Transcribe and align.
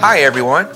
Hi, 0.00 0.18
everyone. 0.18 0.68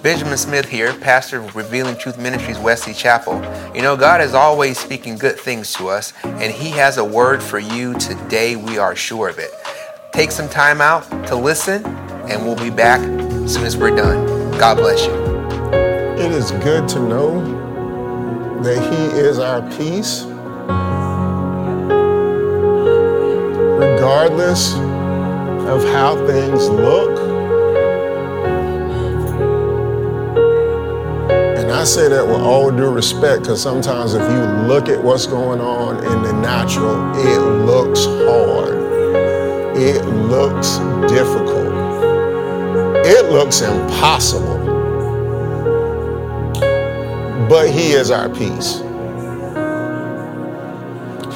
Benjamin 0.00 0.38
Smith 0.38 0.66
here, 0.68 0.94
pastor 0.94 1.40
of 1.40 1.56
Revealing 1.56 1.98
Truth 1.98 2.18
Ministries, 2.18 2.56
Wesley 2.56 2.94
Chapel. 2.94 3.34
You 3.74 3.82
know, 3.82 3.96
God 3.96 4.20
is 4.20 4.32
always 4.32 4.78
speaking 4.78 5.18
good 5.18 5.36
things 5.40 5.72
to 5.74 5.88
us, 5.88 6.12
and 6.22 6.52
He 6.52 6.70
has 6.70 6.96
a 6.96 7.04
word 7.04 7.42
for 7.42 7.58
you 7.58 7.98
today. 7.98 8.54
We 8.54 8.78
are 8.78 8.94
sure 8.94 9.28
of 9.28 9.40
it. 9.40 9.50
Take 10.12 10.30
some 10.30 10.48
time 10.48 10.80
out 10.80 11.02
to 11.26 11.34
listen, 11.34 11.84
and 11.84 12.44
we'll 12.44 12.54
be 12.54 12.70
back 12.70 13.00
as 13.00 13.54
soon 13.54 13.64
as 13.64 13.76
we're 13.76 13.94
done. 13.94 14.52
God 14.56 14.76
bless 14.76 15.04
you. 15.04 15.12
It 16.24 16.30
is 16.30 16.52
good 16.52 16.88
to 16.90 17.00
know 17.00 17.42
that 18.62 18.78
He 18.78 19.18
is 19.18 19.40
our 19.40 19.62
peace, 19.72 20.22
regardless 23.80 24.74
of 25.68 25.82
how 25.92 26.14
things 26.28 26.68
look. 26.68 27.33
I 31.84 31.86
say 31.86 32.08
that 32.08 32.26
with 32.26 32.40
all 32.40 32.70
due 32.70 32.90
respect 32.90 33.42
because 33.42 33.60
sometimes 33.60 34.14
if 34.14 34.22
you 34.22 34.40
look 34.66 34.88
at 34.88 35.04
what's 35.04 35.26
going 35.26 35.60
on 35.60 35.98
in 35.98 36.22
the 36.22 36.32
natural, 36.32 36.96
it 37.14 37.38
looks 37.66 38.06
hard. 38.06 39.76
It 39.76 40.02
looks 40.06 40.78
difficult. 41.12 41.74
It 43.04 43.30
looks 43.30 43.60
impossible. 43.60 44.64
But 47.50 47.68
He 47.68 47.92
is 47.92 48.10
our 48.10 48.30
peace. 48.30 48.78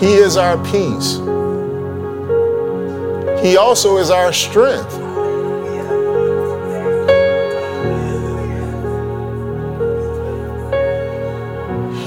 He 0.00 0.14
is 0.14 0.38
our 0.38 0.56
peace. 0.64 1.16
He 3.44 3.58
also 3.58 3.98
is 3.98 4.10
our 4.10 4.32
strength. 4.32 5.07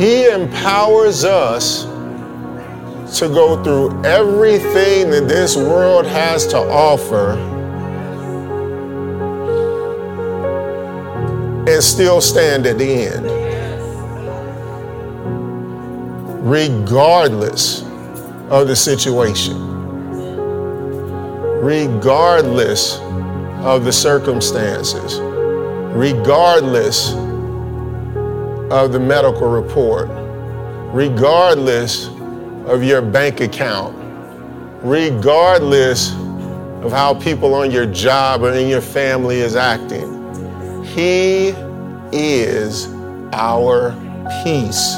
He 0.02 0.26
empowers 0.26 1.24
us 1.24 1.84
to 3.20 3.28
go 3.28 3.64
through 3.64 4.04
everything 4.04 5.12
that 5.12 5.28
this 5.28 5.56
world 5.56 6.08
has 6.08 6.48
to 6.48 6.58
offer 6.58 7.34
and 11.70 11.84
still 11.84 12.20
stand 12.20 12.66
at 12.66 12.80
the 12.80 13.06
end. 13.06 13.26
Regardless 16.50 17.84
of 18.50 18.68
the 18.68 18.76
situation 18.76 19.72
regardless 21.62 22.98
of 23.62 23.86
the 23.86 23.94
circumstances, 23.94 25.20
regardless 25.96 27.14
of 28.72 28.94
the 28.94 29.00
medical 29.00 29.50
report, 29.50 30.08
regardless 30.94 32.08
of 32.68 32.82
your 32.82 33.02
bank 33.02 33.42
account, 33.42 33.94
regardless 34.82 36.14
of 36.82 36.90
how 36.90 37.14
people 37.14 37.54
on 37.54 37.70
your 37.70 37.86
job 37.86 38.44
or 38.44 38.54
in 38.54 38.70
your 38.70 38.80
family 38.80 39.40
is 39.40 39.58
acting. 39.58 40.08
He 40.86 41.50
is 42.14 42.88
our 43.34 43.92
peace. 44.44 44.96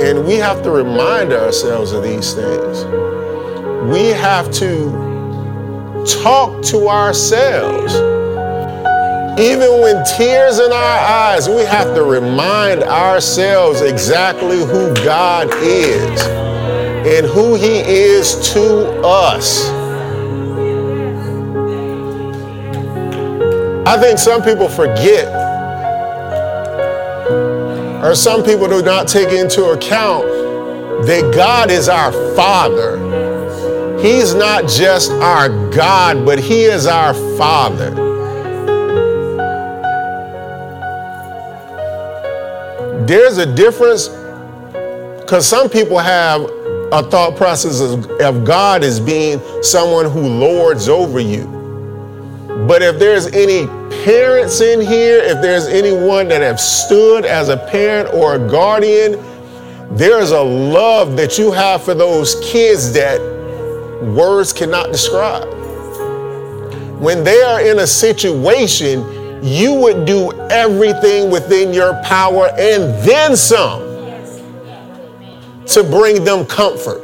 And 0.00 0.24
we 0.24 0.34
have 0.36 0.62
to 0.62 0.70
remind 0.70 1.32
ourselves 1.32 1.90
of 1.90 2.04
these 2.04 2.32
things. 2.32 2.84
We 3.92 4.10
have 4.10 4.52
to 4.52 5.11
talk 6.06 6.62
to 6.66 6.88
ourselves. 6.88 7.94
Even 9.40 9.80
when 9.80 10.04
tears 10.16 10.58
in 10.58 10.70
our 10.72 10.98
eyes, 10.98 11.48
we 11.48 11.62
have 11.62 11.94
to 11.94 12.02
remind 12.02 12.82
ourselves 12.82 13.80
exactly 13.80 14.58
who 14.58 14.94
God 14.96 15.48
is 15.62 16.20
and 17.06 17.26
who 17.26 17.54
He 17.54 17.80
is 17.80 18.52
to 18.52 19.00
us. 19.02 19.68
I 23.86 23.98
think 24.00 24.18
some 24.18 24.42
people 24.42 24.68
forget 24.68 25.28
or 28.02 28.14
some 28.16 28.42
people 28.42 28.68
do 28.68 28.82
not 28.82 29.06
take 29.06 29.28
into 29.28 29.66
account 29.66 30.24
that 31.06 31.32
God 31.34 31.70
is 31.70 31.88
our 31.88 32.12
Father. 32.34 33.11
He's 34.02 34.34
not 34.34 34.68
just 34.68 35.12
our 35.12 35.48
God, 35.70 36.26
but 36.26 36.40
He 36.40 36.64
is 36.64 36.88
our 36.88 37.14
Father. 37.38 37.94
There's 43.06 43.38
a 43.38 43.46
difference 43.46 44.08
because 45.20 45.46
some 45.46 45.70
people 45.70 45.98
have 45.98 46.40
a 46.92 47.08
thought 47.10 47.36
process 47.36 47.80
of, 47.80 48.10
of 48.20 48.44
God 48.44 48.82
as 48.82 48.98
being 48.98 49.40
someone 49.62 50.10
who 50.10 50.22
lords 50.26 50.88
over 50.88 51.20
you. 51.20 51.46
But 52.66 52.82
if 52.82 52.98
there's 52.98 53.28
any 53.28 53.68
parents 54.04 54.60
in 54.60 54.80
here, 54.80 55.18
if 55.18 55.40
there's 55.40 55.66
anyone 55.66 56.26
that 56.26 56.42
have 56.42 56.58
stood 56.58 57.24
as 57.24 57.50
a 57.50 57.56
parent 57.56 58.12
or 58.12 58.34
a 58.34 58.50
guardian, 58.50 59.12
there's 59.96 60.32
a 60.32 60.42
love 60.42 61.16
that 61.16 61.38
you 61.38 61.52
have 61.52 61.84
for 61.84 61.94
those 61.94 62.34
kids 62.40 62.92
that 62.94 63.20
words 64.02 64.52
cannot 64.52 64.92
describe. 64.92 65.44
When 67.00 67.24
they 67.24 67.42
are 67.42 67.60
in 67.60 67.80
a 67.80 67.86
situation, 67.86 69.42
you 69.42 69.74
would 69.74 70.04
do 70.04 70.32
everything 70.50 71.30
within 71.30 71.72
your 71.72 71.94
power 72.04 72.48
and 72.58 72.94
then 73.04 73.36
some 73.36 73.80
to 75.66 75.82
bring 75.82 76.22
them 76.22 76.46
comfort. 76.46 77.00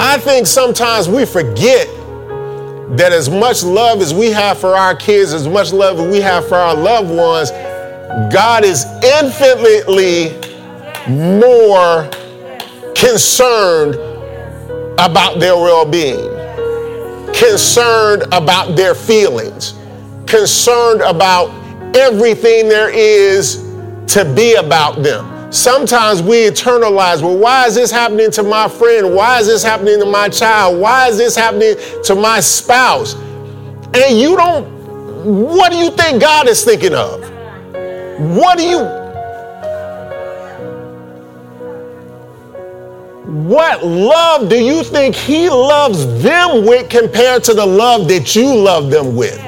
I 0.00 0.18
think 0.18 0.46
sometimes 0.46 1.08
we 1.08 1.24
forget 1.24 1.86
that 2.96 3.12
as 3.12 3.28
much 3.28 3.62
love 3.62 4.00
as 4.00 4.14
we 4.14 4.30
have 4.30 4.58
for 4.58 4.74
our 4.74 4.94
kids, 4.94 5.32
as 5.32 5.46
much 5.46 5.72
love 5.72 5.98
as 5.98 6.10
we 6.10 6.20
have 6.20 6.48
for 6.48 6.56
our 6.56 6.74
loved 6.74 7.10
ones, 7.10 7.50
God 8.32 8.64
is 8.64 8.84
infinitely 9.02 10.36
more 11.08 12.08
concerned 12.94 14.07
about 14.98 15.38
their 15.38 15.54
well 15.54 15.84
being, 15.84 16.28
concerned 17.34 18.22
about 18.32 18.76
their 18.76 18.94
feelings, 18.94 19.74
concerned 20.26 21.00
about 21.02 21.48
everything 21.96 22.68
there 22.68 22.90
is 22.90 23.64
to 24.08 24.24
be 24.34 24.54
about 24.54 25.02
them. 25.02 25.52
Sometimes 25.52 26.20
we 26.20 26.46
internalize, 26.46 27.22
well, 27.22 27.38
why 27.38 27.66
is 27.66 27.74
this 27.74 27.90
happening 27.90 28.30
to 28.32 28.42
my 28.42 28.68
friend? 28.68 29.14
Why 29.14 29.40
is 29.40 29.46
this 29.46 29.62
happening 29.62 29.98
to 30.00 30.06
my 30.06 30.28
child? 30.28 30.78
Why 30.78 31.08
is 31.08 31.16
this 31.16 31.34
happening 31.34 31.76
to 32.04 32.14
my 32.14 32.40
spouse? 32.40 33.14
And 33.94 34.18
you 34.18 34.36
don't, 34.36 34.66
what 35.24 35.72
do 35.72 35.78
you 35.78 35.90
think 35.90 36.20
God 36.20 36.48
is 36.48 36.64
thinking 36.64 36.92
of? 36.92 37.20
What 38.36 38.58
do 38.58 38.64
you, 38.64 38.78
what 43.28 43.84
love 43.84 44.48
do 44.48 44.56
you 44.56 44.82
think 44.82 45.14
He 45.14 45.48
loves 45.48 46.22
them 46.22 46.64
with 46.64 46.88
compared 46.88 47.44
to 47.44 47.54
the 47.54 47.66
love 47.66 48.08
that 48.08 48.34
you 48.34 48.54
love 48.54 48.90
them 48.90 49.14
with? 49.14 49.38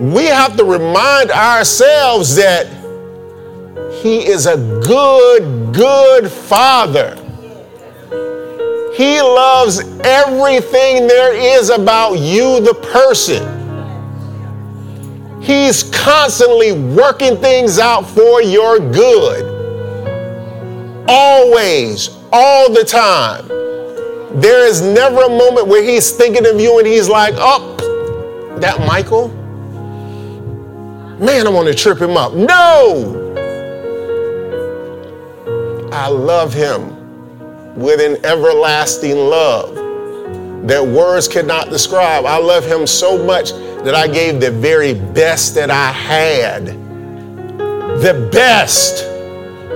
We 0.00 0.26
have 0.26 0.56
to 0.56 0.64
remind 0.64 1.32
ourselves 1.32 2.36
that 2.36 2.78
he 4.00 4.24
is 4.28 4.46
a 4.46 4.56
good, 4.86 5.74
good 5.74 6.30
father. 6.30 7.16
He 8.94 9.20
loves 9.20 9.80
everything 10.04 11.08
there 11.08 11.34
is 11.34 11.70
about 11.70 12.20
you, 12.20 12.60
the 12.60 12.74
person. 12.92 13.56
He's 15.42 15.82
constantly 15.82 16.72
working 16.72 17.38
things 17.38 17.80
out 17.80 18.08
for 18.08 18.40
your 18.40 18.78
good. 18.78 19.56
Always, 21.08 22.10
all 22.32 22.72
the 22.72 22.84
time. 22.84 23.48
There 24.40 24.66
is 24.66 24.82
never 24.82 25.22
a 25.22 25.28
moment 25.28 25.66
where 25.66 25.82
he's 25.82 26.10
thinking 26.10 26.46
of 26.46 26.60
you 26.60 26.78
and 26.78 26.86
he's 26.86 27.08
like, 27.08 27.34
oh, 27.36 27.76
that 28.60 28.78
Michael? 28.80 29.28
Man, 31.18 31.46
I 31.46 31.50
want 31.50 31.68
to 31.68 31.74
trip 31.74 32.00
him 32.00 32.16
up. 32.16 32.34
No! 32.34 33.24
I 35.92 36.08
love 36.08 36.52
him 36.52 36.94
with 37.74 38.00
an 38.00 38.24
everlasting 38.24 39.16
love 39.16 39.74
that 40.68 40.84
words 40.84 41.26
cannot 41.26 41.70
describe. 41.70 42.24
I 42.24 42.36
love 42.36 42.64
him 42.64 42.86
so 42.86 43.24
much 43.24 43.52
that 43.84 43.94
I 43.94 44.06
gave 44.06 44.40
the 44.40 44.50
very 44.50 44.94
best 44.94 45.54
that 45.54 45.70
I 45.70 45.90
had. 45.90 46.66
The 48.00 48.28
best 48.30 49.04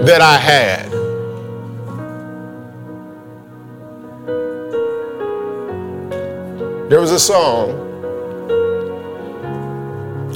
that 0.05 0.21
I 0.21 0.37
had. 0.37 1.02
There 6.93 7.01
was 7.01 7.11
a 7.11 7.19
song, 7.19 7.71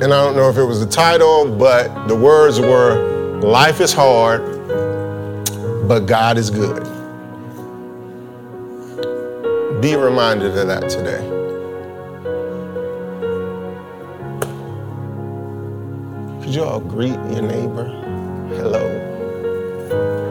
and 0.00 0.05
I 0.05 0.25
don't 0.25 0.37
know 0.37 0.49
if 0.49 0.56
it 0.56 0.64
was 0.64 0.81
the 0.81 0.91
title, 0.91 1.55
but 1.55 2.08
the 2.08 2.17
words 2.17 2.58
were 2.58 3.43
Life 3.43 3.82
is 3.82 3.93
hard, 3.93 4.41
but 5.87 6.06
God 6.06 6.38
is 6.38 6.49
good. 6.49 6.82
Be 9.82 9.97
reminded 9.97 10.56
of 10.56 10.67
that 10.69 10.88
today. 10.88 11.20
Could 16.43 16.55
you 16.55 16.64
all 16.64 16.81
greet 16.81 17.20
your 17.35 17.43
neighbor? 17.43 17.85
Hello. 18.56 20.25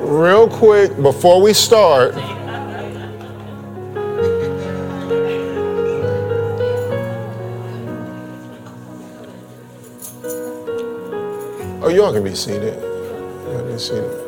Real 0.00 0.48
quick, 0.48 0.96
before 1.02 1.40
we 1.42 1.52
start, 1.52 2.14
y'all 12.08 12.14
can 12.14 12.24
be 12.24 12.34
seated. 12.34 12.74
Y'all 13.52 13.70
be 13.70 13.78
seated. 13.78 14.24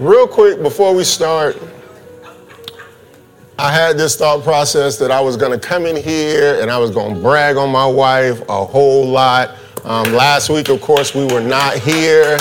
Real 0.00 0.26
quick 0.26 0.62
before 0.62 0.94
we 0.94 1.04
start, 1.04 1.58
I 3.58 3.70
had 3.70 3.98
this 3.98 4.16
thought 4.16 4.42
process 4.42 4.96
that 4.96 5.10
I 5.10 5.20
was 5.20 5.36
to 5.52 5.58
come 5.58 5.84
in 5.84 5.94
here 5.94 6.58
and 6.62 6.70
I 6.70 6.78
was 6.78 6.90
to 6.90 7.20
brag 7.20 7.58
on 7.58 7.70
my 7.70 7.84
wife 7.84 8.40
a 8.48 8.64
whole 8.64 9.06
lot. 9.06 9.56
Um, 9.84 10.14
last 10.14 10.48
week, 10.48 10.70
of 10.70 10.80
course, 10.80 11.14
we 11.14 11.26
were 11.26 11.42
not 11.42 11.76
here. 11.76 12.38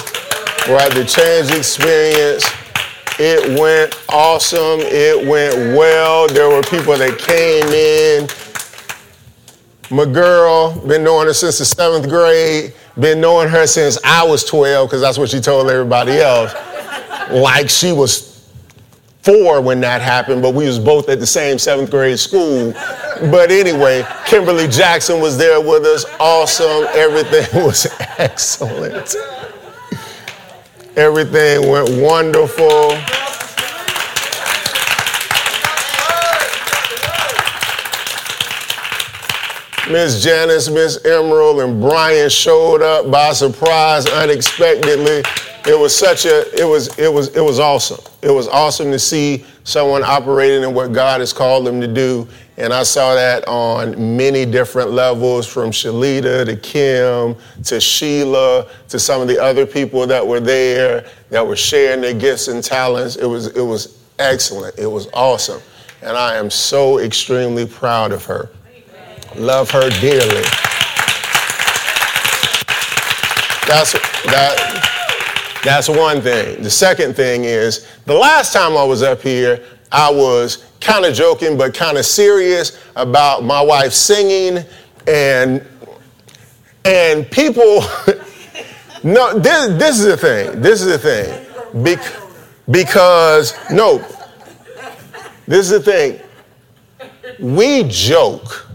We're 0.70 0.78
at 0.78 0.94
the 0.94 1.04
Change 1.04 1.52
Experience. 1.52 2.61
It 3.24 3.60
went 3.60 3.96
awesome. 4.10 4.80
It 4.80 5.28
went 5.28 5.78
well. 5.78 6.28
There 6.28 6.50
were 6.50 6.64
people 6.64 6.98
that 6.98 7.20
came 7.20 7.68
in. 7.68 8.28
My 9.96 10.12
girl, 10.12 10.80
been 10.88 11.04
knowing 11.04 11.28
her 11.28 11.34
since 11.36 11.60
the 11.60 11.66
seventh 11.66 12.10
grade, 12.10 12.74
been 13.00 13.22
knowing 13.22 13.48
her 13.50 13.68
since 13.68 14.00
I 14.04 14.24
was 14.26 14.44
12, 14.46 14.90
because 14.90 15.02
that's 15.02 15.20
what 15.20 15.30
she 15.30 15.40
told 15.40 15.70
everybody 15.70 16.14
else. 16.14 16.52
Like 17.30 17.70
she 17.70 17.92
was 17.92 18.50
four 19.22 19.62
when 19.62 19.82
that 19.82 20.02
happened, 20.02 20.42
but 20.42 20.56
we 20.56 20.66
was 20.66 20.80
both 20.80 21.08
at 21.08 21.20
the 21.20 21.28
same 21.28 21.60
seventh 21.60 21.92
grade 21.92 22.18
school. 22.18 22.72
But 23.30 23.52
anyway, 23.52 24.04
Kimberly 24.26 24.68
Jackson 24.68 25.22
was 25.22 25.38
there 25.38 25.62
with 25.62 25.86
us. 25.86 26.06
Awesome. 26.20 26.88
Everything 26.96 27.64
was 27.64 27.86
excellent. 28.18 29.16
Everything 30.98 31.70
went 31.70 31.90
wonderful. 32.02 32.98
Miss 39.90 40.22
Janice, 40.22 40.70
Miss 40.70 41.04
Emerald, 41.06 41.62
and 41.62 41.82
Brian 41.82 42.30
showed 42.30 42.82
up 42.82 43.10
by 43.10 43.32
surprise, 43.32 44.06
unexpectedly. 44.06 45.24
It 45.66 45.80
was 45.80 45.96
such 45.96 46.26
a, 46.26 46.60
it 46.60 46.66
was, 46.66 46.98
it 47.00 47.12
was, 47.12 47.36
it 47.36 47.42
was 47.42 47.60
awesome. 47.60 48.04
It 48.22 48.32
was 48.32 48.50
awesome 48.50 48.92
to 48.92 49.00
see 49.00 49.46
someone 49.64 50.04
operating 50.04 50.64
in 50.64 50.74
what 50.74 50.92
God 50.92 51.22
has 51.22 51.32
called 51.32 51.66
them 51.66 51.80
to 51.80 51.88
do. 51.88 52.28
And 52.58 52.74
I 52.74 52.84
saw 52.84 53.16
that 53.16 53.48
on 53.48 54.18
many 54.18 54.46
different 54.46 54.92
levels, 54.92 55.48
from 55.48 55.72
Shalita 55.72 56.46
to 56.46 56.56
Kim 56.58 57.36
to 57.64 57.80
Sheila 57.80 58.70
to 58.90 59.00
some 59.00 59.22
of 59.22 59.28
the 59.28 59.42
other 59.42 59.66
people 59.66 60.06
that 60.08 60.26
were 60.26 60.40
there 60.40 61.06
that 61.30 61.46
were 61.46 61.56
sharing 61.56 62.02
their 62.02 62.14
gifts 62.14 62.50
and 62.50 62.64
talents. 62.64 63.16
It 63.16 63.26
was, 63.26 63.48
it 63.56 63.62
was 63.62 64.00
excellent. 64.20 64.78
It 64.78 64.88
was 64.88 65.08
awesome. 65.14 65.62
And 66.02 66.18
I 66.18 66.36
am 66.36 66.50
so 66.50 67.00
extremely 67.00 67.66
proud 67.66 68.12
of 68.12 68.26
her. 68.26 68.50
Love 69.36 69.72
her 69.72 69.90
dearly. 70.02 70.44
That's 73.68 73.94
that. 74.26 75.62
That's 75.64 75.88
one 75.88 76.22
thing. 76.22 76.62
The 76.64 76.70
second 76.70 77.16
thing 77.16 77.46
is 77.46 77.88
the 78.06 78.16
last 78.16 78.52
time 78.52 78.76
I 78.76 78.84
was 78.84 79.04
up 79.04 79.22
here, 79.22 79.64
I 79.92 80.12
was 80.12 80.66
kind 80.82 81.06
of 81.06 81.14
joking 81.14 81.58
but 81.58 81.74
kind 81.74 81.98
of 81.98 82.06
serious 82.06 82.78
about 82.96 83.44
my 83.44 83.62
wife 83.62 83.94
singing 83.94 84.66
and 85.08 85.66
and 86.84 87.30
people. 87.32 87.82
no, 89.04 89.40
this 89.40 89.68
this 89.78 90.00
is 90.00 90.06
the 90.06 90.18
thing. 90.18 90.62
This 90.62 90.82
is 90.82 90.88
the 90.88 90.98
thing. 91.00 91.84
Bec- 91.84 92.16
because 92.70 93.56
no, 93.72 94.00
this 95.48 95.70
is 95.70 95.70
the 95.70 95.80
thing. 95.80 96.20
We 97.40 97.84
joke 97.88 98.68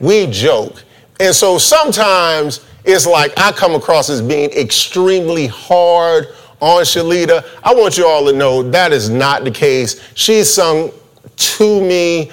we 0.00 0.26
joke. 0.26 0.82
And 1.20 1.34
so 1.34 1.58
sometimes 1.58 2.64
it's 2.84 3.06
like 3.06 3.38
I 3.38 3.52
come 3.52 3.74
across 3.74 4.08
as 4.10 4.22
being 4.22 4.50
extremely 4.52 5.46
hard 5.46 6.28
on 6.60 6.82
Shalita. 6.82 7.46
I 7.62 7.74
want 7.74 7.96
you 7.96 8.06
all 8.06 8.24
to 8.26 8.32
know 8.32 8.62
that 8.62 8.92
is 8.92 9.10
not 9.10 9.44
the 9.44 9.50
case. 9.50 10.00
She's 10.14 10.52
sung 10.52 10.90
to 11.40 11.80
me 11.80 12.30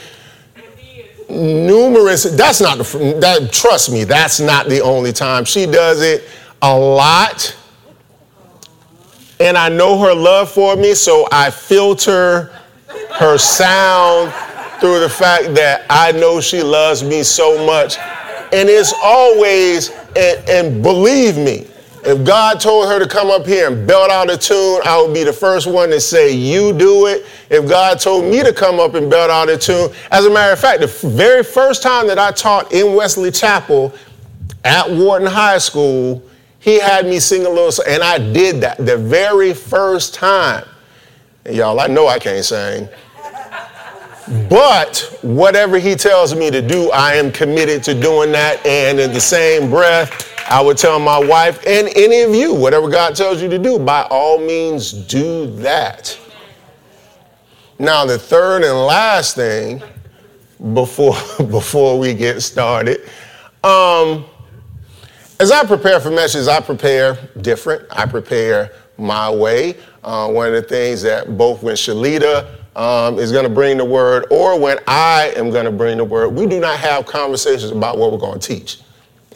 numerous 1.30 2.24
that's 2.36 2.62
not 2.62 2.78
the 2.78 3.18
that 3.20 3.52
trust 3.52 3.92
me 3.92 4.04
that's 4.04 4.40
not 4.40 4.68
the 4.70 4.80
only 4.82 5.12
time 5.12 5.44
she 5.44 5.66
does 5.66 6.02
it 6.02 6.24
a 6.62 6.78
lot 6.78 7.56
and 9.40 9.58
i 9.58 9.68
know 9.68 10.00
her 10.00 10.14
love 10.14 10.50
for 10.50 10.76
me 10.78 10.94
so 10.94 11.28
i 11.32 11.50
filter 11.50 12.52
her 13.12 13.38
sound 13.38 14.32
through 14.80 15.00
the 15.00 15.10
fact 15.10 15.56
that 15.56 15.86
I 15.90 16.12
know 16.12 16.40
she 16.40 16.62
loves 16.62 17.04
me 17.04 17.24
so 17.24 17.66
much. 17.66 17.98
And 18.54 18.70
it's 18.70 18.94
always, 19.04 19.90
and, 20.16 20.50
and, 20.50 20.84
believe 20.84 21.38
me, 21.38 21.68
if 22.08 22.24
God 22.24 22.62
told 22.62 22.88
her 22.88 23.00
to 23.00 23.08
come 23.08 23.30
up 23.30 23.46
here 23.46 23.70
and 23.70 23.86
belt 23.86 24.10
out 24.10 24.30
a 24.30 24.38
tune, 24.38 24.80
I 24.86 25.02
would 25.02 25.14
be 25.14 25.26
the 25.26 25.34
first 25.34 25.68
one 25.68 25.90
to 25.90 26.00
say, 26.00 26.32
You 26.32 26.72
do 26.72 27.08
it. 27.08 27.26
If 27.50 27.68
God 27.68 28.00
told 28.00 28.24
me 28.24 28.42
to 28.44 28.54
come 28.54 28.80
up 28.80 28.94
and 28.94 29.10
belt 29.10 29.30
out 29.30 29.50
a 29.50 29.58
tune, 29.58 29.92
as 30.12 30.26
a 30.26 30.30
matter 30.30 30.54
of 30.54 30.60
fact, 30.60 30.80
the 30.80 30.88
very 30.88 31.44
first 31.44 31.84
time 31.84 32.08
that 32.08 32.18
I 32.18 32.32
taught 32.32 32.72
in 32.72 32.96
Wesley 32.96 33.30
Chapel 33.30 33.94
at 34.64 34.90
Wharton 34.90 35.28
High 35.28 35.58
School, 35.58 36.24
he 36.60 36.80
had 36.80 37.06
me 37.06 37.20
sing 37.20 37.46
a 37.46 37.50
little, 37.50 37.84
and 37.86 38.02
I 38.02 38.20
did 38.20 38.62
that 38.62 38.78
the 38.78 38.98
very 38.98 39.54
first 39.54 40.14
time. 40.14 40.66
And 41.44 41.58
y'all, 41.58 41.78
I 41.78 41.88
know 41.88 42.08
I 42.08 42.20
can't 42.20 42.46
sing. 42.46 42.88
But 44.50 45.18
whatever 45.24 45.78
he 45.78 45.96
tells 45.96 46.34
me 46.34 46.52
to 46.52 46.62
do, 46.62 46.90
I 46.92 47.16
am 47.16 47.34
committed 47.34 47.84
to 47.84 48.00
doing 48.00 48.32
that. 48.32 48.66
And 48.66 48.98
in 48.98 49.12
the 49.12 49.22
same 49.22 49.70
breath, 49.70 50.37
I 50.50 50.62
would 50.62 50.78
tell 50.78 50.98
my 51.00 51.20
wife 51.20 51.62
and 51.68 51.90
any 51.96 52.22
of 52.22 52.34
you, 52.34 52.54
whatever 52.54 52.90
God 52.90 53.16
tells 53.16 53.42
you 53.42 53.50
to 53.50 53.58
do, 53.58 53.78
by 53.78 54.04
all 54.04 54.40
means, 54.40 54.94
do 54.94 55.48
that. 55.58 56.18
Now, 57.80 58.06
the 58.06 58.18
third 58.18 58.64
and 58.64 58.78
last 58.86 59.36
thing 59.36 59.84
before, 60.74 61.16
before 61.38 62.00
we 62.00 62.14
get 62.14 62.42
started, 62.42 63.02
um, 63.64 64.26
as 65.40 65.52
I 65.52 65.66
prepare 65.66 66.00
for 66.00 66.10
messages, 66.10 66.48
I 66.48 66.62
prepare 66.62 67.18
different. 67.42 67.86
I 67.92 68.06
prepare 68.06 68.72
my 68.98 69.30
way. 69.30 69.78
Uh, 70.04 70.30
one 70.30 70.48
of 70.48 70.54
the 70.54 70.62
things 70.62 71.02
that 71.04 71.38
both 71.38 71.62
when 71.62 71.76
Shalita 71.76 72.56
um, 72.76 73.20
is 73.20 73.32
going 73.32 73.44
to 73.44 73.50
bring 73.50 73.78
the 73.78 73.86
word 73.86 74.26
or 74.32 74.60
when 74.60 74.80
I 74.88 75.34
am 75.36 75.52
going 75.52 75.66
to 75.66 75.72
bring 75.72 75.98
the 75.98 76.06
word, 76.06 76.30
we 76.30 76.48
do 76.48 76.60
not 76.60 76.80
have 76.80 77.06
conversations 77.06 77.72
about 77.72 77.98
what 77.98 78.12
we're 78.12 78.18
going 78.18 78.40
to 78.40 78.56
teach. 78.56 78.80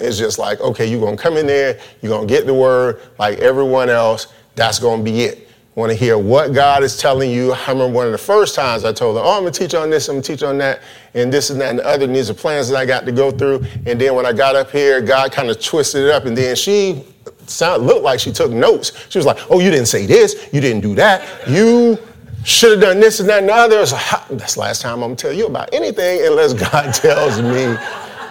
It's 0.01 0.17
just 0.17 0.39
like, 0.39 0.60
okay, 0.60 0.86
you're 0.86 1.00
going 1.00 1.17
to 1.17 1.22
come 1.22 1.38
in 1.38 1.48
there, 1.48 1.79
you're 2.01 2.10
going 2.10 2.27
to 2.27 2.34
get 2.34 2.46
the 2.46 2.53
word 2.53 3.01
like 3.20 3.39
everyone 3.39 3.89
else. 3.89 4.27
That's 4.55 4.79
going 4.79 5.03
to 5.03 5.12
be 5.12 5.22
it. 5.22 5.48
Want 5.75 5.89
to 5.89 5.98
hear 5.98 6.17
what 6.17 6.53
God 6.53 6.84
is 6.84 6.98
telling 6.98 7.31
you. 7.31 7.53
I 7.53 7.70
remember 7.70 7.88
one 7.96 8.05
of 8.05 8.12
the 8.12 8.17
first 8.17 8.55
times 8.55 8.84
I 8.84 8.91
told 8.91 9.15
her, 9.15 9.24
Oh, 9.24 9.38
I'm 9.38 9.43
going 9.43 9.53
to 9.53 9.60
teach 9.60 9.74
on 9.74 9.89
this, 9.89 10.10
I'm 10.10 10.15
going 10.15 10.24
to 10.24 10.27
teach 10.34 10.43
on 10.43 10.58
that, 10.58 10.81
and 11.13 11.31
this 11.31 11.50
and 11.50 11.62
that 11.62 11.70
and 11.70 11.79
the 11.79 11.86
other. 11.86 12.03
And 12.03 12.15
these 12.15 12.29
are 12.29 12.34
plans 12.34 12.67
that 12.67 12.77
I 12.77 12.86
got 12.86 13.05
to 13.05 13.12
go 13.13 13.31
through. 13.31 13.63
And 13.86 14.00
then 14.00 14.13
when 14.13 14.25
I 14.25 14.34
got 14.34 14.58
up 14.58 14.70
here, 14.70 15.00
God 15.00 15.31
kind 15.31 15.50
of 15.50 15.63
twisted 15.63 16.03
it 16.03 16.12
up. 16.12 16.25
And 16.25 16.38
then 16.38 16.58
she 16.58 17.05
sound, 17.48 17.88
looked 17.88 18.03
like 18.03 18.20
she 18.20 18.34
took 18.34 18.51
notes. 18.51 18.91
She 19.10 19.17
was 19.17 19.25
like, 19.25 19.38
Oh, 19.50 19.60
you 19.60 19.72
didn't 19.72 19.86
say 19.86 20.05
this, 20.05 20.50
you 20.51 20.60
didn't 20.60 20.81
do 20.81 20.93
that, 20.96 21.25
you 21.48 21.98
should 22.43 22.72
have 22.72 22.81
done 22.81 23.00
this 23.00 23.22
and 23.22 23.29
that 23.29 23.39
and 23.39 23.48
the 23.48 23.53
other. 23.53 23.77
Like, 23.79 24.27
That's 24.29 24.55
the 24.55 24.60
last 24.60 24.81
time 24.81 24.96
I'm 24.96 25.10
going 25.12 25.15
to 25.15 25.22
tell 25.22 25.34
you 25.34 25.48
about 25.48 25.74
anything 25.74 26.25
unless 26.25 26.53
God 26.53 26.93
tells 26.93 27.41
me 27.41 27.77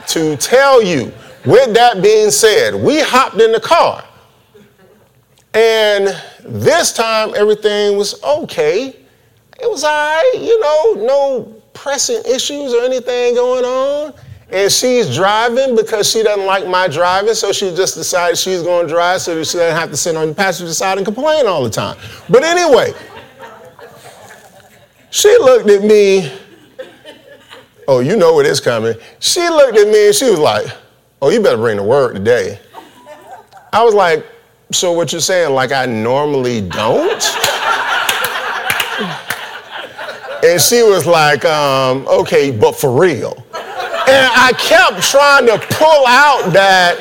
to 0.08 0.36
tell 0.36 0.82
you. 0.82 1.10
With 1.44 1.74
that 1.74 2.02
being 2.02 2.30
said, 2.30 2.74
we 2.74 3.00
hopped 3.00 3.40
in 3.40 3.52
the 3.52 3.60
car. 3.60 4.04
And 5.54 6.14
this 6.44 6.92
time 6.92 7.34
everything 7.34 7.96
was 7.96 8.22
okay. 8.22 8.88
It 8.88 9.68
was 9.68 9.84
all 9.84 9.90
right, 9.90 10.32
you 10.38 10.60
know, 10.60 11.06
no 11.06 11.62
pressing 11.72 12.22
issues 12.30 12.72
or 12.72 12.82
anything 12.82 13.34
going 13.34 13.64
on. 13.64 14.14
And 14.50 14.70
she's 14.70 15.14
driving 15.14 15.76
because 15.76 16.10
she 16.10 16.22
doesn't 16.22 16.44
like 16.44 16.66
my 16.66 16.88
driving, 16.88 17.34
so 17.34 17.52
she 17.52 17.74
just 17.74 17.94
decided 17.94 18.36
she's 18.36 18.62
going 18.62 18.86
to 18.86 18.92
drive 18.92 19.20
so 19.20 19.42
she 19.44 19.58
doesn't 19.58 19.76
have 19.76 19.90
to 19.90 19.96
sit 19.96 20.16
on 20.16 20.28
the 20.28 20.34
passenger 20.34 20.74
side 20.74 20.98
and 20.98 21.04
complain 21.04 21.46
all 21.46 21.62
the 21.62 21.70
time. 21.70 21.96
But 22.28 22.42
anyway, 22.42 22.92
she 25.10 25.28
looked 25.38 25.68
at 25.68 25.82
me. 25.82 26.32
Oh, 27.86 28.00
you 28.00 28.16
know 28.16 28.34
what 28.34 28.46
is 28.46 28.60
coming. 28.60 28.94
She 29.20 29.40
looked 29.48 29.76
at 29.78 29.86
me 29.88 30.06
and 30.06 30.14
she 30.14 30.30
was 30.30 30.38
like, 30.38 30.66
Oh, 31.22 31.28
you 31.28 31.42
better 31.42 31.58
bring 31.58 31.76
the 31.76 31.82
word 31.82 32.14
today. 32.14 32.58
I 33.72 33.82
was 33.84 33.94
like, 33.94 34.24
So 34.72 34.92
what 34.92 35.12
you're 35.12 35.20
saying, 35.20 35.54
like 35.54 35.70
I 35.72 35.84
normally 35.86 36.62
don't? 36.62 37.22
And 40.42 40.58
she 40.58 40.82
was 40.82 41.04
like, 41.06 41.44
um, 41.44 42.06
Okay, 42.08 42.50
but 42.50 42.72
for 42.72 42.98
real. 42.98 43.44
And 43.54 44.26
I 44.34 44.52
kept 44.58 45.02
trying 45.02 45.46
to 45.46 45.58
pull 45.76 46.06
out 46.06 46.50
that, 46.54 46.96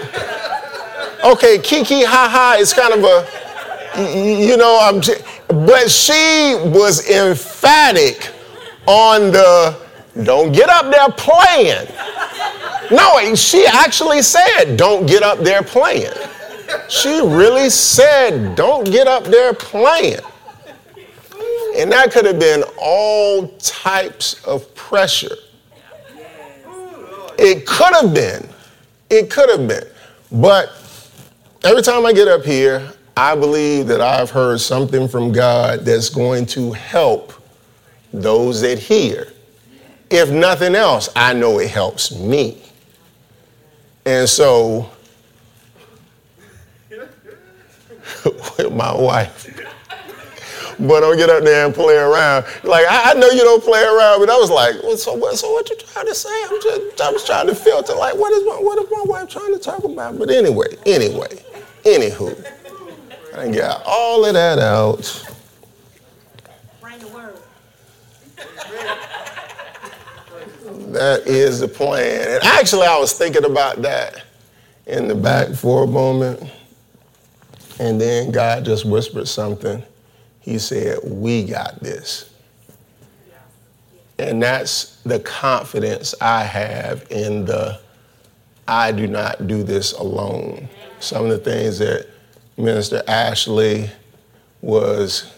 okay, 1.24 1.58
kiki, 1.58 2.04
ha 2.04 2.28
ha, 2.30 2.58
it's 2.60 2.74
kind 2.74 2.94
of 2.94 3.04
a, 3.04 4.46
you 4.46 4.58
know, 4.58 4.78
I'm, 4.82 5.00
but 5.66 5.90
she 5.90 6.56
was 6.66 7.10
emphatic 7.10 8.30
on 8.86 9.32
the, 9.32 9.80
don't 10.24 10.52
get 10.52 10.70
up 10.70 10.92
there 10.92 11.10
playing. 11.10 11.88
No, 12.92 13.36
she 13.36 13.66
actually 13.66 14.22
said, 14.22 14.76
don't 14.76 15.06
get 15.06 15.22
up 15.24 15.40
there 15.40 15.62
playing. 15.62 16.14
She 16.88 17.22
really 17.22 17.70
said, 17.70 18.56
don't 18.56 18.86
get 18.86 19.08
up 19.08 19.26
there 19.26 19.54
playing. 19.54 20.20
And 21.78 21.92
that 21.92 22.12
could 22.12 22.26
have 22.26 22.40
been 22.40 22.64
all 22.78 23.50
types 23.60 24.44
of 24.46 24.74
pressure. 24.76 25.36
It 27.38 27.66
could 27.66 27.94
have 27.94 28.14
been. 28.14 28.48
It 29.10 29.30
could 29.30 29.50
have 29.50 29.68
been. 29.68 29.88
But 30.32 30.70
every 31.64 31.82
time 31.82 32.06
I 32.06 32.14
get 32.14 32.28
up 32.28 32.44
here, 32.44 32.92
I 33.16 33.36
believe 33.36 33.88
that 33.88 34.02
I've 34.02 34.32
heard 34.32 34.60
something 34.60 35.08
from 35.08 35.32
God 35.32 35.82
that's 35.82 36.10
going 36.10 36.46
to 36.48 36.72
help 36.72 37.34
those 38.12 38.62
that 38.62 38.80
hear. 38.80 39.28
If 40.10 40.32
nothing 40.32 40.74
else, 40.74 41.10
I 41.16 41.34
know 41.34 41.60
it 41.60 41.70
helps 41.70 42.12
me. 42.16 42.62
And 44.10 44.28
so, 44.28 44.90
with 48.26 48.74
my 48.74 48.92
wife, 48.92 49.56
but 50.80 51.02
don't 51.02 51.16
get 51.16 51.30
up 51.30 51.44
there 51.44 51.68
and 51.68 51.76
play 51.76 51.96
around. 51.96 52.44
Like 52.64 52.88
I, 52.90 53.12
I, 53.12 53.14
know 53.14 53.30
you 53.30 53.42
don't 53.44 53.64
play 53.64 53.84
around, 53.84 54.20
but 54.20 54.32
I 54.32 54.36
was 54.36 54.50
like, 54.50 54.82
well, 54.82 54.98
so 54.98 55.14
what? 55.14 55.38
So 55.38 55.52
what 55.52 55.70
you 55.70 55.76
trying 55.76 56.08
to 56.08 56.16
say? 56.16 56.44
I'm 56.50 56.60
just, 56.60 57.00
I 57.00 57.12
was 57.12 57.24
trying 57.24 57.46
to 57.50 57.56
filter. 57.56 57.94
Like, 57.94 58.16
what 58.16 58.34
is 58.34 58.44
my, 58.48 58.54
what 58.54 58.84
is 58.84 58.90
my 58.90 59.04
wife 59.06 59.30
trying 59.30 59.54
to 59.54 59.60
talk 59.60 59.84
about? 59.84 60.18
But 60.18 60.32
anyway, 60.32 60.76
anyway, 60.88 61.46
anywho, 61.84 62.44
I 63.38 63.52
got 63.52 63.84
all 63.86 64.26
of 64.26 64.34
that 64.34 64.58
out. 64.58 65.36
Bring 66.82 66.98
the 66.98 67.10
word. 67.10 67.36
That 70.94 71.28
is 71.28 71.60
the 71.60 71.68
plan. 71.68 72.28
And 72.30 72.44
actually, 72.44 72.88
I 72.88 72.98
was 72.98 73.14
thinking 73.14 73.46
about 73.46 73.82
that 73.84 74.24
in 74.88 75.08
the 75.08 75.16
back 75.16 75.54
for 75.54 75.84
a 75.84 75.88
moment. 75.88 76.52
And 77.80 78.00
then 78.00 78.32
God 78.32 78.66
just 78.66 78.86
whispered 78.86 79.28
something. 79.28 79.84
He 80.42 80.58
said, 80.60 81.00
We 81.04 81.44
got 81.44 81.80
this. 81.80 82.30
And 84.18 84.44
that's 84.44 85.02
the 85.04 85.20
confidence 85.22 86.14
I 86.20 86.44
have 86.44 87.08
in 87.10 87.46
the 87.46 87.80
I 88.68 88.92
do 88.92 89.08
not 89.08 89.48
do 89.48 89.64
this 89.64 89.94
alone. 89.94 90.70
Some 91.00 91.26
of 91.26 91.32
the 91.32 91.40
things 91.40 91.80
that 91.80 92.08
Minister 92.58 93.02
Ashley 93.08 93.90
was 94.62 95.34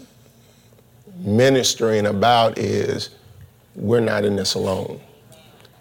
ministering 1.17 2.07
about 2.07 2.57
is 2.57 3.11
we're 3.75 4.01
not 4.01 4.25
in 4.25 4.35
this 4.35 4.55
alone. 4.55 4.99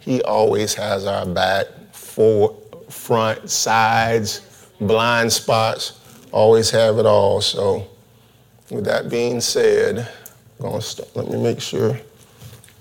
He 0.01 0.23
always 0.23 0.75
has 0.75 1.07
our 1.07 1.27
back, 1.27 1.67
for, 1.93 2.57
front, 2.89 3.49
sides, 3.49 4.67
blind 4.81 5.33
spots, 5.33 6.01
always 6.33 6.71
have 6.71 6.99
it 6.99 7.07
all. 7.07 7.41
So 7.41 7.87
with 8.71 8.85
that 8.85 9.09
being 9.09 9.41
said, 9.41 10.09
let 10.59 11.29
me 11.29 11.41
make 11.41 11.61
sure. 11.61 11.99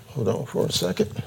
Hold 0.08 0.28
on 0.28 0.46
for 0.46 0.66
a 0.66 0.72
second. 0.72 1.24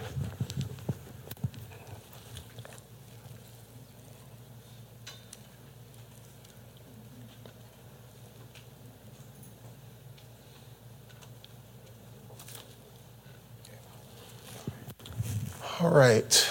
All 15.83 15.91
right. 15.91 16.49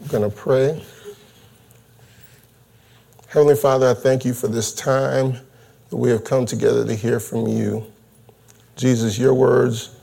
I'm 0.00 0.06
going 0.06 0.30
to 0.30 0.34
pray. 0.34 0.82
Heavenly 3.28 3.54
Father, 3.54 3.90
I 3.90 3.92
thank 3.92 4.24
you 4.24 4.32
for 4.32 4.48
this 4.48 4.72
time 4.72 5.36
that 5.90 5.96
we 5.98 6.08
have 6.08 6.24
come 6.24 6.46
together 6.46 6.86
to 6.86 6.94
hear 6.94 7.20
from 7.20 7.46
you. 7.46 7.84
Jesus, 8.76 9.18
your 9.18 9.34
words 9.34 9.94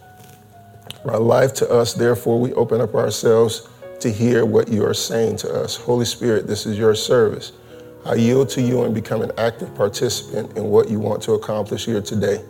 are 1.06 1.18
life 1.18 1.56
to 1.56 1.68
us. 1.72 1.96
Therefore, 1.96 2.40
we 2.40 2.54
open 2.54 2.80
up 2.80 2.94
ourselves 2.94 3.68
to 4.02 4.12
hear 4.12 4.46
what 4.46 4.68
you 4.68 4.86
are 4.86 4.94
saying 4.94 5.38
to 5.38 5.52
us. 5.52 5.76
Holy 5.78 6.06
Spirit, 6.06 6.46
this 6.46 6.68
is 6.68 6.78
your 6.78 6.94
service. 6.94 7.54
I 8.06 8.14
yield 8.14 8.50
to 8.50 8.62
you 8.62 8.84
and 8.84 8.94
become 8.94 9.24
an 9.24 9.32
active 9.40 9.74
participant 9.74 10.56
in 10.56 10.66
what 10.66 10.92
you 10.92 11.00
want 11.00 11.24
to 11.24 11.32
accomplish 11.32 11.86
here 11.86 12.04
today. 12.04 12.46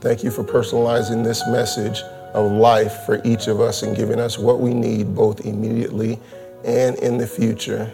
Thank 0.00 0.22
you 0.22 0.30
for 0.30 0.44
personalizing 0.44 1.24
this 1.24 1.46
message 1.48 2.02
of 2.34 2.52
life 2.52 3.04
for 3.06 3.20
each 3.24 3.46
of 3.46 3.60
us 3.60 3.82
and 3.82 3.96
giving 3.96 4.20
us 4.20 4.38
what 4.38 4.60
we 4.60 4.74
need 4.74 5.14
both 5.14 5.46
immediately 5.46 6.20
and 6.64 6.96
in 6.96 7.16
the 7.16 7.26
future. 7.26 7.90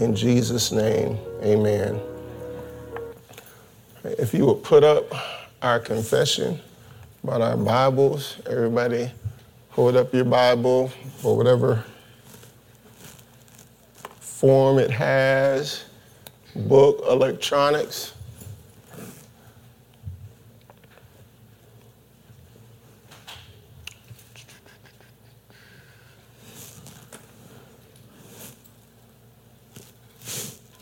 In 0.00 0.16
Jesus' 0.16 0.72
name, 0.72 1.16
amen. 1.42 2.00
If 4.02 4.34
you 4.34 4.46
would 4.46 4.62
put 4.64 4.82
up 4.82 5.04
our 5.62 5.78
confession 5.78 6.58
about 7.22 7.40
our 7.40 7.56
Bibles, 7.56 8.38
everybody 8.46 9.10
hold 9.70 9.96
up 9.96 10.12
your 10.12 10.24
Bible 10.24 10.90
or 11.22 11.36
whatever 11.36 11.84
form 14.44 14.78
it 14.78 14.90
has, 14.90 15.84
book, 16.56 17.02
electronics. 17.08 18.13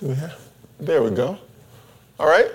Yeah. 0.03 0.33
There 0.81 1.01
we 1.03 1.11
go. 1.11 1.39
All 2.19 2.27
right. 2.27 2.51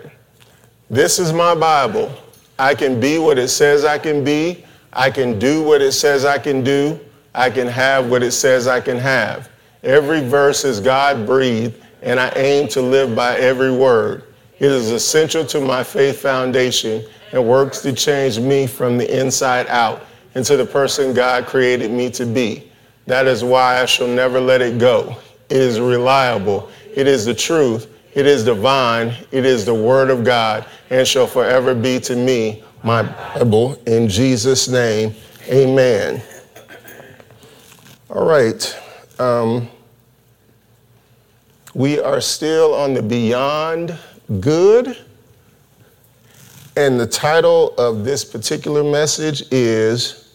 This 0.89 1.17
is 1.17 1.31
my 1.31 1.55
Bible. 1.55 2.13
I 2.59 2.75
can 2.75 2.99
be 2.99 3.19
what 3.19 3.37
it 3.37 3.47
says 3.47 3.85
I 3.85 3.97
can 3.97 4.23
be. 4.23 4.65
I 4.91 5.09
can 5.09 5.39
do 5.39 5.63
what 5.63 5.81
it 5.81 5.93
says 5.93 6.25
I 6.25 6.39
can 6.39 6.61
do. 6.61 6.99
I 7.33 7.49
can 7.49 7.67
have 7.67 8.09
what 8.09 8.21
it 8.21 8.31
says 8.31 8.67
I 8.67 8.81
can 8.81 8.97
have. 8.97 9.49
Every 9.83 10.27
verse 10.27 10.65
is 10.65 10.81
God 10.81 11.25
breathed 11.25 11.81
and 12.01 12.19
I 12.19 12.29
aim 12.35 12.67
to 12.69 12.81
live 12.81 13.15
by 13.15 13.37
every 13.37 13.71
word. 13.71 14.23
It 14.59 14.71
is 14.71 14.91
essential 14.91 15.45
to 15.45 15.61
my 15.61 15.83
faith 15.83 16.19
foundation 16.19 17.05
and 17.31 17.47
works 17.47 17.81
to 17.83 17.93
change 17.93 18.39
me 18.39 18.67
from 18.67 18.97
the 18.97 19.21
inside 19.21 19.67
out 19.67 20.05
into 20.35 20.57
the 20.57 20.65
person 20.65 21.13
God 21.13 21.45
created 21.45 21.91
me 21.91 22.09
to 22.11 22.25
be. 22.25 22.69
That 23.05 23.25
is 23.25 23.43
why 23.43 23.81
I 23.81 23.85
shall 23.85 24.07
never 24.07 24.41
let 24.41 24.61
it 24.61 24.79
go. 24.79 25.15
It 25.49 25.57
is 25.57 25.79
reliable. 25.79 26.69
It 26.97 27.05
is 27.05 27.25
the 27.25 27.33
truth. 27.35 27.93
It 28.15 28.25
is 28.25 28.43
divine. 28.43 29.13
It 29.29 29.45
is 29.45 29.65
the 29.65 29.73
word 29.75 30.09
of 30.09 30.23
God 30.23 30.65
and 30.89 31.07
shall 31.07 31.27
forever 31.27 31.75
be 31.75 31.99
to 31.99 32.15
me 32.15 32.63
my 32.81 33.03
Bible. 33.03 33.79
In 33.85 34.09
Jesus' 34.09 34.67
name, 34.67 35.13
amen. 35.47 36.23
All 38.09 38.25
right. 38.25 38.75
Um, 39.19 39.69
we 41.75 41.99
are 41.99 42.19
still 42.19 42.73
on 42.73 42.95
the 42.95 43.03
Beyond 43.03 43.95
Good. 44.39 44.97
And 46.75 46.99
the 46.99 47.05
title 47.05 47.75
of 47.77 48.05
this 48.05 48.25
particular 48.25 48.83
message 48.83 49.43
is 49.51 50.33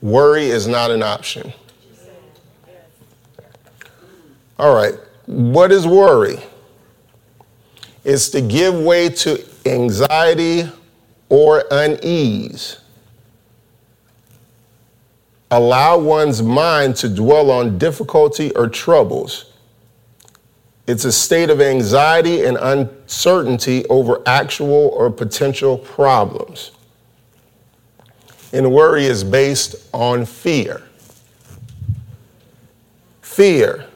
Worry 0.00 0.46
is 0.46 0.66
Not 0.66 0.90
an 0.90 1.04
Option. 1.04 1.52
All 4.58 4.74
right. 4.74 4.94
What 5.26 5.70
is 5.70 5.86
worry? 5.86 6.38
It's 8.04 8.28
to 8.30 8.40
give 8.40 8.74
way 8.74 9.08
to 9.08 9.44
anxiety 9.64 10.68
or 11.28 11.64
unease. 11.70 12.78
Allow 15.50 15.98
one's 15.98 16.42
mind 16.42 16.96
to 16.96 17.08
dwell 17.08 17.50
on 17.50 17.78
difficulty 17.78 18.52
or 18.56 18.68
troubles. 18.68 19.52
It's 20.86 21.04
a 21.04 21.12
state 21.12 21.50
of 21.50 21.60
anxiety 21.60 22.44
and 22.44 22.56
uncertainty 22.56 23.86
over 23.86 24.20
actual 24.26 24.88
or 24.88 25.10
potential 25.10 25.78
problems. 25.78 26.72
And 28.52 28.72
worry 28.72 29.04
is 29.04 29.22
based 29.22 29.76
on 29.92 30.24
fear. 30.24 30.82
Fear 33.20 33.86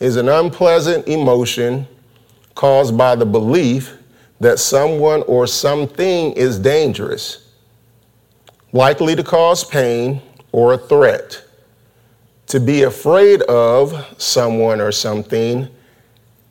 is 0.00 0.16
an 0.16 0.28
unpleasant 0.28 1.06
emotion 1.06 1.86
caused 2.54 2.96
by 2.96 3.14
the 3.14 3.26
belief 3.26 3.96
that 4.40 4.58
someone 4.58 5.22
or 5.22 5.46
something 5.46 6.32
is 6.32 6.58
dangerous, 6.58 7.46
likely 8.72 9.14
to 9.14 9.22
cause 9.22 9.62
pain 9.62 10.20
or 10.52 10.72
a 10.72 10.78
threat. 10.78 11.44
To 12.46 12.58
be 12.58 12.82
afraid 12.82 13.42
of 13.42 14.14
someone 14.18 14.80
or 14.80 14.90
something 14.90 15.68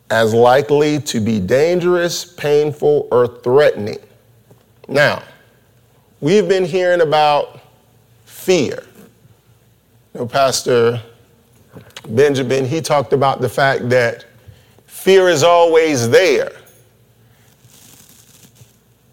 as 0.09 0.33
likely 0.33 0.99
to 0.99 1.19
be 1.19 1.39
dangerous, 1.39 2.25
painful, 2.25 3.07
or 3.11 3.27
threatening. 3.27 3.99
Now, 4.87 5.23
we've 6.21 6.47
been 6.47 6.65
hearing 6.65 7.01
about 7.01 7.59
fear. 8.25 8.83
You 10.13 10.21
know, 10.21 10.25
Pastor 10.27 11.01
Benjamin, 12.07 12.65
he 12.65 12.81
talked 12.81 13.13
about 13.13 13.41
the 13.41 13.49
fact 13.49 13.89
that 13.89 14.25
fear 14.85 15.29
is 15.29 15.43
always 15.43 16.09
there, 16.09 16.51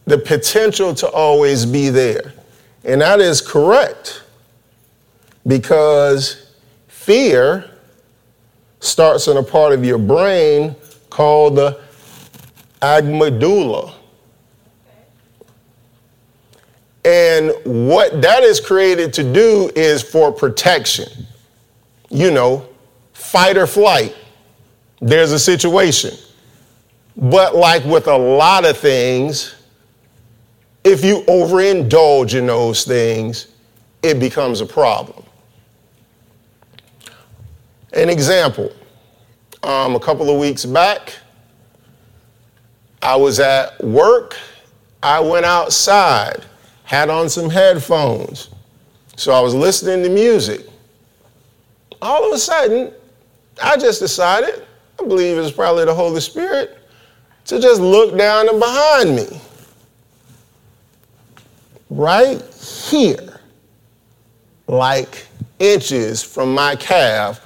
the 0.04 0.18
potential 0.18 0.94
to 0.94 1.08
always 1.10 1.66
be 1.66 1.90
there. 1.90 2.32
And 2.84 3.00
that 3.00 3.20
is 3.20 3.40
correct 3.40 4.22
because 5.46 6.52
fear 6.88 7.70
starts 8.80 9.26
in 9.28 9.36
a 9.36 9.42
part 9.42 9.72
of 9.72 9.84
your 9.84 9.98
brain 9.98 10.76
called 11.10 11.56
the 11.56 11.80
amygdala. 12.80 13.92
And 17.04 17.52
what 17.64 18.20
that 18.22 18.42
is 18.42 18.58
created 18.58 19.12
to 19.14 19.32
do 19.32 19.70
is 19.76 20.02
for 20.02 20.32
protection. 20.32 21.26
You 22.10 22.32
know, 22.32 22.68
fight 23.16 23.56
or 23.56 23.66
flight. 23.66 24.14
There's 25.00 25.32
a 25.32 25.38
situation. 25.38 26.14
But 27.16 27.56
like 27.56 27.84
with 27.84 28.06
a 28.06 28.16
lot 28.16 28.64
of 28.64 28.76
things, 28.76 29.54
if 30.84 31.04
you 31.04 31.22
overindulge 31.22 32.38
in 32.38 32.46
those 32.46 32.84
things, 32.84 33.48
it 34.02 34.20
becomes 34.20 34.60
a 34.60 34.66
problem. 34.66 35.24
An 37.92 38.10
example 38.10 38.72
um, 39.62 39.96
a 39.96 40.00
couple 40.00 40.30
of 40.30 40.38
weeks 40.38 40.64
back, 40.64 41.14
I 43.02 43.16
was 43.16 43.40
at 43.40 43.82
work. 43.82 44.36
I 45.02 45.20
went 45.20 45.44
outside, 45.46 46.44
had 46.84 47.10
on 47.10 47.28
some 47.28 47.50
headphones. 47.50 48.50
So 49.16 49.32
I 49.32 49.40
was 49.40 49.54
listening 49.54 50.02
to 50.04 50.10
music. 50.10 50.66
All 52.02 52.28
of 52.28 52.34
a 52.34 52.38
sudden, 52.38 52.92
I 53.62 53.76
just 53.76 54.00
decided, 54.00 54.66
I 55.00 55.04
believe 55.04 55.38
it's 55.38 55.50
probably 55.50 55.84
the 55.84 55.95
Holy 55.95 56.21
Spirit, 56.21 56.78
to 57.47 57.60
just 57.60 57.80
look 57.80 58.16
down 58.16 58.49
and 58.49 58.58
behind 58.58 59.16
me. 59.16 59.40
Right 61.88 62.42
here, 62.90 63.40
like 64.66 65.26
inches 65.58 66.23
from 66.23 66.52
my 66.52 66.76
calf, 66.76 67.40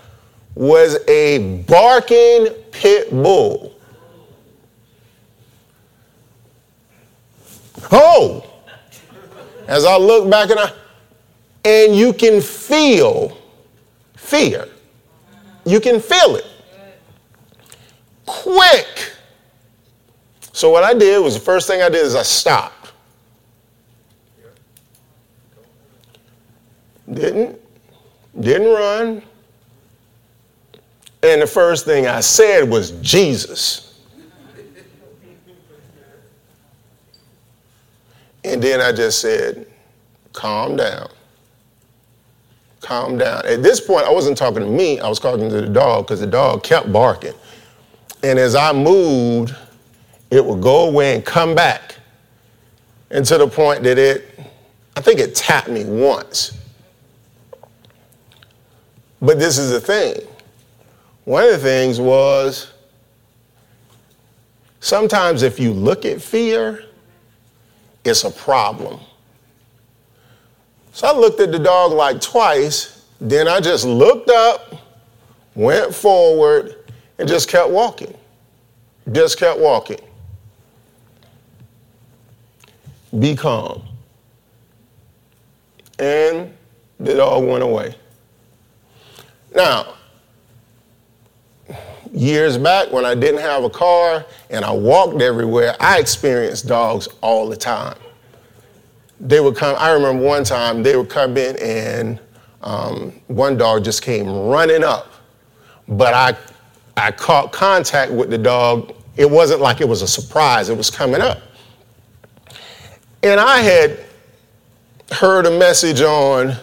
was 0.54 0.98
a 1.08 1.62
barking 1.62 2.48
pit 2.72 3.10
bull. 3.10 3.74
Oh! 7.92 8.46
As 9.68 9.84
I 9.84 9.96
look 9.96 10.28
back 10.28 10.50
and 10.50 10.58
I, 10.58 10.72
and 11.64 11.94
you 11.94 12.12
can 12.12 12.40
feel 12.40 13.36
fear. 14.16 14.68
You 15.64 15.80
can 15.80 16.00
feel 16.00 16.36
it. 16.36 16.46
Quick. 18.26 19.12
So 20.52 20.70
what 20.70 20.84
I 20.84 20.94
did 20.94 21.22
was 21.22 21.34
the 21.34 21.40
first 21.40 21.66
thing 21.66 21.80
I 21.82 21.88
did 21.88 22.04
is 22.04 22.14
I 22.14 22.22
stopped. 22.22 22.92
Didn't, 27.12 27.58
didn't 28.38 28.68
run, 28.68 29.22
and 31.22 31.42
the 31.42 31.46
first 31.46 31.84
thing 31.84 32.06
I 32.06 32.20
said 32.20 32.68
was 32.68 32.92
Jesus. 33.00 34.00
And 38.44 38.62
then 38.62 38.80
I 38.80 38.92
just 38.92 39.20
said, 39.20 39.66
calm 40.32 40.76
down. 40.76 41.10
Calm 42.90 43.18
down. 43.18 43.46
At 43.46 43.62
this 43.62 43.80
point, 43.80 44.04
I 44.04 44.10
wasn't 44.10 44.36
talking 44.36 44.64
to 44.64 44.68
me, 44.68 44.98
I 44.98 45.08
was 45.08 45.20
talking 45.20 45.48
to 45.48 45.60
the 45.60 45.68
dog 45.68 46.06
because 46.06 46.18
the 46.18 46.26
dog 46.26 46.64
kept 46.64 46.92
barking. 46.92 47.34
And 48.24 48.36
as 48.36 48.56
I 48.56 48.72
moved, 48.72 49.54
it 50.32 50.44
would 50.44 50.60
go 50.60 50.88
away 50.88 51.14
and 51.14 51.24
come 51.24 51.54
back. 51.54 51.94
And 53.12 53.24
to 53.26 53.38
the 53.38 53.46
point 53.46 53.84
that 53.84 53.96
it, 53.96 54.40
I 54.96 55.02
think 55.02 55.20
it 55.20 55.36
tapped 55.36 55.68
me 55.68 55.84
once. 55.84 56.58
But 59.22 59.38
this 59.38 59.56
is 59.56 59.70
the 59.70 59.80
thing 59.80 60.26
one 61.26 61.44
of 61.44 61.52
the 61.52 61.58
things 61.58 62.00
was 62.00 62.72
sometimes 64.80 65.44
if 65.44 65.60
you 65.60 65.72
look 65.72 66.04
at 66.04 66.20
fear, 66.20 66.82
it's 68.04 68.24
a 68.24 68.32
problem. 68.32 68.98
So 70.92 71.06
I 71.06 71.16
looked 71.16 71.40
at 71.40 71.52
the 71.52 71.58
dog 71.58 71.92
like 71.92 72.20
twice, 72.20 73.04
then 73.20 73.46
I 73.46 73.60
just 73.60 73.84
looked 73.84 74.30
up, 74.30 74.74
went 75.54 75.94
forward, 75.94 76.76
and 77.18 77.28
just 77.28 77.48
kept 77.48 77.70
walking. 77.70 78.16
Just 79.12 79.38
kept 79.38 79.58
walking. 79.58 80.00
Be 83.18 83.34
calm. 83.34 83.82
And 85.98 86.54
the 86.98 87.14
dog 87.14 87.44
went 87.44 87.62
away. 87.62 87.94
Now, 89.54 89.94
years 92.12 92.56
back 92.56 92.92
when 92.92 93.04
I 93.04 93.14
didn't 93.14 93.40
have 93.40 93.64
a 93.64 93.70
car 93.70 94.24
and 94.48 94.64
I 94.64 94.70
walked 94.70 95.20
everywhere, 95.20 95.76
I 95.80 95.98
experienced 95.98 96.66
dogs 96.66 97.08
all 97.20 97.48
the 97.48 97.56
time. 97.56 97.98
They 99.20 99.40
would 99.40 99.56
come, 99.56 99.76
I 99.78 99.90
remember 99.90 100.22
one 100.22 100.44
time 100.44 100.82
they 100.82 100.96
would 100.96 101.10
come 101.10 101.36
in 101.36 101.56
and 101.56 102.18
um, 102.62 103.12
one 103.26 103.56
dog 103.56 103.84
just 103.84 104.02
came 104.02 104.26
running 104.26 104.82
up, 104.82 105.12
but 105.88 106.14
I, 106.14 106.36
I 106.96 107.10
caught 107.12 107.52
contact 107.52 108.10
with 108.10 108.30
the 108.30 108.38
dog. 108.38 108.94
It 109.16 109.30
wasn't 109.30 109.60
like 109.60 109.80
it 109.80 109.88
was 109.88 110.02
a 110.02 110.08
surprise, 110.08 110.68
it 110.68 110.76
was 110.76 110.90
coming 110.90 111.20
up. 111.20 111.40
And 113.22 113.38
I 113.38 113.58
had 113.58 113.98
heard 115.12 115.46
a 115.46 115.58
message 115.58 116.00
on 116.00 116.54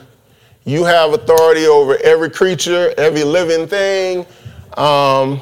you 0.66 0.84
have 0.84 1.14
authority 1.14 1.66
over 1.66 1.98
every 2.04 2.30
creature, 2.30 2.94
every 2.98 3.24
living 3.24 3.68
thing. 3.68 4.26
Um, 4.76 5.42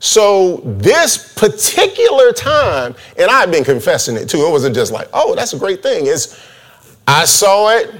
So 0.00 0.58
this 0.64 1.34
particular 1.34 2.32
time, 2.32 2.94
and 3.16 3.30
I've 3.30 3.50
been 3.50 3.64
confessing 3.64 4.16
it 4.16 4.28
too. 4.28 4.46
It 4.46 4.50
wasn't 4.50 4.74
just 4.74 4.92
like, 4.92 5.08
oh, 5.12 5.34
that's 5.34 5.52
a 5.54 5.58
great 5.58 5.82
thing. 5.82 6.06
It's 6.06 6.40
I 7.06 7.24
saw 7.24 7.70
it, 7.76 7.90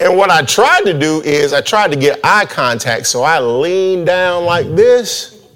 and 0.00 0.16
what 0.16 0.30
I 0.30 0.42
tried 0.42 0.82
to 0.82 0.98
do 0.98 1.22
is 1.22 1.52
I 1.52 1.60
tried 1.62 1.92
to 1.92 1.96
get 1.96 2.20
eye 2.22 2.44
contact. 2.44 3.06
So 3.06 3.22
I 3.22 3.38
leaned 3.40 4.06
down 4.06 4.44
like 4.44 4.66
this, 4.74 5.46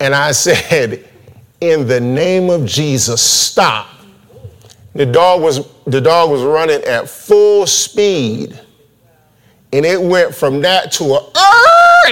and 0.00 0.14
I 0.14 0.32
said, 0.32 1.08
in 1.60 1.86
the 1.86 2.00
name 2.00 2.50
of 2.50 2.66
Jesus, 2.66 3.22
stop. 3.22 3.88
The 4.94 5.06
dog 5.06 5.40
was 5.40 5.66
the 5.86 6.00
dog 6.00 6.30
was 6.30 6.42
running 6.42 6.82
at 6.82 7.08
full 7.08 7.66
speed. 7.66 8.60
And 9.72 9.84
it 9.84 10.00
went 10.00 10.34
from 10.34 10.62
that 10.62 10.92
to 10.92 11.04
a 11.04 11.20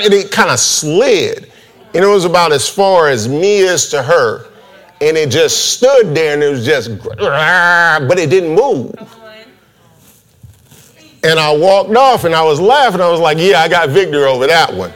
and 0.05 0.15
it 0.15 0.31
kind 0.31 0.51
of 0.51 0.59
slid. 0.59 1.53
And 1.95 2.05
it 2.05 2.09
was 2.09 2.25
about 2.25 2.53
as 2.53 2.69
far 2.69 3.09
as 3.09 3.29
me 3.29 3.59
is 3.59 3.89
to 3.91 4.03
her. 4.03 4.47
And 5.01 5.17
it 5.17 5.31
just 5.31 5.75
stood 5.75 6.15
there 6.15 6.35
and 6.35 6.43
it 6.43 6.51
was 6.51 6.65
just 6.65 7.03
but 7.03 8.19
it 8.19 8.31
didn't 8.31 8.55
move. 8.55 8.95
And 11.23 11.39
I 11.39 11.55
walked 11.55 11.95
off 11.97 12.25
and 12.25 12.35
I 12.35 12.43
was 12.43 12.61
laughing. 12.61 13.01
I 13.01 13.11
was 13.11 13.21
like, 13.21 13.39
yeah, 13.39 13.61
I 13.61 13.69
got 13.69 13.89
victory 13.89 14.25
over 14.25 14.47
that 14.47 14.73
one. 14.73 14.93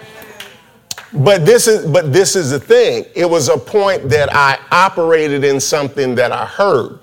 But 1.13 1.45
this 1.45 1.67
is 1.67 1.87
but 1.87 2.13
this 2.13 2.37
is 2.37 2.51
the 2.51 2.61
thing. 2.61 3.05
It 3.17 3.29
was 3.29 3.49
a 3.49 3.59
point 3.59 4.09
that 4.11 4.33
I 4.33 4.59
operated 4.71 5.43
in 5.43 5.59
something 5.59 6.15
that 6.15 6.31
I 6.31 6.47
heard. 6.47 7.01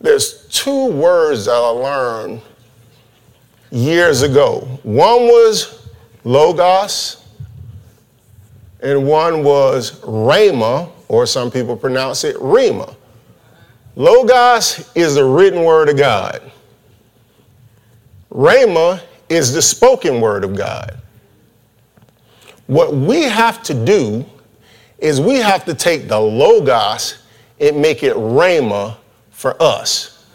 There's 0.00 0.46
two 0.46 0.86
words 0.92 1.46
that 1.46 1.52
I 1.52 1.68
learned 1.68 2.40
years 3.70 4.22
ago. 4.22 4.60
One 4.82 5.22
was 5.22 5.88
logos, 6.24 7.24
and 8.80 9.06
one 9.06 9.42
was 9.42 10.00
rhema, 10.00 10.90
or 11.08 11.26
some 11.26 11.50
people 11.50 11.76
pronounce 11.76 12.24
it 12.24 12.36
rhema. 12.36 12.94
Logos 13.96 14.88
is 14.94 15.16
the 15.16 15.24
written 15.24 15.64
word 15.64 15.88
of 15.88 15.96
God. 15.96 16.52
Rhema 18.30 19.00
is 19.28 19.52
the 19.52 19.62
spoken 19.62 20.20
word 20.20 20.44
of 20.44 20.54
God. 20.54 21.00
What 22.68 22.94
we 22.94 23.22
have 23.22 23.62
to 23.64 23.74
do 23.74 24.24
is 24.98 25.20
we 25.20 25.36
have 25.38 25.64
to 25.64 25.74
take 25.74 26.06
the 26.06 26.20
logos 26.20 27.18
and 27.60 27.80
make 27.80 28.02
it 28.02 28.14
rhema 28.14 28.97
for 29.38 29.54
us. 29.62 30.26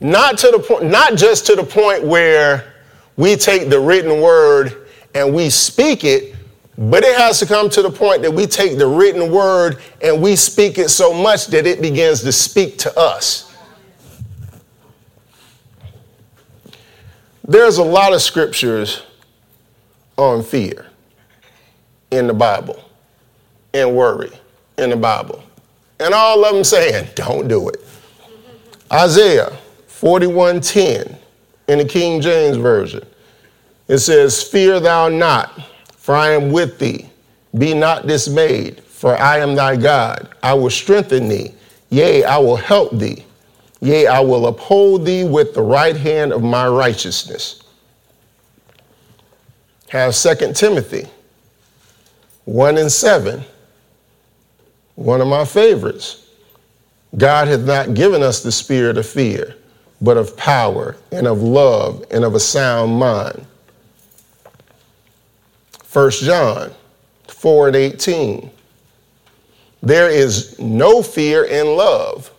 Not 0.00 0.38
to 0.38 0.50
the 0.50 0.58
point, 0.58 0.86
not 0.86 1.14
just 1.14 1.46
to 1.46 1.54
the 1.54 1.62
point 1.62 2.02
where 2.02 2.74
we 3.16 3.36
take 3.36 3.70
the 3.70 3.78
written 3.78 4.20
word 4.20 4.88
and 5.14 5.32
we 5.32 5.48
speak 5.50 6.02
it, 6.02 6.34
but 6.76 7.04
it 7.04 7.16
has 7.16 7.38
to 7.38 7.46
come 7.46 7.70
to 7.70 7.80
the 7.80 7.92
point 7.92 8.22
that 8.22 8.32
we 8.32 8.46
take 8.48 8.76
the 8.76 8.88
written 8.88 9.30
word 9.30 9.78
and 10.02 10.20
we 10.20 10.34
speak 10.34 10.78
it 10.78 10.88
so 10.88 11.14
much 11.14 11.46
that 11.46 11.64
it 11.64 11.80
begins 11.80 12.22
to 12.22 12.32
speak 12.32 12.76
to 12.78 12.98
us. 12.98 13.54
There's 17.46 17.78
a 17.78 17.84
lot 17.84 18.12
of 18.12 18.20
scriptures 18.20 19.04
on 20.16 20.42
fear 20.42 20.86
in 22.10 22.26
the 22.26 22.34
Bible 22.34 22.82
and 23.72 23.94
worry 23.94 24.32
in 24.76 24.90
the 24.90 24.96
Bible. 24.96 25.40
And 26.00 26.12
all 26.12 26.44
of 26.44 26.52
them 26.52 26.64
saying, 26.64 27.10
don't 27.14 27.46
do 27.46 27.68
it. 27.68 27.83
Isaiah 28.94 29.52
41:10 29.88 31.16
in 31.68 31.78
the 31.78 31.84
King 31.84 32.20
James 32.20 32.56
Version. 32.56 33.04
It 33.88 33.98
says, 33.98 34.42
Fear 34.42 34.80
thou 34.80 35.08
not 35.08 35.60
for 36.04 36.14
I 36.14 36.32
am 36.32 36.52
with 36.52 36.78
thee. 36.78 37.08
Be 37.56 37.72
not 37.72 38.06
dismayed, 38.06 38.82
for 38.84 39.16
I 39.18 39.38
am 39.38 39.54
thy 39.54 39.74
God. 39.74 40.28
I 40.42 40.52
will 40.52 40.68
strengthen 40.68 41.30
thee. 41.30 41.54
Yea, 41.88 42.24
I 42.24 42.36
will 42.36 42.56
help 42.56 42.98
thee. 42.98 43.24
Yea, 43.80 44.06
I 44.08 44.20
will 44.20 44.46
uphold 44.46 45.06
thee 45.06 45.24
with 45.24 45.54
the 45.54 45.62
right 45.62 45.96
hand 45.96 46.34
of 46.34 46.42
my 46.42 46.68
righteousness. 46.68 47.62
Have 49.88 50.14
2 50.14 50.52
Timothy 50.52 51.08
1 52.44 52.76
and 52.76 52.92
7, 52.92 53.42
one 54.96 55.22
of 55.22 55.26
my 55.26 55.46
favorites. 55.46 56.23
God 57.16 57.48
hath 57.48 57.60
not 57.60 57.94
given 57.94 58.22
us 58.22 58.42
the 58.42 58.52
spirit 58.52 58.98
of 58.98 59.06
fear, 59.06 59.54
but 60.00 60.16
of 60.16 60.36
power 60.36 60.96
and 61.12 61.26
of 61.26 61.42
love 61.42 62.04
and 62.10 62.24
of 62.24 62.34
a 62.34 62.40
sound 62.40 62.98
mind. 62.98 63.46
1 65.92 66.10
John 66.10 66.72
4 67.28 67.68
and 67.68 67.76
18. 67.76 68.50
There 69.82 70.10
is 70.10 70.58
no 70.58 71.02
fear 71.02 71.44
in 71.44 71.76
love, 71.76 72.32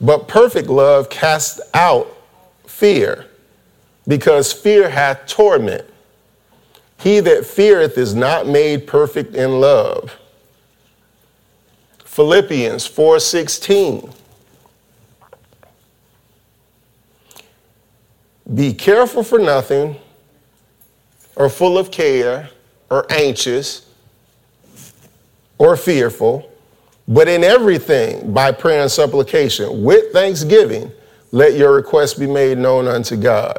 but 0.00 0.28
perfect 0.28 0.68
love 0.68 1.08
casts 1.08 1.60
out 1.72 2.08
fear, 2.66 3.26
because 4.06 4.52
fear 4.52 4.90
hath 4.90 5.26
torment. 5.26 5.88
He 6.98 7.20
that 7.20 7.46
feareth 7.46 7.96
is 7.96 8.14
not 8.14 8.46
made 8.46 8.86
perfect 8.86 9.34
in 9.34 9.60
love. 9.60 10.18
Philippians 12.14 12.86
4:16 12.86 14.14
Be 18.54 18.72
careful 18.72 19.24
for 19.24 19.40
nothing, 19.40 19.96
or 21.34 21.48
full 21.48 21.76
of 21.76 21.90
care 21.90 22.50
or 22.88 23.04
anxious 23.10 23.86
or 25.58 25.76
fearful, 25.76 26.48
but 27.08 27.26
in 27.26 27.42
everything 27.42 28.32
by 28.32 28.52
prayer 28.52 28.82
and 28.82 28.92
supplication 28.92 29.82
with 29.82 30.12
thanksgiving, 30.12 30.92
let 31.32 31.54
your 31.54 31.74
requests 31.74 32.14
be 32.14 32.28
made 32.28 32.58
known 32.58 32.86
unto 32.86 33.16
God. 33.16 33.58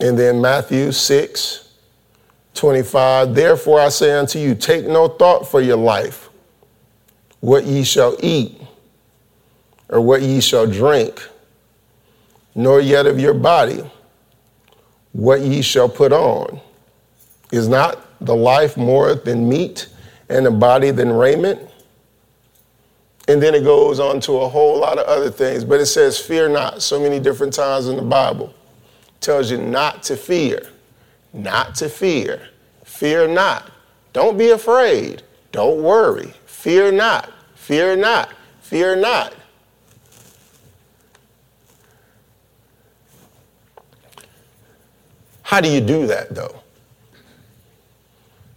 And 0.00 0.18
then 0.18 0.40
Matthew 0.40 0.90
6, 0.90 1.67
25, 2.58 3.34
therefore 3.34 3.80
I 3.80 3.88
say 3.88 4.12
unto 4.18 4.38
you, 4.38 4.54
take 4.54 4.86
no 4.86 5.08
thought 5.08 5.48
for 5.48 5.60
your 5.60 5.76
life, 5.76 6.28
what 7.40 7.64
ye 7.64 7.84
shall 7.84 8.16
eat, 8.20 8.60
or 9.88 10.00
what 10.00 10.22
ye 10.22 10.40
shall 10.40 10.66
drink 10.66 11.26
nor 12.54 12.80
yet 12.80 13.06
of 13.06 13.20
your 13.20 13.34
body 13.34 13.88
what 15.12 15.40
ye 15.40 15.62
shall 15.62 15.88
put 15.88 16.12
on. 16.12 16.60
Is 17.50 17.68
not 17.68 18.04
the 18.20 18.34
life 18.34 18.76
more 18.76 19.14
than 19.14 19.48
meat 19.48 19.88
and 20.28 20.44
the 20.44 20.50
body 20.50 20.90
than 20.90 21.12
raiment? 21.12 21.60
And 23.26 23.42
then 23.42 23.54
it 23.54 23.64
goes 23.64 24.00
on 24.00 24.20
to 24.20 24.38
a 24.38 24.48
whole 24.48 24.78
lot 24.78 24.98
of 24.98 25.06
other 25.06 25.30
things, 25.30 25.64
but 25.64 25.80
it 25.80 25.86
says, 25.86 26.18
Fear 26.18 26.50
not, 26.50 26.82
so 26.82 27.00
many 27.00 27.20
different 27.20 27.52
times 27.52 27.88
in 27.88 27.96
the 27.96 28.02
Bible. 28.02 28.54
It 29.08 29.20
tells 29.20 29.50
you 29.50 29.58
not 29.58 30.02
to 30.04 30.16
fear, 30.16 30.62
not 31.38 31.74
to 31.76 31.88
fear. 31.88 32.48
Fear 32.84 33.28
not. 33.28 33.70
Don't 34.12 34.36
be 34.36 34.50
afraid. 34.50 35.22
Don't 35.52 35.82
worry. 35.82 36.32
Fear 36.46 36.92
not. 36.92 37.32
Fear 37.54 37.96
not. 37.96 38.32
Fear 38.60 38.96
not. 38.96 39.34
How 45.42 45.62
do 45.62 45.70
you 45.70 45.80
do 45.80 46.06
that 46.06 46.34
though? 46.34 46.60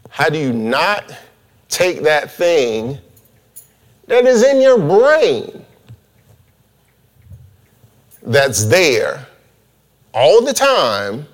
How 0.09 0.27
do 0.27 0.37
you 0.37 0.51
not 0.51 1.15
take 1.69 2.01
that 2.03 2.31
thing 2.31 2.97
that 4.07 4.25
is 4.25 4.43
in 4.43 4.59
your 4.59 4.77
brain 4.77 5.65
that's 8.23 8.65
there 8.65 9.25
all 10.13 10.43
the 10.43 10.53
time 10.53 11.25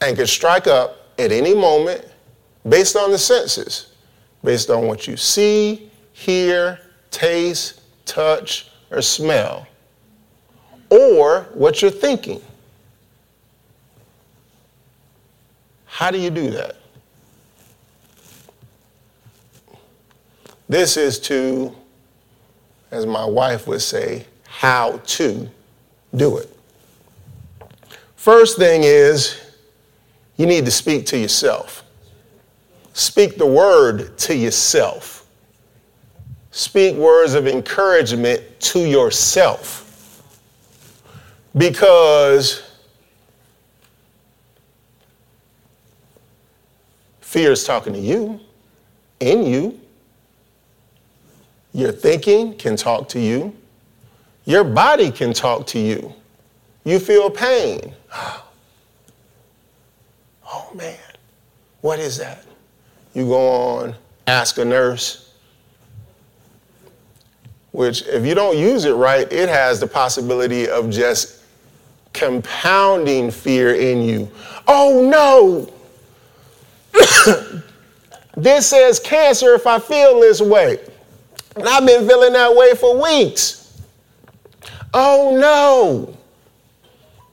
and 0.00 0.16
can 0.16 0.26
strike 0.26 0.66
up 0.66 1.10
at 1.18 1.32
any 1.32 1.54
moment 1.54 2.06
based 2.68 2.96
on 2.96 3.10
the 3.10 3.18
senses, 3.18 3.92
based 4.42 4.70
on 4.70 4.86
what 4.86 5.06
you 5.06 5.16
see, 5.16 5.90
hear, 6.12 6.80
taste, 7.10 7.80
touch, 8.06 8.70
or 8.90 9.02
smell, 9.02 9.66
or 10.90 11.42
what 11.54 11.82
you're 11.82 11.90
thinking. 11.90 12.40
How 15.86 16.10
do 16.10 16.18
you 16.18 16.30
do 16.30 16.50
that? 16.50 16.76
This 20.68 20.96
is 20.96 21.18
to, 21.20 21.74
as 22.90 23.04
my 23.04 23.24
wife 23.24 23.66
would 23.66 23.82
say, 23.82 24.24
how 24.46 24.98
to 25.04 25.50
do 26.14 26.38
it. 26.38 26.56
First 28.16 28.56
thing 28.56 28.82
is, 28.84 29.49
you 30.40 30.46
need 30.46 30.64
to 30.64 30.70
speak 30.70 31.04
to 31.04 31.18
yourself. 31.18 31.84
Speak 32.94 33.36
the 33.36 33.44
word 33.44 34.16
to 34.20 34.34
yourself. 34.34 35.26
speak 36.50 36.96
words 36.96 37.34
of 37.34 37.46
encouragement 37.46 38.42
to 38.58 38.78
yourself. 38.80 40.24
Because 41.54 42.62
fear 47.20 47.52
is 47.52 47.64
talking 47.64 47.92
to 47.92 47.98
you, 47.98 48.40
in 49.20 49.44
you. 49.44 49.78
Your 51.74 51.92
thinking 51.92 52.56
can 52.56 52.76
talk 52.76 53.10
to 53.10 53.20
you. 53.20 53.54
Your 54.46 54.64
body 54.64 55.10
can 55.10 55.34
talk 55.34 55.66
to 55.66 55.78
you. 55.78 56.14
You 56.84 56.98
feel 56.98 57.28
pain. 57.28 57.94
Oh 60.52 60.70
man, 60.74 60.98
what 61.80 61.98
is 61.98 62.16
that? 62.18 62.44
You 63.14 63.26
go 63.26 63.48
on, 63.48 63.94
ask 64.26 64.58
a 64.58 64.64
nurse, 64.64 65.34
which, 67.72 68.02
if 68.02 68.26
you 68.26 68.34
don't 68.34 68.58
use 68.58 68.84
it 68.84 68.94
right, 68.94 69.30
it 69.32 69.48
has 69.48 69.78
the 69.78 69.86
possibility 69.86 70.68
of 70.68 70.90
just 70.90 71.44
compounding 72.12 73.30
fear 73.30 73.74
in 73.76 74.02
you. 74.02 74.30
Oh 74.66 75.08
no! 75.08 75.72
this 78.36 78.68
says 78.68 78.98
cancer 78.98 79.54
if 79.54 79.66
I 79.66 79.78
feel 79.78 80.20
this 80.20 80.40
way. 80.40 80.78
And 81.56 81.68
I've 81.68 81.86
been 81.86 82.08
feeling 82.08 82.32
that 82.32 82.54
way 82.54 82.74
for 82.74 83.00
weeks. 83.00 83.80
Oh 84.92 85.36
no! 85.38 86.16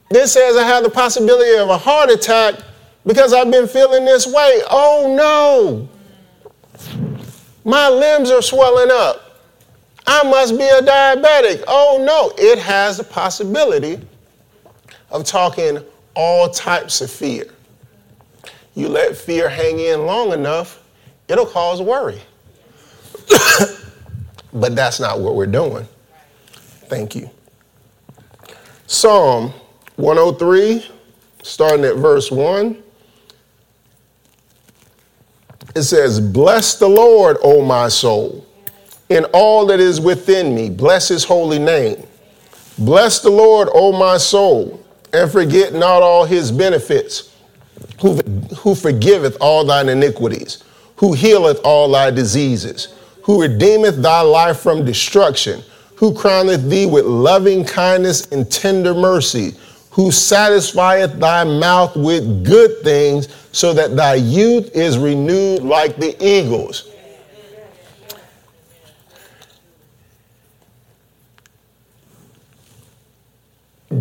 This 0.10 0.34
says 0.34 0.56
I 0.56 0.64
have 0.64 0.84
the 0.84 0.90
possibility 0.90 1.58
of 1.58 1.70
a 1.70 1.78
heart 1.78 2.12
attack 2.12 2.56
because 3.08 3.34
I've 3.34 3.50
been 3.50 3.68
feeling 3.68 4.06
this 4.06 4.28
way. 4.28 4.62
Oh 4.70 5.16
no! 5.18 5.90
My 7.64 7.90
limbs 7.90 8.30
are 8.30 8.42
swelling 8.42 8.90
up. 8.92 9.42
I 10.06 10.24
must 10.24 10.58
be 10.58 10.64
a 10.64 10.82
diabetic. 10.82 11.64
Oh 11.68 12.04
no, 12.06 12.32
it 12.38 12.60
has 12.60 12.98
the 12.98 13.04
possibility 13.04 14.00
of 15.10 15.24
talking 15.24 15.80
all 16.14 16.50
types 16.50 17.02
of 17.02 17.10
fear. 17.10 17.46
You 18.76 18.90
let 18.90 19.16
fear 19.16 19.50
hang 19.50 19.80
in 19.80 20.06
long 20.06 20.34
enough, 20.34 20.84
it'll 21.28 21.46
cause 21.46 21.82
worry. 21.82 22.22
but 24.54 24.76
that's 24.76 25.00
not 25.00 25.20
what 25.20 25.36
we're 25.36 25.46
doing. 25.46 25.88
Thank 26.88 27.16
you. 27.16 27.30
Psalm 28.86 29.54
103, 29.96 30.86
starting 31.42 31.86
at 31.86 31.96
verse 31.96 32.32
1. 32.32 32.84
It 35.76 35.84
says, 35.84 36.20
Bless 36.20 36.76
the 36.76 36.88
Lord, 36.88 37.38
O 37.44 37.64
my 37.64 37.88
soul, 37.88 38.46
in 39.10 39.26
all 39.34 39.66
that 39.68 39.80
is 39.80 40.02
within 40.02 40.56
me. 40.56 40.70
Bless 40.70 41.08
his 41.08 41.24
holy 41.24 41.60
name. 41.60 42.04
Bless 42.78 43.20
the 43.20 43.30
Lord, 43.30 43.70
O 43.74 43.92
my 43.92 44.18
soul, 44.18 44.84
and 45.14 45.32
forget 45.32 45.74
not 45.74 46.02
all 46.02 46.26
his 46.26 46.52
benefits, 46.52 47.36
who, 48.02 48.16
who 48.58 48.76
forgiveth 48.76 49.38
all 49.42 49.66
thine 49.66 49.90
iniquities, 49.90 50.64
who 50.98 51.14
healeth 51.14 51.60
all 51.64 51.92
thy 51.92 52.12
diseases, 52.12 52.94
who 53.24 53.42
redeemeth 53.42 54.02
thy 54.02 54.22
life 54.22 54.60
from 54.60 54.86
destruction, 54.86 55.62
who 55.96 56.14
crowneth 56.14 56.70
thee 56.70 56.86
with 56.86 57.06
loving 57.06 57.66
kindness 57.66 58.28
and 58.28 58.52
tender 58.52 58.94
mercy 58.94 59.56
who 59.98 60.12
satisfieth 60.12 61.20
thy 61.20 61.44
mouth 61.44 61.98
with 61.98 62.46
good 62.46 62.84
things, 62.84 63.28
so 63.52 63.74
that 63.74 63.96
thy 63.96 64.14
youth 64.14 64.70
is 64.76 64.96
renewed 64.96 65.64
like 65.64 65.98
the 65.98 66.16
eagles. 66.24 66.92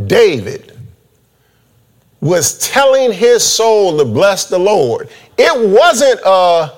David 0.07 0.79
was 2.21 2.59
telling 2.59 3.11
his 3.11 3.43
soul 3.43 3.97
to 3.97 4.05
bless 4.05 4.51
the 4.51 4.59
Lord. 4.59 5.09
It 5.39 5.71
wasn't 5.71 6.21
a 6.27 6.75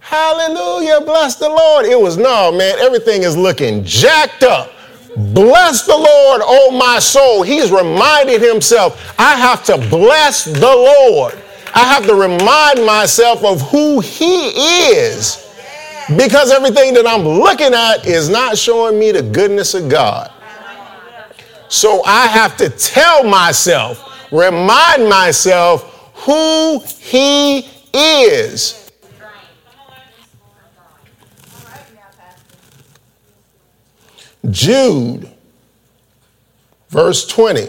hallelujah, 0.00 1.00
bless 1.06 1.36
the 1.36 1.48
Lord. 1.48 1.86
It 1.86 1.98
was 1.98 2.18
no, 2.18 2.52
man, 2.52 2.78
everything 2.80 3.22
is 3.22 3.34
looking 3.34 3.82
jacked 3.82 4.42
up. 4.42 4.70
Bless 5.16 5.86
the 5.86 5.96
Lord, 5.96 6.42
oh 6.44 6.70
my 6.70 6.98
soul. 6.98 7.42
He's 7.42 7.70
reminding 7.72 8.40
himself, 8.40 9.14
I 9.18 9.34
have 9.36 9.64
to 9.64 9.76
bless 9.88 10.44
the 10.44 10.60
Lord. 10.60 11.40
I 11.74 11.84
have 11.84 12.06
to 12.06 12.14
remind 12.14 12.84
myself 12.84 13.44
of 13.44 13.60
who 13.70 14.00
he 14.00 14.50
is 14.90 15.46
because 16.16 16.50
everything 16.50 16.94
that 16.94 17.06
I'm 17.06 17.22
looking 17.22 17.74
at 17.74 18.06
is 18.06 18.28
not 18.28 18.58
showing 18.58 18.98
me 18.98 19.12
the 19.12 19.22
goodness 19.22 19.74
of 19.74 19.88
God. 19.88 20.32
So 21.68 22.02
I 22.04 22.26
have 22.26 22.56
to 22.56 22.68
tell 22.68 23.22
myself, 23.22 24.32
remind 24.32 25.08
myself 25.08 26.10
who 26.14 26.80
he 26.98 27.68
is. 27.92 28.89
Jude, 34.48 35.30
verse 36.88 37.26
20. 37.26 37.60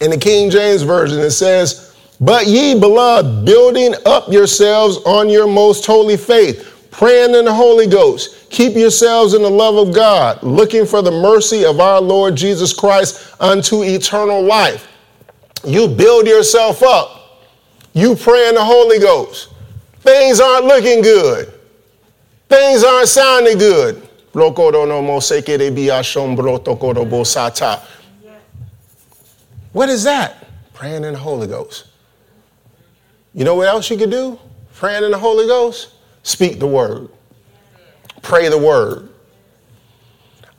in 0.00 0.10
the 0.10 0.18
King 0.18 0.50
James 0.50 0.82
Version, 0.82 1.18
it 1.18 1.30
says, 1.30 1.96
But 2.20 2.46
ye, 2.46 2.78
beloved, 2.78 3.44
building 3.44 3.94
up 4.04 4.30
yourselves 4.30 4.98
on 5.06 5.28
your 5.28 5.46
most 5.46 5.86
holy 5.86 6.16
faith, 6.16 6.88
praying 6.90 7.34
in 7.34 7.44
the 7.44 7.54
Holy 7.54 7.86
Ghost, 7.86 8.50
keep 8.50 8.74
yourselves 8.74 9.34
in 9.34 9.42
the 9.42 9.50
love 9.50 9.76
of 9.76 9.94
God, 9.94 10.42
looking 10.42 10.84
for 10.84 11.02
the 11.02 11.10
mercy 11.10 11.64
of 11.64 11.80
our 11.80 12.00
Lord 12.00 12.36
Jesus 12.36 12.72
Christ 12.72 13.34
unto 13.40 13.82
eternal 13.82 14.42
life. 14.42 14.86
You 15.64 15.88
build 15.88 16.26
yourself 16.26 16.82
up. 16.82 17.14
You 17.94 18.14
pray 18.14 18.48
in 18.48 18.54
the 18.54 18.64
Holy 18.64 18.98
Ghost. 18.98 19.52
Things 20.00 20.40
aren't 20.40 20.66
looking 20.66 21.02
good. 21.02 21.52
Things 22.48 22.84
aren't 22.84 23.08
sounding 23.08 23.58
good. 23.58 24.07
What 29.72 29.88
is 29.88 30.04
that? 30.04 30.46
Praying 30.74 31.04
in 31.04 31.12
the 31.12 31.18
Holy 31.18 31.46
Ghost. 31.46 31.86
You 33.34 33.44
know 33.44 33.54
what 33.54 33.68
else 33.68 33.90
you 33.90 33.96
could 33.96 34.10
do? 34.10 34.38
Praying 34.74 35.04
in 35.04 35.10
the 35.10 35.18
Holy 35.18 35.46
Ghost? 35.46 35.94
Speak 36.22 36.58
the 36.58 36.66
word. 36.66 37.08
Pray 38.22 38.48
the 38.48 38.58
word. 38.58 39.10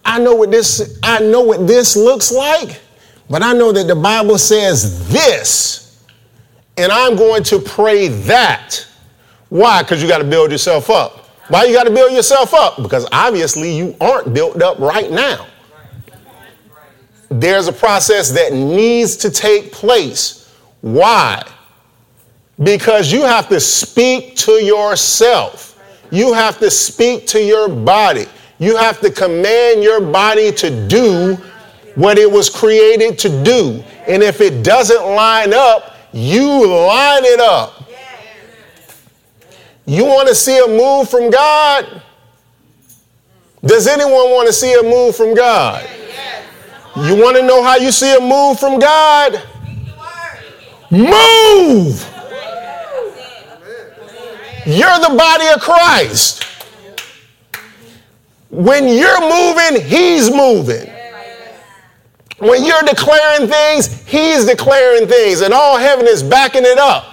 I 0.06 0.20
know 0.20 0.36
what 0.36 0.52
this 0.52 1.00
I 1.04 1.20
know 1.20 1.42
what 1.42 1.68
this 1.68 1.96
looks 1.96 2.32
like, 2.32 2.82
but 3.30 3.44
I 3.44 3.54
know 3.54 3.72
that 3.72 3.88
the 3.88 3.96
Bible 3.96 4.38
says 4.38 5.08
this. 5.10 6.04
And 6.78 6.92
I'm 6.92 7.16
going 7.16 7.44
to 7.44 7.60
pray 7.60 8.08
that. 8.08 8.88
Why? 9.50 9.84
Because 9.84 10.02
you 10.02 10.08
got 10.08 10.20
to 10.20 10.24
build 10.24 10.52
yourself 10.52 10.90
up. 10.90 11.19
Why 11.50 11.66
you 11.66 11.74
got 11.74 11.86
to 11.86 11.92
build 11.92 12.14
yourself 12.14 12.54
up? 12.54 12.82
Because 12.82 13.08
obviously 13.12 13.76
you 13.76 13.96
aren't 14.00 14.34
built 14.34 14.62
up 14.62 14.80
right 14.80 15.12
now. 15.12 15.48
There's 17.30 17.68
a 17.68 17.74
process 17.74 18.30
that 18.32 18.54
needs 18.54 19.16
to 19.18 19.30
take 19.30 19.72
place. 19.72 20.56
Why? 20.82 21.44
Because 22.62 23.12
you 23.12 23.22
have 23.22 23.50
to 23.50 23.60
speak 23.60 24.36
to 24.38 24.54
yourself. 24.54 25.80
You 26.12 26.34
have 26.34 26.60
to 26.60 26.72
speak 26.72 27.28
to 27.28 27.44
your 27.44 27.70
body. 27.70 28.26
You 28.60 28.76
have 28.78 29.00
to 29.02 29.12
command 29.12 29.84
your 29.84 30.02
body 30.02 30.52
to 30.54 30.88
do 30.88 31.36
what 31.96 32.18
it 32.18 32.30
was 32.30 32.50
created 32.50 33.18
to 33.20 33.44
do. 33.44 33.84
And 34.08 34.22
if 34.22 34.42
it 34.42 34.64
doesn't 34.64 35.04
line 35.04 35.54
up, 35.54 35.96
you 36.12 36.68
line 36.68 37.26
it 37.26 37.40
up. 37.40 37.79
You 39.90 40.06
want 40.06 40.28
to 40.28 40.36
see 40.36 40.56
a 40.60 40.68
move 40.68 41.10
from 41.10 41.32
God? 41.32 42.04
Does 43.66 43.88
anyone 43.88 44.30
want 44.30 44.46
to 44.46 44.54
see 44.54 44.72
a 44.76 44.84
move 44.84 45.16
from 45.16 45.34
God? 45.34 45.90
You 46.96 47.16
want 47.16 47.38
to 47.38 47.42
know 47.42 47.64
how 47.64 47.76
you 47.76 47.92
see 47.92 48.16
a 48.16 48.20
move 48.20 48.60
from 48.60 48.78
God? 48.78 49.42
Move! 50.92 52.08
You're 54.68 55.00
the 55.00 55.16
body 55.18 55.48
of 55.48 55.60
Christ. 55.60 56.44
When 58.52 58.88
you're 58.88 59.22
moving, 59.22 59.82
He's 59.88 60.30
moving. 60.30 60.88
When 62.38 62.64
you're 62.64 62.84
declaring 62.84 63.48
things, 63.48 64.04
He's 64.04 64.46
declaring 64.46 65.08
things, 65.08 65.42
and 65.42 65.52
all 65.52 65.80
heaven 65.80 66.06
is 66.08 66.22
backing 66.22 66.64
it 66.64 66.78
up. 66.78 67.09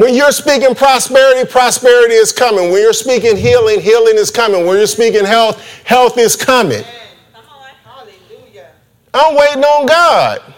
When 0.00 0.14
you're 0.14 0.32
speaking 0.32 0.74
prosperity, 0.74 1.46
prosperity 1.46 2.14
is 2.14 2.32
coming. 2.32 2.72
When 2.72 2.80
you're 2.80 2.94
speaking 2.94 3.36
healing, 3.36 3.82
healing 3.82 4.16
is 4.16 4.30
coming. 4.30 4.64
When 4.64 4.78
you're 4.78 4.86
speaking 4.86 5.26
health, 5.26 5.62
health 5.84 6.16
is 6.16 6.36
coming. 6.36 6.82
I'm 9.12 9.36
waiting 9.36 9.62
on 9.62 9.84
God. 9.84 10.54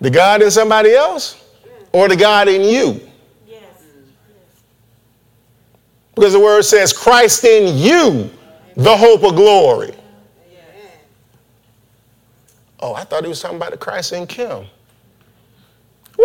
The 0.00 0.08
God 0.08 0.40
in 0.40 0.50
somebody 0.50 0.94
else 0.94 1.44
or 1.92 2.08
the 2.08 2.16
God 2.16 2.48
in 2.48 2.62
you? 2.62 2.98
Because 6.14 6.32
the 6.32 6.40
word 6.40 6.62
says, 6.62 6.94
Christ 6.94 7.44
in 7.44 7.76
you, 7.76 8.30
the 8.74 8.96
hope 8.96 9.22
of 9.22 9.36
glory. 9.36 9.94
Oh, 12.80 12.94
I 12.94 13.04
thought 13.04 13.24
he 13.24 13.28
was 13.28 13.42
talking 13.42 13.58
about 13.58 13.72
the 13.72 13.76
Christ 13.76 14.14
in 14.14 14.26
Kim. 14.26 14.64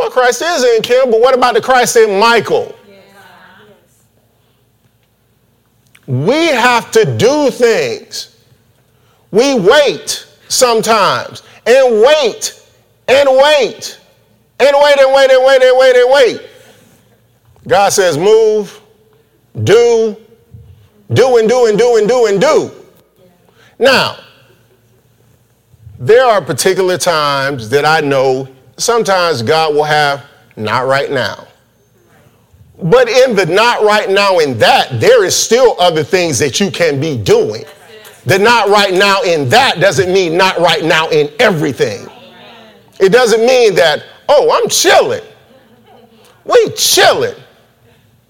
Well, 0.05 0.11
Christ 0.11 0.43
is 0.43 0.63
in 0.63 0.83
Kim, 0.83 1.09
but 1.09 1.19
what 1.19 1.33
about 1.33 1.55
the 1.55 1.61
Christ 1.61 1.95
in 1.95 2.19
Michael? 2.19 2.75
We 6.05 6.45
have 6.45 6.91
to 6.91 7.17
do 7.17 7.49
things. 7.49 8.39
We 9.31 9.59
wait 9.59 10.27
sometimes 10.47 11.41
and 11.65 12.03
wait 12.03 12.61
and 13.07 13.27
wait 13.27 13.99
and 14.59 14.75
wait 14.79 14.99
and 14.99 15.11
wait 15.11 15.31
and 15.31 15.43
wait 15.43 15.61
and 15.63 15.79
wait 15.79 15.95
and 15.95 16.13
wait. 16.13 16.41
God 17.67 17.89
says, 17.89 18.15
move, 18.15 18.79
do, 19.63 20.15
do 21.13 21.37
and 21.37 21.49
do 21.49 21.65
and 21.65 21.79
do 21.79 21.97
and 21.97 22.07
do 22.07 22.27
and 22.27 22.39
do. 22.39 22.71
Now, 23.79 24.19
there 25.97 26.25
are 26.25 26.41
particular 26.43 26.99
times 26.99 27.69
that 27.71 27.85
I 27.85 28.01
know 28.01 28.54
sometimes 28.77 29.41
God 29.41 29.73
will 29.73 29.83
have 29.83 30.25
not 30.55 30.87
right 30.87 31.11
now. 31.11 31.47
But 32.81 33.07
in 33.07 33.35
the 33.35 33.45
not 33.45 33.83
right 33.83 34.09
now 34.09 34.39
in 34.39 34.57
that, 34.59 34.99
there 34.99 35.23
is 35.23 35.35
still 35.35 35.75
other 35.79 36.03
things 36.03 36.37
that 36.39 36.59
you 36.59 36.69
can 36.69 36.99
be 36.99 37.17
doing. 37.17 37.63
The 38.25 38.37
not 38.39 38.69
right 38.69 38.93
now 38.93 39.21
in 39.21 39.47
that 39.49 39.79
doesn't 39.79 40.11
mean 40.11 40.35
not 40.35 40.57
right 40.59 40.83
now 40.83 41.09
in 41.09 41.31
everything. 41.39 42.07
It 42.99 43.11
doesn't 43.11 43.45
mean 43.45 43.75
that, 43.75 44.03
oh, 44.27 44.51
I'm 44.51 44.69
chilling. 44.69 45.23
We 46.43 46.69
chilling. 46.75 47.35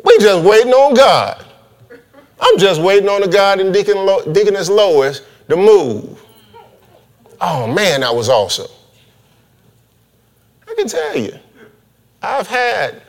We 0.03 0.17
just 0.19 0.45
waiting 0.45 0.73
on 0.73 0.93
God. 0.93 1.43
I'm 2.39 2.57
just 2.57 2.81
waiting 2.81 3.09
on 3.09 3.21
the 3.21 3.27
God 3.27 3.59
and 3.59 3.73
Deacon 3.73 3.97
Lo- 4.05 4.31
Deaconess 4.31 4.69
Lois 4.69 5.21
to 5.49 5.55
move. 5.55 6.21
Oh 7.41 7.71
man, 7.71 8.01
that 8.01 8.13
was 8.13 8.29
awesome. 8.29 8.67
I 10.75 10.81
can 10.81 10.87
tell 10.89 11.17
you, 11.17 11.39
I've 12.21 12.47
had 12.47 13.01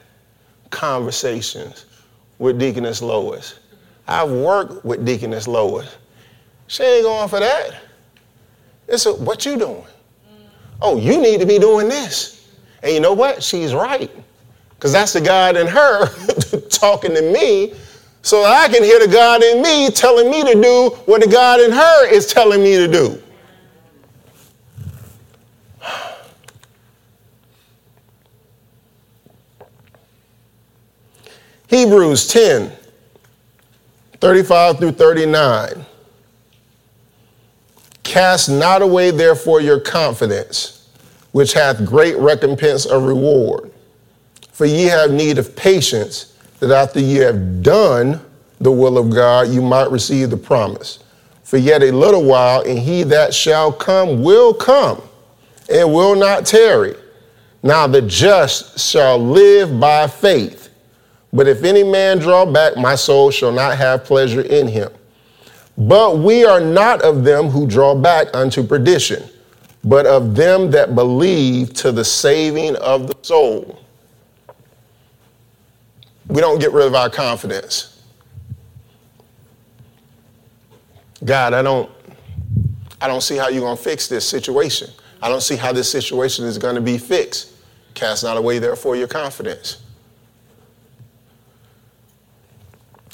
conversations 0.71 1.87
with 2.39 2.61
Deaconess 2.61 3.03
Lois. 3.03 3.59
I've 4.07 4.31
worked 4.31 4.85
with 4.85 5.05
Deaconess 5.05 5.49
Lois. 5.49 5.97
She 6.69 6.85
ain't 6.85 7.05
going 7.05 7.29
for 7.29 7.41
that. 7.41 7.81
It's 8.87 9.07
a, 9.07 9.15
what 9.15 9.45
you 9.45 9.59
doing? 9.59 9.85
Oh, 10.81 10.97
you 10.97 11.21
need 11.21 11.41
to 11.41 11.47
be 11.47 11.59
doing 11.59 11.89
this. 11.89 12.53
And 12.85 12.93
you 12.93 13.01
know 13.01 13.15
what? 13.15 13.43
She's 13.43 13.75
right. 13.75 14.11
Because 14.71 14.93
that's 14.93 15.13
the 15.13 15.21
God 15.21 15.57
in 15.57 15.67
her 15.67 16.07
talking 16.69 17.15
to 17.15 17.33
me 17.33 17.75
so 18.23 18.45
I 18.45 18.69
can 18.69 18.85
hear 18.85 19.01
the 19.05 19.13
God 19.13 19.43
in 19.43 19.61
me 19.61 19.91
telling 19.91 20.31
me 20.31 20.45
to 20.45 20.61
do 20.61 20.91
what 21.07 21.21
the 21.21 21.29
God 21.29 21.61
in 21.61 21.73
her 21.73 22.07
is 22.09 22.29
telling 22.29 22.63
me 22.63 22.77
to 22.77 22.87
do. 22.87 23.21
Hebrews 31.69 32.29
10, 32.29 32.71
35 34.21 34.79
through 34.79 34.93
39. 34.93 35.85
Cast 38.05 38.49
not 38.49 38.83
away, 38.83 39.11
therefore, 39.11 39.61
your 39.61 39.81
confidence, 39.81 40.89
which 41.33 41.53
hath 41.53 41.85
great 41.85 42.17
recompense 42.19 42.87
of 42.87 43.03
reward. 43.03 43.73
For 44.53 44.65
ye 44.65 44.85
have 44.85 45.11
need 45.11 45.39
of 45.39 45.57
patience, 45.57 46.37
that 46.61 46.71
after 46.71 47.01
ye 47.01 47.17
have 47.17 47.63
done 47.63 48.21
the 48.61 48.71
will 48.71 48.97
of 48.97 49.11
God, 49.11 49.49
you 49.49 49.61
might 49.61 49.91
receive 49.91 50.31
the 50.31 50.37
promise. 50.37 51.01
For 51.43 51.59
yet 51.59 51.83
a 51.83 51.91
little 51.91 52.25
while, 52.25 52.63
and 52.63 52.79
he 52.79 53.03
that 53.03 53.35
shall 53.35 53.73
come 53.73 54.23
will 54.23 54.55
come, 54.55 55.03
and 55.69 55.93
will 55.93 56.15
not 56.15 56.47
tarry. 56.47 56.95
Now 57.63 57.87
the 57.87 58.03
just 58.03 58.79
shall 58.79 59.19
live 59.19 59.79
by 59.81 60.07
faith. 60.07 60.66
But 61.37 61.47
if 61.47 61.65
any 61.65 61.85
man 61.85 62.19
draw 62.19 62.47
back, 62.47 62.79
my 62.79 62.95
soul 62.95 63.31
shall 63.31 63.53
not 63.53 63.77
have 63.77 64.05
pleasure 64.05 64.41
in 64.41 64.67
him. 64.67 64.91
But 65.77 66.17
we 66.17 66.47
are 66.47 66.61
not 66.61 67.03
of 67.03 67.25
them 67.25 67.49
who 67.49 67.67
draw 67.67 67.95
back 67.95 68.29
unto 68.35 68.63
perdition, 68.63 69.23
but 69.85 70.07
of 70.07 70.35
them 70.35 70.71
that 70.71 70.95
believe 70.95 71.75
to 71.75 71.93
the 71.93 72.07
saving 72.07 72.75
of 72.77 73.09
the 73.09 73.17
soul. 73.21 73.79
We 76.29 76.41
don't 76.41 76.59
get 76.59 76.73
rid 76.73 76.87
of 76.87 76.95
our 76.95 77.11
confidence. 77.11 78.03
God, 81.23 81.53
I 81.53 81.61
don't, 81.61 81.91
I 82.99 83.09
don't 83.09 83.23
see 83.23 83.37
how 83.37 83.49
you're 83.49 83.61
going 83.61 83.77
to 83.77 83.83
fix 83.83 84.09
this 84.09 84.27
situation. 84.27 84.89
I 85.21 85.29
don't 85.29 85.43
see 85.43 85.57
how 85.57 85.75
this 85.75 85.91
situation 85.91 86.47
is 86.47 86.57
going 86.57 86.77
to 86.77 86.81
be 86.81 86.97
fixed. 86.97 87.53
Cast 87.93 88.25
not 88.25 88.39
away, 88.39 88.59
therefore, 88.59 88.97
your 88.97 89.09
confidence. 89.09 89.83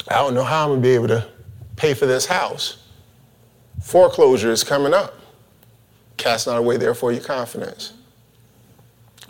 I 0.09 0.15
don't 0.15 0.35
know 0.35 0.45
how 0.45 0.65
I'm 0.65 0.71
gonna 0.71 0.81
be 0.81 0.91
able 0.91 1.09
to 1.09 1.27
pay 1.77 1.95
for 1.95 2.07
this 2.07 2.27
house. 2.27 2.79
Foreclosure 3.81 4.51
is 4.51 4.65
coming 4.65 4.95
up. 4.95 5.15
Cast 6.17 6.47
not 6.47 6.59
away, 6.59 6.77
therefore, 6.77 7.13
your 7.13 7.23
confidence. 7.23 7.93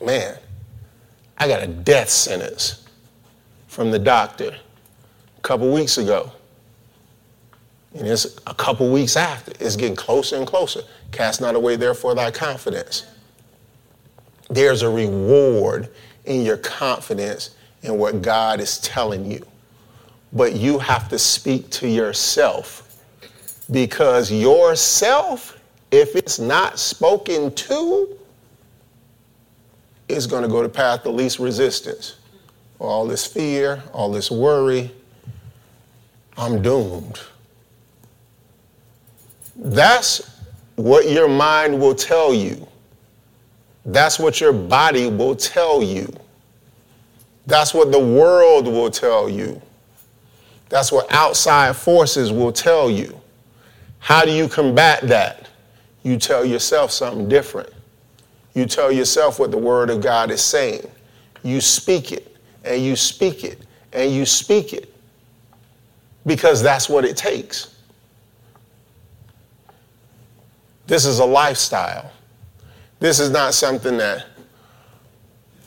Man, 0.05 0.37
I 1.39 1.49
got 1.49 1.63
a 1.63 1.67
death 1.67 2.11
sentence 2.11 2.85
from 3.69 3.91
the 3.91 3.99
doctor 3.99 4.57
a 5.39 5.41
couple 5.41 5.73
weeks 5.73 5.99
ago. 5.99 6.31
And 7.95 8.07
it's 8.07 8.39
a 8.47 8.55
couple 8.55 8.91
weeks 8.91 9.17
after. 9.17 9.53
It's 9.61 9.77
getting 9.77 9.97
closer 9.97 10.37
and 10.37 10.47
closer. 10.47 10.83
Cast 11.11 11.41
not 11.41 11.55
away, 11.55 11.77
therefore, 11.77 12.15
thy 12.15 12.31
confidence. 12.31 13.07
There's 14.49 14.83
a 14.83 14.91
reward 14.91 15.91
in 16.25 16.43
your 16.43 16.57
confidence 16.57 17.51
in 17.83 17.99
what 17.99 18.23
God 18.23 18.61
is 18.61 18.79
telling 18.79 19.31
you 19.31 19.45
but 20.33 20.55
you 20.55 20.79
have 20.79 21.09
to 21.09 21.19
speak 21.19 21.69
to 21.71 21.89
yourself 21.89 22.89
because 23.71 24.31
yourself, 24.31 25.59
if 25.91 26.17
it's 26.17 26.39
not 26.39 26.79
spoken 26.79 27.55
to, 27.55 28.19
is 30.09 30.27
going 30.27 30.43
to 30.43 30.49
go 30.49 30.63
the 30.63 30.69
path 30.69 31.07
of 31.07 31.15
least 31.15 31.39
resistance. 31.39 32.17
All 32.79 33.07
this 33.07 33.27
fear, 33.27 33.83
all 33.93 34.11
this 34.11 34.31
worry, 34.31 34.91
I'm 36.37 36.63
doomed. 36.63 37.21
That's 39.57 40.39
what 40.77 41.09
your 41.09 41.29
mind 41.29 41.79
will 41.79 41.95
tell 41.95 42.35
you. 42.35 42.67
That's 43.85 44.19
what 44.19 44.41
your 44.41 44.53
body 44.53 45.09
will 45.09 45.37
tell 45.37 45.83
you. 45.83 46.13
That's 47.47 47.75
what 47.75 47.93
the 47.93 47.99
world 47.99 48.67
will 48.67 48.91
tell 48.91 49.29
you. 49.29 49.61
That's 50.73 50.91
what 50.91 51.13
outside 51.13 51.77
forces 51.77 52.33
will 52.33 52.51
tell 52.51 52.89
you. 52.91 53.21
How 53.99 54.25
do 54.25 54.33
you 54.33 54.49
combat 54.49 55.03
that? 55.03 55.51
You 56.03 56.17
tell 56.17 56.47
yourself 56.47 56.91
something 56.91 57.29
different. 57.29 57.69
You 58.55 58.65
tell 58.65 58.91
yourself 58.91 59.39
what 59.39 59.51
the 59.51 59.59
Word 59.59 59.91
of 59.91 60.01
God 60.01 60.31
is 60.31 60.41
saying. 60.41 60.91
You 61.43 61.61
speak 61.61 62.11
it, 62.11 62.35
and 62.65 62.83
you 62.83 62.97
speak 62.97 63.45
it, 63.45 63.67
and 63.93 64.11
you 64.11 64.25
speak 64.25 64.73
it. 64.73 64.91
Because 66.25 66.63
that's 66.63 66.89
what 66.89 67.05
it 67.05 67.19
takes. 67.19 67.77
This 70.87 71.05
is 71.05 71.19
a 71.19 71.27
lifestyle. 71.27 72.11
This 72.99 73.21
is 73.21 73.29
not 73.29 73.53
something 73.53 73.99
that 73.99 74.25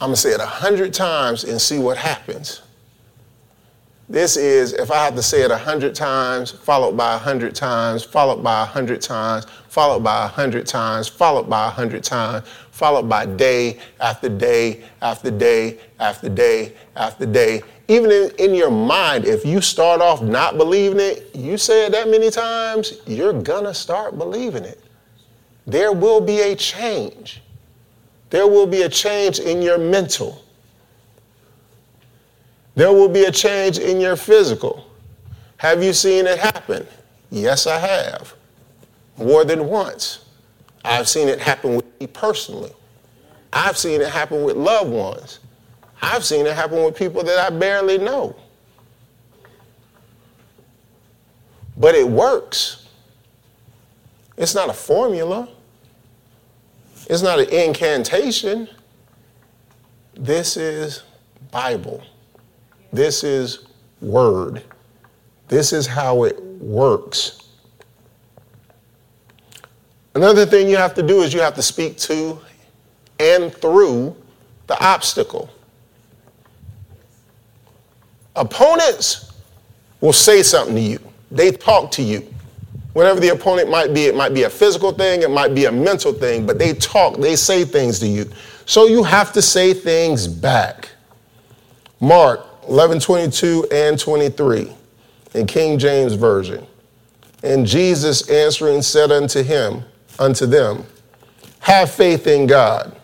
I'm 0.02 0.08
going 0.08 0.16
to 0.16 0.20
say 0.20 0.32
it 0.32 0.40
a 0.40 0.48
hundred 0.48 0.96
times 0.96 1.44
and 1.44 1.62
see 1.62 1.78
what 1.78 1.96
happens. 1.96 2.64
This 4.08 4.38
is, 4.38 4.74
if 4.74 4.92
I 4.92 5.04
have 5.04 5.16
to 5.16 5.24
say 5.24 5.42
it 5.42 5.50
a 5.50 5.58
hundred 5.58 5.96
times, 5.96 6.52
followed 6.52 6.96
by 6.96 7.16
a 7.16 7.18
hundred 7.18 7.56
times, 7.56 8.04
followed 8.04 8.44
by 8.44 8.62
a 8.62 8.66
hundred 8.66 9.02
times, 9.02 9.46
followed 9.68 10.04
by 10.04 10.26
a 10.26 10.28
hundred 10.28 10.68
times, 10.68 11.08
followed 11.08 11.50
by 11.50 11.66
a 11.66 11.70
hundred 11.72 12.04
times, 12.04 12.48
followed 12.70 13.10
by 13.10 13.26
day 13.26 13.80
after 14.00 14.30
day 14.30 14.84
after 15.02 15.32
day 15.32 15.80
after 16.00 16.30
day 16.30 16.74
after 16.96 17.26
day. 17.26 17.64
Even 17.88 18.12
in, 18.12 18.32
in 18.38 18.54
your 18.54 18.70
mind, 18.70 19.26
if 19.26 19.44
you 19.44 19.60
start 19.60 20.02
off 20.02 20.22
not 20.22 20.56
believing 20.58 21.00
it, 21.00 21.36
you 21.36 21.58
say 21.58 21.88
it 21.88 21.92
that 21.94 22.08
many 22.08 22.30
times, 22.30 23.00
you're 23.08 23.34
gonna 23.34 23.74
start 23.74 24.20
believing 24.20 24.66
it. 24.66 24.84
There 25.66 25.92
will 25.92 26.22
be 26.22 26.42
a 26.42 26.56
change. 26.56 27.42
There 28.30 28.48
will 28.48 28.68
be 28.68 28.84
a 28.84 28.90
change 28.90 29.40
in 29.40 29.64
your 29.64 29.80
mental. 29.80 30.45
There 32.76 32.92
will 32.92 33.10
be 33.10 33.24
a 33.24 33.32
change 33.32 33.78
in 33.80 34.00
your 34.00 34.16
physical. 34.16 34.86
Have 35.58 35.82
you 35.82 35.94
seen 35.94 36.28
it 36.28 36.40
happen? 36.40 36.86
Yes, 37.32 37.68
I 37.68 37.80
have. 37.80 38.34
More 39.18 39.46
than 39.46 39.68
once. 39.68 40.26
I've 40.84 41.08
seen 41.08 41.28
it 41.28 41.40
happen 41.40 41.78
with 41.78 41.86
me 42.00 42.08
personally. 42.08 42.72
I've 43.52 43.78
seen 43.78 44.02
it 44.02 44.10
happen 44.10 44.44
with 44.44 44.58
loved 44.58 44.92
ones. 44.92 45.40
I've 46.02 46.26
seen 46.26 46.46
it 46.46 46.54
happen 46.54 46.84
with 46.84 46.96
people 46.96 47.24
that 47.24 47.40
I 47.40 47.56
barely 47.56 47.98
know. 47.98 48.36
but 51.78 51.96
it 51.96 52.08
works. 52.08 52.88
It's 54.38 54.56
not 54.56 54.70
a 54.70 54.74
formula, 54.74 55.50
it's 57.10 57.22
not 57.22 57.40
an 57.40 57.50
incantation. 57.50 58.68
This 60.14 60.58
is 60.58 61.04
Bible. 61.52 62.02
This 62.96 63.26
is 63.26 63.66
Word. 64.00 64.64
This 65.50 65.74
is 65.74 65.86
how 65.86 66.24
it 66.24 66.42
works. 66.42 67.50
Another 70.14 70.46
thing 70.46 70.70
you 70.70 70.78
have 70.78 70.94
to 70.94 71.04
do 71.04 71.22
is 71.22 71.34
you 71.34 71.42
have 71.42 71.56
to 71.56 71.62
speak 71.62 71.98
to 71.98 72.40
and 73.20 73.54
through 73.54 74.16
the 74.68 74.82
obstacle. 74.82 75.50
Opponents 78.38 79.34
will 80.00 80.14
say 80.14 80.42
something 80.42 80.76
to 80.76 80.82
you, 80.82 81.00
they 81.30 81.52
talk 81.52 81.92
to 81.92 82.02
you. 82.02 82.26
Whatever 82.94 83.20
the 83.20 83.30
opponent 83.30 83.70
might 83.70 83.94
be, 83.94 84.06
it 84.06 84.16
might 84.16 84.34
be 84.34 84.44
a 84.44 84.50
physical 84.50 84.94
thing, 84.94 85.22
it 85.22 85.30
might 85.30 85.54
be 85.54 85.66
a 85.66 85.72
mental 85.72 86.14
thing, 86.14 86.46
but 86.46 86.58
they 86.58 86.74
talk, 86.74 87.18
they 87.18 87.36
say 87.36 87.66
things 87.66 88.00
to 88.00 88.08
you. 88.08 88.30
So 88.66 88.88
you 88.88 89.04
have 89.04 89.34
to 89.34 89.42
say 89.42 89.74
things 89.74 90.30
back. 90.30 90.92
Mark 92.00 92.55
11 92.68 93.00
22 93.00 93.68
and 93.72 94.00
23 94.00 94.72
in 95.34 95.46
King 95.46 95.78
James 95.78 96.14
Version. 96.14 96.66
And 97.44 97.66
Jesus 97.66 98.30
answering 98.30 98.82
said 98.82 99.12
unto 99.12 99.44
him, 99.44 99.84
unto 100.18 100.46
them, 100.46 100.84
Have 101.60 101.92
faith 101.92 102.28
in 102.28 102.48
God. 102.48 102.96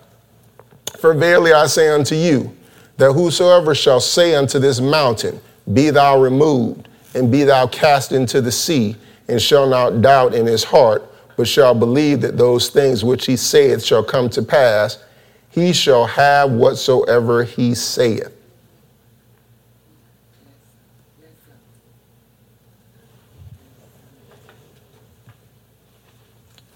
For 0.97 1.14
verily 1.14 1.53
I 1.53 1.68
say 1.68 1.89
unto 1.89 2.16
you, 2.16 2.55
that 2.97 3.14
whosoever 3.14 3.76
shall 3.76 3.99
say 3.99 4.36
unto 4.36 4.59
this 4.59 4.80
mountain, 4.80 5.39
Be 5.74 5.89
thou 5.89 6.20
removed, 6.20 6.88
and 7.14 7.32
be 7.32 7.43
thou 7.43 7.68
cast 7.68 8.12
into 8.12 8.41
the 8.41 8.51
sea, 8.51 8.95
and 9.28 9.41
shall 9.41 9.68
not 9.68 10.01
doubt 10.01 10.34
in 10.34 10.45
his 10.45 10.64
heart, 10.64 11.03
but 11.38 11.47
shall 11.47 11.74
believe 11.74 12.22
that 12.22 12.38
those 12.38 12.70
things 12.70 13.03
which 13.03 13.26
he 13.26 13.36
saith 13.36 13.84
shall 13.84 14.03
come 14.03 14.30
to 14.30 14.41
pass, 14.41 15.03
he 15.49 15.74
shall 15.74 16.05
have 16.05 16.51
whatsoever 16.51 17.43
he 17.43 17.76
saith. 17.76 18.32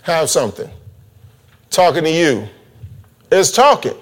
Have 0.05 0.29
something. 0.29 0.69
Talking 1.71 2.03
to 2.03 2.11
you. 2.11 2.47
It's 3.31 3.51
talking. 3.51 3.97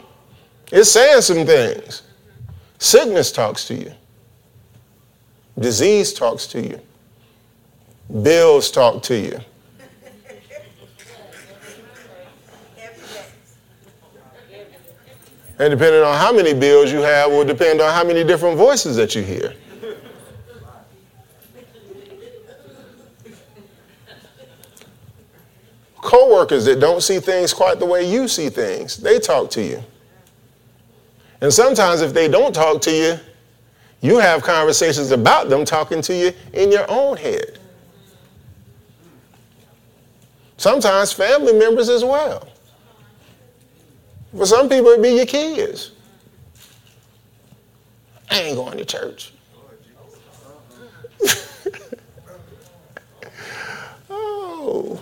It's 0.70 0.92
saying 0.92 1.22
some 1.22 1.46
things. 1.46 2.02
Sickness 2.78 3.32
talks 3.32 3.66
to 3.68 3.74
you. 3.74 3.94
Disease 5.58 6.12
talks 6.12 6.46
to 6.48 6.62
you. 6.62 6.82
Bills 8.22 8.70
talk 8.70 9.02
to 9.04 9.18
you. 9.18 9.40
And 15.58 15.72
depending 15.72 16.04
on 16.04 16.18
how 16.18 16.34
many 16.34 16.54
bills 16.54 16.92
you 16.92 17.00
have 17.00 17.32
will 17.32 17.46
depend 17.46 17.80
on 17.80 17.94
how 17.94 18.04
many 18.04 18.26
different 18.26 18.58
voices 18.58 18.98
that 18.98 19.16
you 19.16 19.24
hear. 19.24 19.54
Co-workers 26.14 26.66
that 26.66 26.80
don't 26.80 27.02
see 27.02 27.20
things 27.20 27.56
quite 27.56 27.80
the 27.80 27.88
way 27.88 28.08
you 28.08 28.28
see 28.28 28.48
things, 28.48 28.98
they 28.98 29.18
talk 29.18 29.50
to 29.50 29.64
you. 29.64 29.84
And 31.42 31.52
sometimes 31.52 32.02
if 32.02 32.14
they 32.14 32.28
don't 32.28 32.54
talk 32.54 32.84
to 32.84 32.92
you, 32.92 33.20
you 34.00 34.20
have 34.20 34.44
conversations 34.44 35.10
about 35.10 35.50
them 35.50 35.66
talking 35.66 36.04
to 36.04 36.16
you 36.16 36.32
in 36.54 36.72
your 36.72 36.86
own 36.88 37.18
head. 37.18 37.58
Sometimes 40.58 41.12
family 41.12 41.54
members 41.54 41.90
as 41.90 42.06
well. 42.06 42.48
For 44.38 44.46
some 44.46 44.70
people, 44.70 44.90
it'd 44.90 45.02
be 45.02 45.16
your 45.16 45.26
kids. 45.26 45.94
I 48.30 48.40
ain't 48.40 48.56
going 48.56 48.78
to 48.78 48.86
church. 48.86 49.34
oh, 54.12 55.02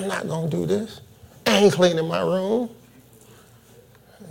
I'm 0.00 0.08
not 0.08 0.26
going 0.28 0.48
to 0.48 0.56
do 0.56 0.64
this. 0.64 1.02
I 1.44 1.58
ain't 1.58 1.74
cleaning 1.74 2.08
my 2.08 2.22
room. 2.22 2.70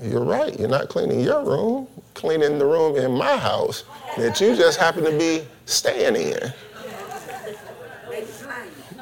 You're 0.02 0.24
right. 0.24 0.60
You're 0.60 0.68
not 0.68 0.90
cleaning 0.90 1.20
your 1.20 1.46
room, 1.46 1.88
cleaning 2.16 2.58
the 2.58 2.66
room 2.66 2.96
in 2.98 3.12
my 3.12 3.38
house 3.38 3.84
that 4.18 4.42
you 4.42 4.56
just 4.56 4.80
happen 4.80 5.04
to 5.04 5.12
be 5.16 5.44
staying 5.66 6.16
in. 6.16 6.52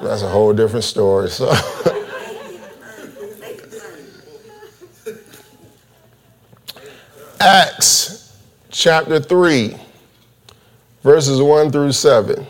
That's 0.02 0.24
a 0.24 0.28
whole 0.28 0.52
different 0.52 0.84
story. 0.84 1.30
So. 1.30 1.50
Acts 7.40 8.38
chapter 8.72 9.22
3, 9.22 9.78
verses 11.02 11.42
1 11.42 11.72
through 11.72 11.94
7. 11.94 12.46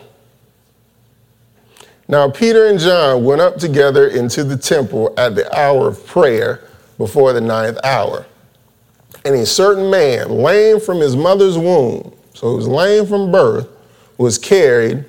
Now, 2.08 2.30
Peter 2.30 2.66
and 2.66 2.78
John 2.78 3.22
went 3.22 3.42
up 3.42 3.58
together 3.58 4.08
into 4.08 4.42
the 4.42 4.56
temple 4.56 5.12
at 5.18 5.34
the 5.34 5.54
hour 5.56 5.88
of 5.88 6.06
prayer 6.06 6.62
before 6.96 7.34
the 7.34 7.40
ninth 7.40 7.78
hour. 7.84 8.24
And 9.26 9.34
a 9.34 9.44
certain 9.44 9.90
man, 9.90 10.30
lame 10.30 10.80
from 10.80 11.00
his 11.00 11.14
mother's 11.14 11.58
womb, 11.58 12.14
so 12.32 12.50
he 12.50 12.56
was 12.56 12.66
lame 12.66 13.06
from 13.06 13.30
birth, 13.30 13.68
was 14.16 14.38
carried, 14.38 15.04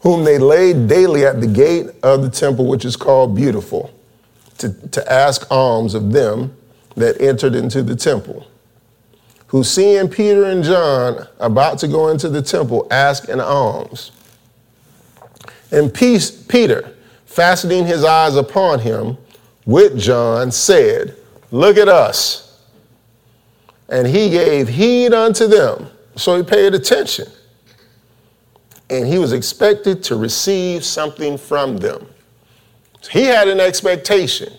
whom 0.00 0.24
they 0.24 0.38
laid 0.38 0.88
daily 0.88 1.24
at 1.24 1.40
the 1.40 1.46
gate 1.46 1.86
of 2.02 2.22
the 2.22 2.30
temple, 2.30 2.66
which 2.66 2.84
is 2.84 2.96
called 2.96 3.36
Beautiful, 3.36 3.94
to, 4.58 4.72
to 4.88 5.12
ask 5.12 5.50
alms 5.52 5.94
of 5.94 6.12
them 6.12 6.56
that 6.96 7.20
entered 7.20 7.54
into 7.54 7.82
the 7.82 7.94
temple. 7.94 8.46
Who, 9.48 9.62
seeing 9.62 10.08
Peter 10.08 10.44
and 10.44 10.64
John 10.64 11.28
about 11.38 11.78
to 11.78 11.88
go 11.88 12.08
into 12.08 12.28
the 12.28 12.42
temple, 12.42 12.88
asked 12.90 13.28
an 13.28 13.40
alms. 13.40 14.10
And 15.70 15.92
Peter, 15.92 16.94
fastening 17.26 17.86
his 17.86 18.04
eyes 18.04 18.36
upon 18.36 18.80
him 18.80 19.16
with 19.66 19.98
John, 19.98 20.50
said, 20.50 21.16
Look 21.50 21.76
at 21.76 21.88
us. 21.88 22.60
And 23.88 24.06
he 24.06 24.30
gave 24.30 24.68
heed 24.68 25.12
unto 25.12 25.46
them. 25.46 25.88
So 26.16 26.36
he 26.36 26.42
paid 26.42 26.74
attention. 26.74 27.28
And 28.90 29.06
he 29.06 29.18
was 29.18 29.32
expected 29.32 30.02
to 30.04 30.16
receive 30.16 30.84
something 30.84 31.38
from 31.38 31.76
them. 31.78 32.06
He 33.10 33.22
had 33.24 33.48
an 33.48 33.60
expectation. 33.60 34.52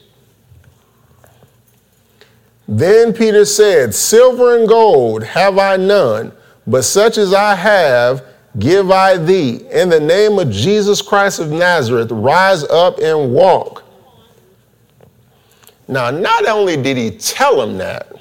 Then 2.68 3.14
Peter 3.14 3.46
said, 3.46 3.94
Silver 3.94 4.58
and 4.58 4.68
gold 4.68 5.24
have 5.24 5.60
I 5.60 5.78
none, 5.78 6.32
but 6.66 6.84
such 6.84 7.18
as 7.18 7.34
I 7.34 7.56
have, 7.56 8.24
give 8.60 8.92
I 8.92 9.18
thee. 9.18 9.66
In 9.72 9.90
the 9.90 10.00
name 10.00 10.40
of 10.40 10.50
Jesus 10.50 11.02
Christ 11.02 11.40
of 11.40 11.52
Nazareth, 11.52 12.12
rise 12.12 12.64
up 12.66 13.00
and 13.00 13.34
walk. 13.34 13.84
Now, 15.88 16.10
not 16.10 16.48
only 16.48 16.82
did 16.82 16.98
he 16.98 17.12
tell 17.12 17.62
him 17.62 17.78
that, 17.78 18.12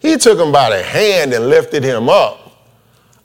he 0.00 0.16
took 0.16 0.38
him 0.38 0.50
by 0.50 0.70
the 0.70 0.82
hand 0.82 1.32
and 1.32 1.48
lifted 1.48 1.84
him 1.84 2.08
up. 2.08 2.66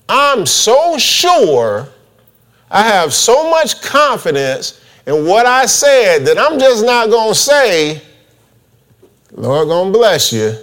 I'm 0.07 0.45
so 0.45 0.97
sure, 0.97 1.87
I 2.69 2.83
have 2.83 3.13
so 3.13 3.49
much 3.49 3.81
confidence 3.81 4.81
in 5.07 5.25
what 5.25 5.45
I 5.45 5.65
said 5.65 6.25
that 6.25 6.37
I'm 6.37 6.59
just 6.59 6.85
not 6.85 7.09
going 7.09 7.29
to 7.29 7.39
say, 7.39 8.01
Lord 9.31 9.67
gonna 9.67 9.91
bless 9.91 10.31
you. 10.31 10.55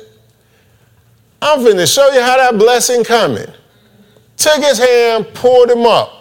I'm 1.41 1.61
finna 1.61 1.93
show 1.93 2.09
you 2.13 2.21
how 2.21 2.37
that 2.37 2.59
blessing 2.59 3.05
coming. 3.05 3.53
Took 4.43 4.65
his 4.65 4.79
hand, 4.79 5.29
pulled 5.35 5.71
him 5.71 5.87
up. 5.87 6.15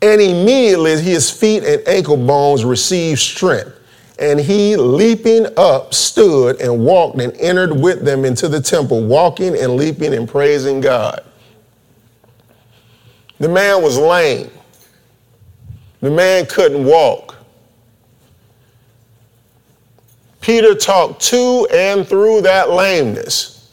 And 0.00 0.20
immediately 0.20 1.00
his 1.00 1.32
feet 1.32 1.64
and 1.64 1.82
ankle 1.88 2.16
bones 2.16 2.64
received 2.64 3.18
strength. 3.18 3.76
And 4.20 4.38
he, 4.38 4.76
leaping 4.76 5.48
up, 5.56 5.94
stood 5.94 6.60
and 6.60 6.84
walked 6.84 7.20
and 7.20 7.32
entered 7.38 7.72
with 7.72 8.04
them 8.04 8.24
into 8.24 8.46
the 8.46 8.60
temple, 8.60 9.02
walking 9.04 9.58
and 9.58 9.74
leaping 9.74 10.14
and 10.14 10.28
praising 10.28 10.80
God. 10.80 11.24
The 13.40 13.48
man 13.48 13.82
was 13.82 13.98
lame. 13.98 14.48
The 16.02 16.10
man 16.10 16.46
couldn't 16.46 16.84
walk. 16.84 17.34
Peter 20.44 20.74
talked 20.74 21.22
to 21.22 21.66
and 21.72 22.06
through 22.06 22.42
that 22.42 22.68
lameness. 22.68 23.72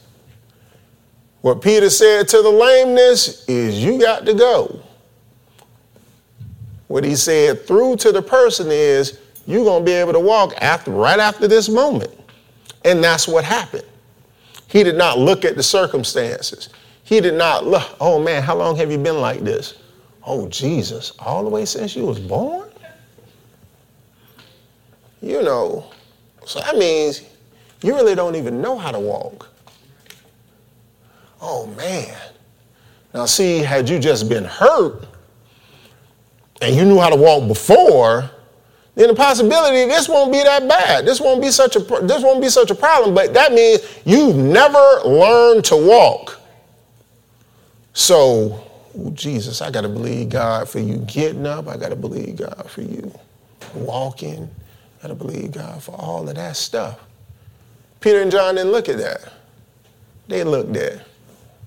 What 1.42 1.60
Peter 1.60 1.90
said 1.90 2.28
to 2.28 2.40
the 2.40 2.48
lameness 2.48 3.46
is, 3.46 3.84
You 3.84 4.00
got 4.00 4.24
to 4.24 4.32
go. 4.32 4.80
What 6.88 7.04
he 7.04 7.14
said 7.14 7.66
through 7.66 7.96
to 7.96 8.10
the 8.10 8.22
person 8.22 8.68
is, 8.70 9.20
You're 9.46 9.64
going 9.64 9.82
to 9.82 9.84
be 9.84 9.92
able 9.92 10.14
to 10.14 10.20
walk 10.20 10.54
after, 10.62 10.92
right 10.92 11.20
after 11.20 11.46
this 11.46 11.68
moment. 11.68 12.10
And 12.86 13.04
that's 13.04 13.28
what 13.28 13.44
happened. 13.44 13.84
He 14.66 14.82
did 14.82 14.96
not 14.96 15.18
look 15.18 15.44
at 15.44 15.56
the 15.56 15.62
circumstances. 15.62 16.70
He 17.04 17.20
did 17.20 17.34
not 17.34 17.66
look, 17.66 17.98
oh 18.00 18.18
man, 18.18 18.42
how 18.42 18.56
long 18.56 18.76
have 18.76 18.90
you 18.90 18.96
been 18.96 19.20
like 19.20 19.40
this? 19.40 19.74
Oh, 20.24 20.48
Jesus, 20.48 21.12
all 21.18 21.44
the 21.44 21.50
way 21.50 21.66
since 21.66 21.94
you 21.94 22.06
was 22.06 22.18
born? 22.18 22.70
You 25.20 25.42
know, 25.42 25.91
so 26.44 26.60
that 26.60 26.76
means 26.76 27.22
you 27.82 27.94
really 27.94 28.14
don't 28.14 28.36
even 28.36 28.60
know 28.60 28.78
how 28.78 28.90
to 28.90 29.00
walk. 29.00 29.48
Oh 31.40 31.66
man. 31.66 32.16
Now, 33.14 33.26
see, 33.26 33.58
had 33.58 33.88
you 33.88 33.98
just 33.98 34.28
been 34.28 34.44
hurt 34.44 35.04
and 36.62 36.74
you 36.74 36.84
knew 36.84 36.98
how 36.98 37.10
to 37.10 37.16
walk 37.16 37.46
before, 37.46 38.30
then 38.94 39.08
the 39.08 39.14
possibility 39.14 39.86
this 39.86 40.08
won't 40.08 40.32
be 40.32 40.42
that 40.42 40.68
bad. 40.68 41.06
This 41.06 41.20
won't 41.20 41.42
be 41.42 41.50
such 41.50 41.76
a 41.76 41.80
this 41.80 42.22
won't 42.22 42.40
be 42.40 42.48
such 42.48 42.70
a 42.70 42.74
problem. 42.74 43.14
But 43.14 43.34
that 43.34 43.52
means 43.52 43.80
you've 44.04 44.36
never 44.36 45.00
learned 45.04 45.64
to 45.66 45.76
walk. 45.76 46.40
So, 47.94 48.64
oh, 48.98 49.10
Jesus, 49.10 49.60
I 49.60 49.70
got 49.70 49.82
to 49.82 49.88
believe 49.88 50.30
God 50.30 50.68
for 50.68 50.78
you 50.78 50.98
getting 50.98 51.46
up. 51.46 51.68
I 51.68 51.76
got 51.76 51.88
to 51.88 51.96
believe 51.96 52.36
God 52.36 52.70
for 52.70 52.82
you 52.82 53.12
walking. 53.74 54.48
I 55.02 55.08
got 55.08 55.08
to 55.08 55.14
believe 55.16 55.50
God 55.50 55.82
for 55.82 55.92
all 55.96 56.28
of 56.28 56.36
that 56.36 56.56
stuff. 56.56 57.00
Peter 58.00 58.22
and 58.22 58.30
John 58.30 58.54
didn't 58.54 58.70
look 58.70 58.88
at 58.88 58.98
that. 58.98 59.32
They 60.28 60.44
looked 60.44 60.76
at 60.76 61.04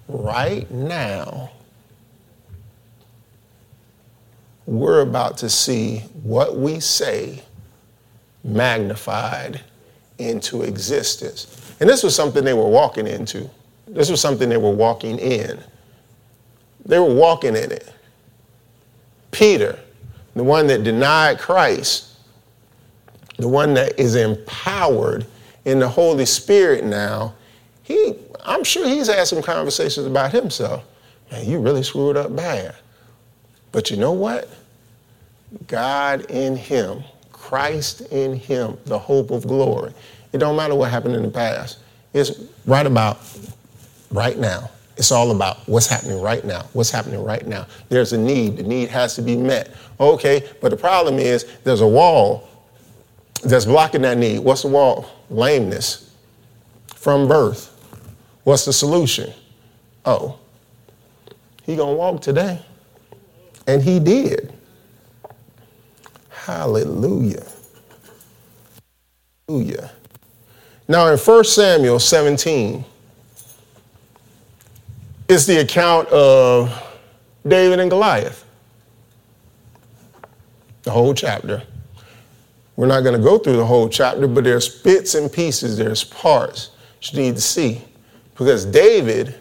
right 0.07 0.69
now. 0.71 1.51
We're 4.65 5.01
about 5.01 5.38
to 5.39 5.49
see 5.49 5.99
what 6.23 6.55
we 6.55 6.79
say 6.79 7.43
magnified 8.43 9.61
into 10.17 10.61
existence. 10.61 11.75
And 11.79 11.89
this 11.89 12.03
was 12.03 12.15
something 12.15 12.43
they 12.43 12.53
were 12.53 12.69
walking 12.69 13.05
into. 13.05 13.49
This 13.88 14.09
was 14.09 14.21
something 14.21 14.47
they 14.47 14.57
were 14.57 14.71
walking 14.71 15.19
in. 15.19 15.59
They 16.86 16.99
were 16.99 17.13
walking 17.13 17.55
in 17.55 17.71
it. 17.71 17.91
Peter, 19.31 19.77
the 20.36 20.43
one 20.43 20.67
that 20.67 20.83
denied 20.83 21.38
Christ, 21.38 22.14
the 23.38 23.47
one 23.47 23.73
that 23.73 23.99
is 23.99 24.15
empowered 24.15 25.25
in 25.65 25.79
the 25.79 25.88
Holy 25.88 26.25
Spirit 26.25 26.83
now, 26.83 27.33
he, 27.83 28.15
I'm 28.43 28.63
sure 28.63 28.88
he's 28.88 29.07
had 29.07 29.27
some 29.27 29.41
conversations 29.41 30.05
about 30.05 30.31
himself. 30.31 30.83
Man, 31.31 31.47
you 31.49 31.59
really 31.59 31.83
screwed 31.83 32.17
up 32.17 32.36
bad. 32.36 32.75
But 33.71 33.91
you 33.91 33.97
know 33.97 34.13
what? 34.13 34.49
God 35.67 36.29
in 36.31 36.55
him, 36.55 37.03
Christ 37.31 38.01
in 38.11 38.36
him, 38.36 38.77
the 38.86 38.97
hope 38.97 39.31
of 39.31 39.45
glory. 39.45 39.93
It 40.31 40.38
don't 40.38 40.55
matter 40.55 40.75
what 40.75 40.91
happened 40.91 41.15
in 41.15 41.23
the 41.23 41.29
past. 41.29 41.79
It's 42.13 42.41
right 42.65 42.86
about 42.86 43.19
right 44.11 44.38
now. 44.38 44.69
It's 44.97 45.11
all 45.11 45.31
about 45.31 45.57
what's 45.67 45.88
happening 45.88 46.21
right 46.21 46.43
now. 46.45 46.63
What's 46.73 46.89
happening 46.89 47.21
right 47.21 47.45
now. 47.45 47.67
There's 47.89 48.13
a 48.13 48.17
need. 48.17 48.57
The 48.57 48.63
need 48.63 48.89
has 48.89 49.15
to 49.15 49.21
be 49.21 49.36
met. 49.36 49.73
Okay, 49.99 50.49
but 50.61 50.69
the 50.69 50.77
problem 50.77 51.19
is 51.19 51.45
there's 51.63 51.81
a 51.81 51.88
wall 51.88 52.47
that's 53.45 53.65
blocking 53.65 54.01
that 54.01 54.17
need. 54.17 54.39
What's 54.39 54.63
the 54.63 54.67
wall? 54.67 55.09
Lameness 55.29 56.11
from 56.87 57.27
birth. 57.27 57.71
What's 58.43 58.65
the 58.65 58.73
solution? 58.73 59.31
Oh, 60.05 60.39
he 61.63 61.75
gonna 61.75 61.93
walk 61.93 62.21
today. 62.21 62.59
And 63.67 63.81
he 63.81 63.99
did. 63.99 64.53
Hallelujah. 66.29 67.45
Hallelujah. 69.47 69.91
Now 70.87 71.07
in 71.07 71.17
1 71.17 71.43
Samuel 71.45 71.99
17, 71.99 72.85
it's 75.27 75.47
the 75.47 75.61
account 75.61 76.07
of 76.09 76.71
David 77.47 77.79
and 77.79 77.89
Goliath. 77.89 78.45
The 80.83 80.91
whole 80.91 81.15
chapter. 81.15 81.63
We're 82.76 82.88
not 82.88 83.01
going 83.01 83.15
to 83.15 83.23
go 83.23 83.38
through 83.38 83.55
the 83.55 83.65
whole 83.65 83.88
chapter, 83.88 84.28
but 84.28 84.43
there's 84.43 84.82
bits 84.82 85.15
and 85.15 85.32
pieces, 85.32 85.78
there's 85.78 86.03
parts 86.03 86.71
you 87.01 87.19
need 87.19 87.36
to 87.36 87.41
see. 87.41 87.82
Because 88.34 88.65
David, 88.65 89.36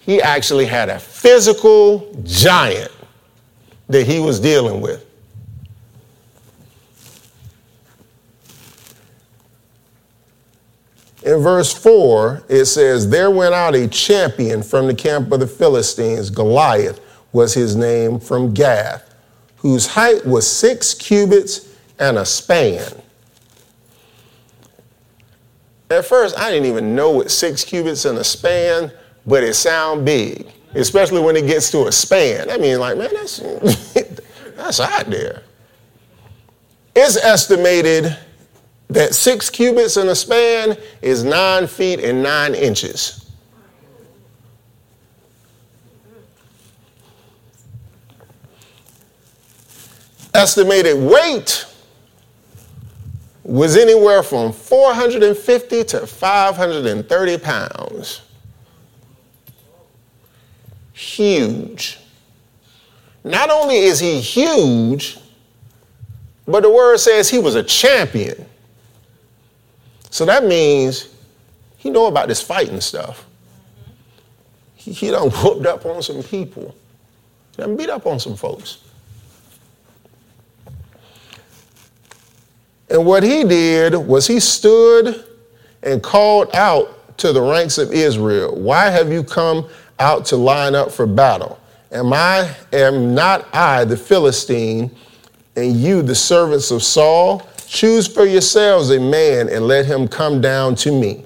he 0.00 0.22
actually 0.22 0.64
had 0.64 0.88
a 0.88 0.98
physical 0.98 2.10
giant 2.24 2.90
that 3.88 4.06
he 4.06 4.20
was 4.20 4.40
dealing 4.40 4.80
with. 4.80 5.04
In 11.24 11.40
verse 11.40 11.72
4, 11.74 12.44
it 12.48 12.64
says, 12.66 13.10
There 13.10 13.30
went 13.30 13.54
out 13.54 13.74
a 13.74 13.86
champion 13.88 14.62
from 14.62 14.86
the 14.86 14.94
camp 14.94 15.30
of 15.32 15.40
the 15.40 15.46
Philistines. 15.46 16.30
Goliath 16.30 17.00
was 17.32 17.52
his 17.52 17.76
name 17.76 18.18
from 18.18 18.54
Gath, 18.54 19.14
whose 19.56 19.86
height 19.86 20.24
was 20.24 20.50
six 20.50 20.94
cubits 20.94 21.67
and 21.98 22.18
a 22.18 22.24
span. 22.24 22.92
At 25.90 26.04
first, 26.04 26.38
I 26.38 26.50
didn't 26.50 26.66
even 26.66 26.94
know 26.94 27.10
what 27.10 27.30
six 27.30 27.64
cubits 27.64 28.04
and 28.04 28.18
a 28.18 28.24
span, 28.24 28.92
but 29.26 29.42
it 29.42 29.54
sound 29.54 30.04
big, 30.04 30.46
especially 30.74 31.20
when 31.20 31.36
it 31.36 31.46
gets 31.46 31.70
to 31.70 31.86
a 31.86 31.92
span. 31.92 32.50
I 32.50 32.58
mean, 32.58 32.78
like, 32.78 32.98
man, 32.98 33.10
that's, 33.12 33.38
that's 34.56 34.80
out 34.80 35.06
there. 35.06 35.42
It's 36.94 37.16
estimated 37.16 38.16
that 38.88 39.14
six 39.14 39.48
cubits 39.48 39.96
in 39.96 40.08
a 40.08 40.14
span 40.14 40.76
is 41.00 41.24
nine 41.24 41.66
feet 41.66 42.00
and 42.00 42.22
nine 42.22 42.54
inches. 42.54 43.24
Estimated 50.34 50.96
weight 50.96 51.66
was 53.48 53.78
anywhere 53.78 54.22
from 54.22 54.52
450 54.52 55.84
to 55.84 56.06
530 56.06 57.38
pounds. 57.38 58.20
Huge. 60.92 61.98
Not 63.24 63.48
only 63.48 63.76
is 63.76 64.00
he 64.00 64.20
huge, 64.20 65.16
but 66.46 66.62
the 66.62 66.70
word 66.70 66.98
says 66.98 67.30
he 67.30 67.38
was 67.38 67.54
a 67.54 67.62
champion. 67.62 68.44
So 70.10 70.26
that 70.26 70.44
means 70.44 71.08
he 71.78 71.88
know 71.88 72.06
about 72.06 72.28
this 72.28 72.42
fighting 72.42 72.82
stuff. 72.82 73.26
He, 74.74 74.92
he 74.92 75.10
done 75.10 75.30
whooped 75.42 75.64
up 75.64 75.86
on 75.86 76.02
some 76.02 76.22
people. 76.22 76.74
He 77.56 77.62
done 77.62 77.78
beat 77.78 77.88
up 77.88 78.04
on 78.04 78.20
some 78.20 78.36
folks. 78.36 78.84
And 82.90 83.04
what 83.04 83.22
he 83.22 83.44
did 83.44 83.94
was 83.94 84.26
he 84.26 84.40
stood 84.40 85.24
and 85.82 86.02
called 86.02 86.54
out 86.54 87.16
to 87.18 87.32
the 87.32 87.42
ranks 87.42 87.78
of 87.78 87.92
Israel, 87.92 88.56
Why 88.56 88.88
have 88.90 89.12
you 89.12 89.22
come 89.22 89.68
out 89.98 90.24
to 90.26 90.36
line 90.36 90.74
up 90.74 90.90
for 90.90 91.06
battle? 91.06 91.58
Am 91.90 92.12
I 92.12 92.54
am 92.72 93.14
not 93.14 93.46
I 93.52 93.84
the 93.84 93.96
Philistine, 93.96 94.90
and 95.56 95.76
you 95.76 96.02
the 96.02 96.14
servants 96.14 96.70
of 96.70 96.82
Saul? 96.82 97.48
Choose 97.66 98.06
for 98.06 98.24
yourselves 98.24 98.90
a 98.90 99.00
man 99.00 99.48
and 99.48 99.66
let 99.66 99.86
him 99.86 100.08
come 100.08 100.40
down 100.40 100.74
to 100.76 100.92
me. 100.92 101.24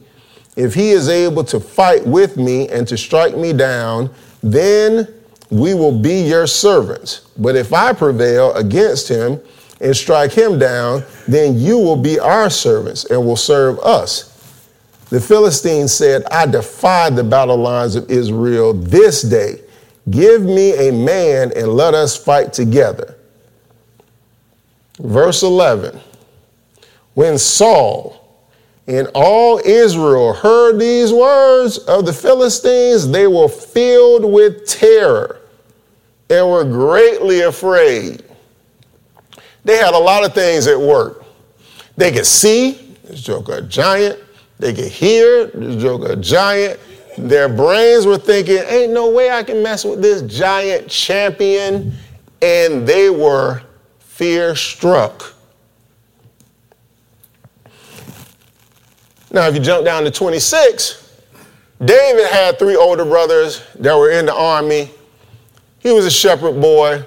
If 0.56 0.74
he 0.74 0.90
is 0.90 1.08
able 1.08 1.44
to 1.44 1.60
fight 1.60 2.06
with 2.06 2.36
me 2.36 2.68
and 2.68 2.86
to 2.88 2.96
strike 2.96 3.36
me 3.36 3.52
down, 3.52 4.10
then 4.42 5.08
we 5.50 5.74
will 5.74 5.96
be 5.96 6.22
your 6.22 6.46
servants. 6.46 7.28
But 7.38 7.56
if 7.56 7.72
I 7.72 7.92
prevail 7.92 8.52
against 8.54 9.08
him 9.08 9.40
and 9.82 9.96
strike 9.96 10.32
him 10.32 10.58
down, 10.58 11.04
then 11.26 11.58
you 11.58 11.76
will 11.76 11.96
be 11.96 12.18
our 12.18 12.48
servants 12.48 13.04
and 13.06 13.24
will 13.24 13.36
serve 13.36 13.78
us. 13.80 14.28
The 15.10 15.20
Philistines 15.20 15.92
said, 15.92 16.24
I 16.30 16.46
defy 16.46 17.10
the 17.10 17.24
battle 17.24 17.58
lines 17.58 17.96
of 17.96 18.10
Israel 18.10 18.72
this 18.72 19.22
day. 19.22 19.60
Give 20.10 20.42
me 20.42 20.88
a 20.88 20.92
man 20.92 21.52
and 21.54 21.68
let 21.68 21.94
us 21.94 22.16
fight 22.16 22.52
together. 22.52 23.16
Verse 24.98 25.42
11 25.42 26.00
when 27.14 27.36
Saul 27.36 28.18
and 28.86 29.08
all 29.14 29.60
Israel 29.64 30.32
heard 30.32 30.78
these 30.78 31.12
words 31.12 31.78
of 31.78 32.06
the 32.06 32.12
Philistines, 32.12 33.08
they 33.10 33.26
were 33.26 33.48
filled 33.48 34.24
with 34.24 34.66
terror 34.66 35.40
and 36.30 36.48
were 36.48 36.64
greatly 36.64 37.42
afraid. 37.42 38.24
They 39.64 39.76
had 39.76 39.94
a 39.94 39.98
lot 39.98 40.24
of 40.24 40.34
things 40.34 40.66
at 40.66 40.78
work. 40.78 41.24
They 41.96 42.10
could 42.10 42.26
see, 42.26 42.96
this 43.04 43.22
joker 43.22 43.54
a 43.54 43.62
giant. 43.62 44.18
They 44.58 44.72
could 44.72 44.86
hear, 44.86 45.46
this 45.46 45.80
joker 45.82 46.12
a 46.12 46.16
giant. 46.16 46.80
Their 47.18 47.48
brains 47.48 48.06
were 48.06 48.18
thinking, 48.18 48.58
ain't 48.66 48.92
no 48.92 49.10
way 49.10 49.30
I 49.30 49.42
can 49.42 49.62
mess 49.62 49.84
with 49.84 50.00
this 50.00 50.22
giant 50.22 50.88
champion. 50.88 51.92
And 52.40 52.86
they 52.86 53.10
were 53.10 53.62
fear 53.98 54.56
struck. 54.56 55.34
Now, 59.30 59.46
if 59.48 59.54
you 59.54 59.60
jump 59.60 59.84
down 59.84 60.04
to 60.04 60.10
26, 60.10 61.02
David 61.84 62.26
had 62.26 62.58
three 62.58 62.76
older 62.76 63.04
brothers 63.04 63.66
that 63.78 63.96
were 63.96 64.10
in 64.10 64.26
the 64.26 64.34
army. 64.34 64.90
He 65.78 65.90
was 65.90 66.04
a 66.04 66.10
shepherd 66.10 66.60
boy. 66.60 67.04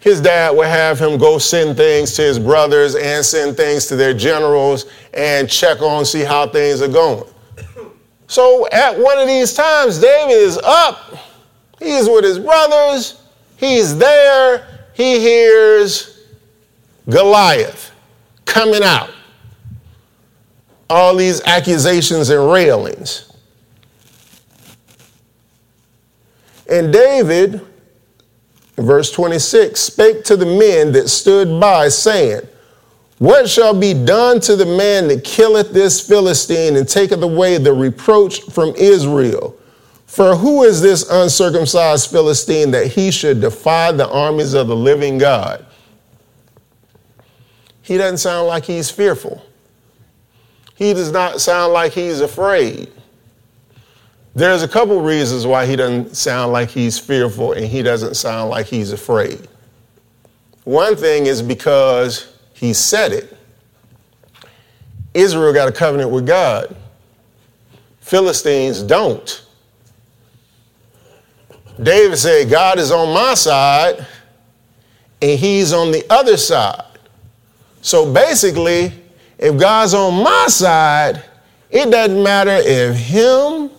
His 0.00 0.18
dad 0.20 0.56
would 0.56 0.66
have 0.66 0.98
him 0.98 1.18
go 1.18 1.36
send 1.36 1.76
things 1.76 2.14
to 2.14 2.22
his 2.22 2.38
brothers 2.38 2.94
and 2.94 3.24
send 3.24 3.56
things 3.56 3.86
to 3.86 3.96
their 3.96 4.14
generals 4.14 4.86
and 5.12 5.48
check 5.48 5.82
on, 5.82 6.06
see 6.06 6.22
how 6.22 6.48
things 6.48 6.82
are 6.82 6.88
going. 6.88 7.24
So 8.26 8.68
at 8.68 8.96
one 8.96 9.18
of 9.18 9.26
these 9.26 9.54
times, 9.54 9.98
David 9.98 10.30
is 10.30 10.56
up. 10.58 11.16
He's 11.80 12.08
with 12.08 12.22
his 12.22 12.38
brothers. 12.38 13.20
He's 13.56 13.98
there. 13.98 14.68
He 14.94 15.18
hears 15.18 16.28
Goliath 17.08 17.90
coming 18.44 18.84
out. 18.84 19.10
All 20.88 21.16
these 21.16 21.42
accusations 21.42 22.30
and 22.30 22.52
railings. 22.52 23.32
And 26.70 26.92
David, 26.92 27.66
verse 28.82 29.10
26, 29.10 29.78
spake 29.78 30.24
to 30.24 30.36
the 30.36 30.46
men 30.46 30.92
that 30.92 31.08
stood 31.08 31.60
by, 31.60 31.88
saying, 31.88 32.42
What 33.18 33.48
shall 33.48 33.78
be 33.78 33.94
done 33.94 34.40
to 34.40 34.56
the 34.56 34.66
man 34.66 35.08
that 35.08 35.24
killeth 35.24 35.72
this 35.72 36.06
Philistine 36.06 36.76
and 36.76 36.88
taketh 36.88 37.22
away 37.22 37.58
the 37.58 37.72
reproach 37.72 38.42
from 38.42 38.74
Israel? 38.76 39.56
For 40.06 40.34
who 40.34 40.64
is 40.64 40.80
this 40.80 41.08
uncircumcised 41.08 42.10
Philistine 42.10 42.72
that 42.72 42.88
he 42.88 43.10
should 43.10 43.40
defy 43.40 43.92
the 43.92 44.08
armies 44.08 44.54
of 44.54 44.66
the 44.66 44.76
living 44.76 45.18
God? 45.18 45.64
He 47.82 47.96
doesn't 47.96 48.18
sound 48.18 48.48
like 48.48 48.64
he's 48.64 48.90
fearful. 48.90 49.44
He 50.74 50.94
does 50.94 51.12
not 51.12 51.40
sound 51.40 51.72
like 51.72 51.92
he's 51.92 52.20
afraid. 52.20 52.90
There's 54.34 54.62
a 54.62 54.68
couple 54.68 55.00
reasons 55.02 55.46
why 55.46 55.66
he 55.66 55.76
doesn't 55.76 56.16
sound 56.16 56.52
like 56.52 56.68
he's 56.68 56.98
fearful 56.98 57.52
and 57.52 57.66
he 57.66 57.82
doesn't 57.82 58.14
sound 58.14 58.50
like 58.50 58.66
he's 58.66 58.92
afraid. 58.92 59.48
One 60.64 60.94
thing 60.94 61.26
is 61.26 61.42
because 61.42 62.36
he 62.52 62.72
said 62.72 63.12
it. 63.12 63.36
Israel 65.14 65.52
got 65.52 65.68
a 65.68 65.72
covenant 65.72 66.10
with 66.10 66.26
God. 66.26 66.76
Philistines 68.00 68.82
don't. 68.82 69.44
David 71.82 72.16
said, 72.18 72.50
God 72.50 72.78
is 72.78 72.92
on 72.92 73.12
my 73.12 73.34
side 73.34 74.06
and 75.22 75.38
he's 75.38 75.72
on 75.72 75.90
the 75.90 76.04
other 76.10 76.36
side. 76.36 76.84
So 77.82 78.12
basically, 78.12 78.92
if 79.38 79.58
God's 79.58 79.94
on 79.94 80.22
my 80.22 80.46
side, 80.48 81.22
it 81.70 81.90
doesn't 81.90 82.22
matter 82.22 82.58
if 82.62 82.96
him, 82.96 83.70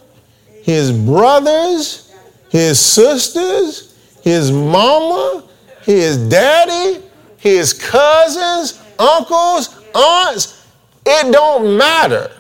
his 0.62 0.92
brothers, 0.92 2.14
his 2.50 2.80
sisters, 2.80 3.98
his 4.24 4.52
mama, 4.52 5.44
his 5.84 6.18
daddy, 6.30 7.04
his 7.38 7.74
cousins, 7.74 8.82
uncles, 9.00 9.80
aunts, 9.96 10.68
it 11.06 11.32
don't 11.32 11.78
matter. 11.78 12.32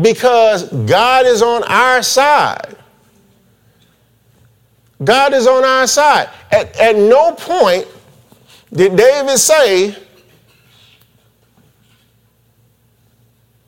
Because 0.00 0.64
God 0.86 1.26
is 1.26 1.42
on 1.42 1.64
our 1.64 2.02
side. 2.02 2.76
God 5.02 5.34
is 5.34 5.46
on 5.46 5.64
our 5.64 5.86
side. 5.86 6.28
At, 6.52 6.78
at 6.78 6.96
no 6.96 7.32
point 7.32 7.86
did 8.72 8.96
David 8.96 9.38
say, 9.38 9.96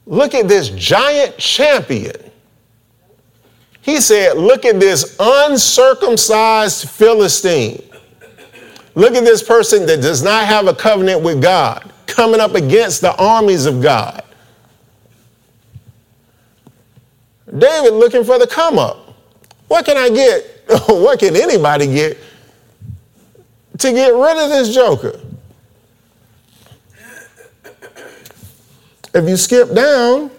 Look 0.07 0.35
at 0.35 0.49
this 0.49 0.69
giant 0.69 1.39
champion. 1.39 2.22
He 3.83 4.01
said, 4.01 4.39
Look 4.39 4.65
at 4.65 4.81
this 4.81 5.17
uncircumcised 5.19 6.89
Philistine. 6.89 7.83
Look 8.95 9.15
at 9.15 9.25
this 9.25 9.43
person 9.43 9.87
that 9.87 10.01
does 10.01 10.23
not 10.23 10.47
have 10.47 10.67
a 10.69 10.75
covenant 10.75 11.23
with 11.23 11.43
God 11.43 11.93
coming 12.07 12.41
up 12.41 12.55
against 12.55 13.01
the 13.01 13.15
armies 13.17 13.67
of 13.67 13.83
God. 13.83 14.23
David 17.59 17.95
looking 17.95 18.25
for 18.25 18.39
the 18.39 18.47
come 18.47 18.79
up. 18.79 19.15
What 19.69 19.85
can 19.85 19.97
I 19.97 20.11
get? 20.11 20.65
what 20.89 21.19
can 21.19 21.37
anybody 21.37 21.87
get 21.87 22.19
to 23.79 23.93
get 23.93 24.15
rid 24.15 24.45
of 24.45 24.51
this 24.51 24.73
joker? 24.73 25.19
If 29.15 29.29
you 29.29 29.37
skip 29.37 29.75
down, 29.75 30.31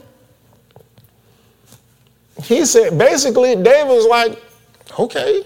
he 2.43 2.65
said 2.65 2.97
basically 2.97 3.55
David 3.55 3.87
was 3.87 4.05
like, 4.05 4.41
okay, 4.99 5.45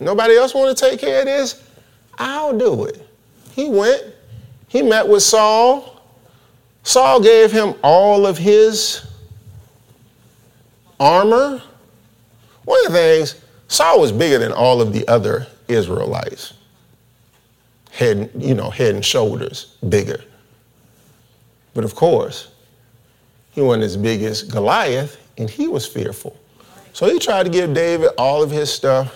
nobody 0.00 0.36
else 0.36 0.54
want 0.54 0.76
to 0.76 0.90
take 0.90 1.00
care 1.00 1.20
of 1.20 1.26
this? 1.26 1.64
I'll 2.18 2.56
do 2.56 2.84
it. 2.84 3.06
He 3.52 3.68
went, 3.68 4.02
he 4.68 4.82
met 4.82 5.06
with 5.06 5.22
Saul. 5.22 6.02
Saul 6.82 7.20
gave 7.20 7.52
him 7.52 7.74
all 7.82 8.26
of 8.26 8.38
his 8.38 9.06
armor. 10.98 11.62
One 12.64 12.86
of 12.86 12.92
the 12.92 12.98
things, 12.98 13.40
Saul 13.68 14.00
was 14.00 14.12
bigger 14.12 14.38
than 14.38 14.52
all 14.52 14.80
of 14.80 14.92
the 14.92 15.06
other 15.08 15.46
Israelites. 15.68 16.54
Head, 17.90 18.30
you 18.36 18.54
know, 18.54 18.70
head 18.70 18.94
and 18.94 19.04
shoulders 19.04 19.76
bigger. 19.88 20.22
But 21.74 21.84
of 21.84 21.94
course, 21.94 22.48
he 23.50 23.60
wasn't 23.60 23.84
as 23.84 23.96
big 23.96 24.22
as 24.22 24.42
Goliath, 24.42 25.16
and 25.38 25.48
he 25.48 25.68
was 25.68 25.86
fearful. 25.86 26.36
So 26.92 27.06
he 27.06 27.18
tried 27.18 27.44
to 27.44 27.50
give 27.50 27.72
David 27.72 28.10
all 28.18 28.42
of 28.42 28.50
his 28.50 28.72
stuff. 28.72 29.14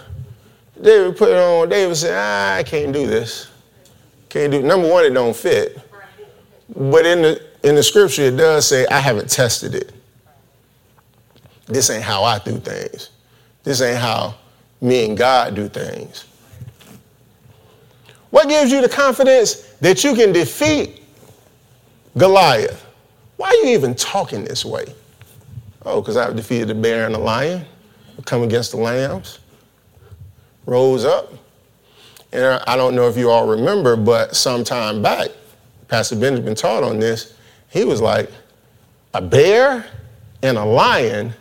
David 0.80 1.16
put 1.16 1.30
it 1.30 1.36
on. 1.36 1.68
David 1.68 1.96
said, 1.96 2.16
ah, 2.16 2.58
I 2.58 2.62
can't 2.62 2.92
do 2.92 3.06
this. 3.06 3.48
Can't 4.28 4.52
do 4.52 4.62
Number 4.62 4.88
one, 4.88 5.04
it 5.04 5.10
don't 5.10 5.36
fit. 5.36 5.78
But 6.74 7.04
in 7.04 7.22
the 7.22 7.42
in 7.62 7.74
the 7.74 7.82
scripture, 7.82 8.22
it 8.22 8.36
does 8.36 8.66
say, 8.66 8.86
I 8.86 8.98
haven't 8.98 9.30
tested 9.30 9.74
it. 9.74 9.92
This 11.66 11.90
ain't 11.90 12.02
how 12.02 12.24
I 12.24 12.38
do 12.38 12.58
things. 12.58 13.10
This 13.62 13.80
ain't 13.80 13.98
how 13.98 14.34
me 14.80 15.06
and 15.06 15.16
God 15.16 15.54
do 15.54 15.68
things. 15.68 16.24
What 18.30 18.48
gives 18.48 18.72
you 18.72 18.80
the 18.80 18.88
confidence 18.88 19.74
that 19.80 20.02
you 20.02 20.14
can 20.14 20.32
defeat 20.32 21.02
Goliath? 22.16 22.84
Why 23.36 23.48
are 23.48 23.54
you 23.66 23.74
even 23.74 23.94
talking 23.94 24.44
this 24.44 24.64
way? 24.64 24.86
Oh, 25.84 26.00
because 26.00 26.16
I've 26.16 26.36
defeated 26.36 26.68
the 26.68 26.74
bear 26.74 27.06
and 27.06 27.14
the 27.14 27.18
lion, 27.18 27.64
come 28.24 28.42
against 28.42 28.70
the 28.70 28.76
lambs, 28.76 29.40
rose 30.66 31.04
up. 31.04 31.32
And 32.32 32.62
I 32.66 32.76
don't 32.76 32.94
know 32.94 33.08
if 33.08 33.16
you 33.16 33.30
all 33.30 33.46
remember, 33.46 33.96
but 33.96 34.36
some 34.36 34.64
time 34.64 35.02
back, 35.02 35.28
Pastor 35.88 36.16
Benjamin 36.16 36.54
taught 36.54 36.82
on 36.82 36.98
this. 36.98 37.36
He 37.68 37.84
was 37.84 38.00
like, 38.00 38.30
a 39.14 39.20
bear 39.20 39.84
and 40.42 40.56
a 40.56 40.64
lion, 40.64 41.32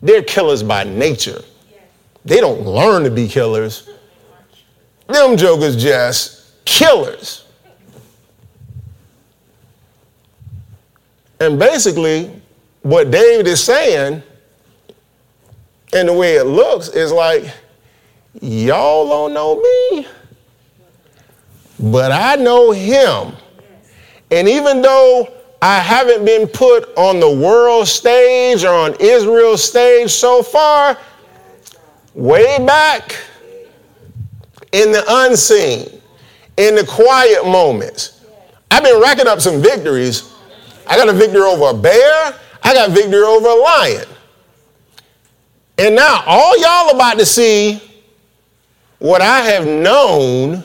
they're 0.00 0.22
killers 0.22 0.62
by 0.62 0.84
nature. 0.84 1.42
They 2.24 2.40
don't 2.40 2.66
learn 2.66 3.04
to 3.04 3.10
be 3.10 3.26
killers. 3.28 3.88
Them 5.06 5.36
jokers 5.36 5.82
just 5.82 6.64
killers. 6.66 7.46
And 11.40 11.58
basically, 11.58 12.37
what 12.88 13.10
David 13.10 13.46
is 13.46 13.62
saying, 13.62 14.22
and 15.92 16.08
the 16.08 16.12
way 16.12 16.36
it 16.36 16.44
looks, 16.44 16.88
is 16.88 17.12
like, 17.12 17.44
y'all 18.40 19.06
don't 19.06 19.34
know 19.34 19.60
me, 19.60 20.06
but 21.78 22.10
I 22.12 22.36
know 22.36 22.70
him. 22.70 23.34
And 24.30 24.48
even 24.48 24.80
though 24.80 25.30
I 25.60 25.80
haven't 25.80 26.24
been 26.24 26.48
put 26.48 26.88
on 26.96 27.20
the 27.20 27.30
world 27.30 27.88
stage 27.88 28.64
or 28.64 28.72
on 28.72 28.94
Israel's 29.00 29.62
stage 29.62 30.10
so 30.10 30.42
far, 30.42 30.96
way 32.14 32.56
back 32.64 33.14
in 34.72 34.92
the 34.92 35.04
unseen, 35.06 36.00
in 36.56 36.74
the 36.74 36.86
quiet 36.86 37.44
moments, 37.44 38.24
I've 38.70 38.82
been 38.82 38.98
racking 38.98 39.26
up 39.26 39.42
some 39.42 39.60
victories. 39.60 40.34
I 40.86 40.96
got 40.96 41.10
a 41.10 41.12
victory 41.12 41.42
over 41.42 41.76
a 41.76 41.78
bear, 41.78 42.34
I 42.68 42.74
got 42.74 42.90
victory 42.90 43.22
over 43.22 43.48
a 43.48 43.54
lion. 43.54 44.06
And 45.78 45.96
now 45.96 46.22
all 46.26 46.58
y'all 46.58 46.94
about 46.94 47.18
to 47.18 47.24
see 47.24 47.80
what 48.98 49.22
I 49.22 49.40
have 49.40 49.66
known 49.66 50.62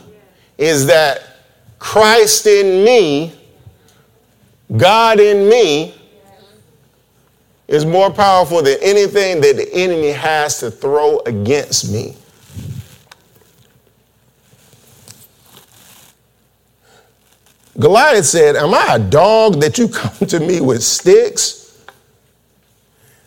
is 0.57 0.85
that 0.87 1.37
Christ 1.79 2.45
in 2.45 2.83
me, 2.83 3.31
God 4.75 5.21
in 5.21 5.47
me, 5.47 5.95
is 7.69 7.85
more 7.85 8.11
powerful 8.11 8.61
than 8.61 8.79
anything 8.81 9.39
that 9.39 9.55
the 9.55 9.73
enemy 9.73 10.09
has 10.11 10.59
to 10.59 10.71
throw 10.71 11.19
against 11.19 11.89
me. 11.89 12.17
Goliath 17.79 18.25
said, 18.25 18.57
Am 18.57 18.73
I 18.73 18.95
a 18.95 18.99
dog 18.99 19.61
that 19.61 19.77
you 19.77 19.87
come 19.87 20.27
to 20.27 20.41
me 20.41 20.59
with 20.59 20.83
sticks? 20.83 21.62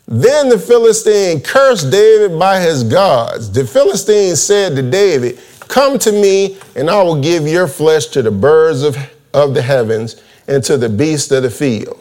Then 0.08 0.48
the 0.48 0.58
Philistine 0.58 1.40
cursed 1.40 1.90
David 1.90 2.38
by 2.38 2.60
his 2.60 2.84
gods. 2.84 3.50
The 3.50 3.66
Philistine 3.66 4.36
said 4.36 4.76
to 4.76 4.82
David, 4.82 5.40
Come 5.60 5.98
to 5.98 6.12
me, 6.12 6.58
and 6.76 6.88
I 6.88 7.02
will 7.02 7.20
give 7.20 7.46
your 7.46 7.66
flesh 7.66 8.06
to 8.06 8.22
the 8.22 8.30
birds 8.30 8.82
of, 8.82 8.96
of 9.34 9.52
the 9.52 9.62
heavens 9.62 10.22
and 10.46 10.62
to 10.64 10.76
the 10.76 10.88
beasts 10.88 11.32
of 11.32 11.42
the 11.42 11.50
field. 11.50 12.00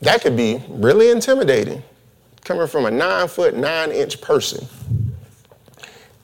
That 0.00 0.22
could 0.22 0.36
be 0.36 0.60
really 0.68 1.10
intimidating, 1.10 1.82
coming 2.42 2.66
from 2.66 2.86
a 2.86 2.90
nine 2.90 3.28
foot, 3.28 3.56
nine 3.56 3.92
inch 3.92 4.20
person. 4.20 4.66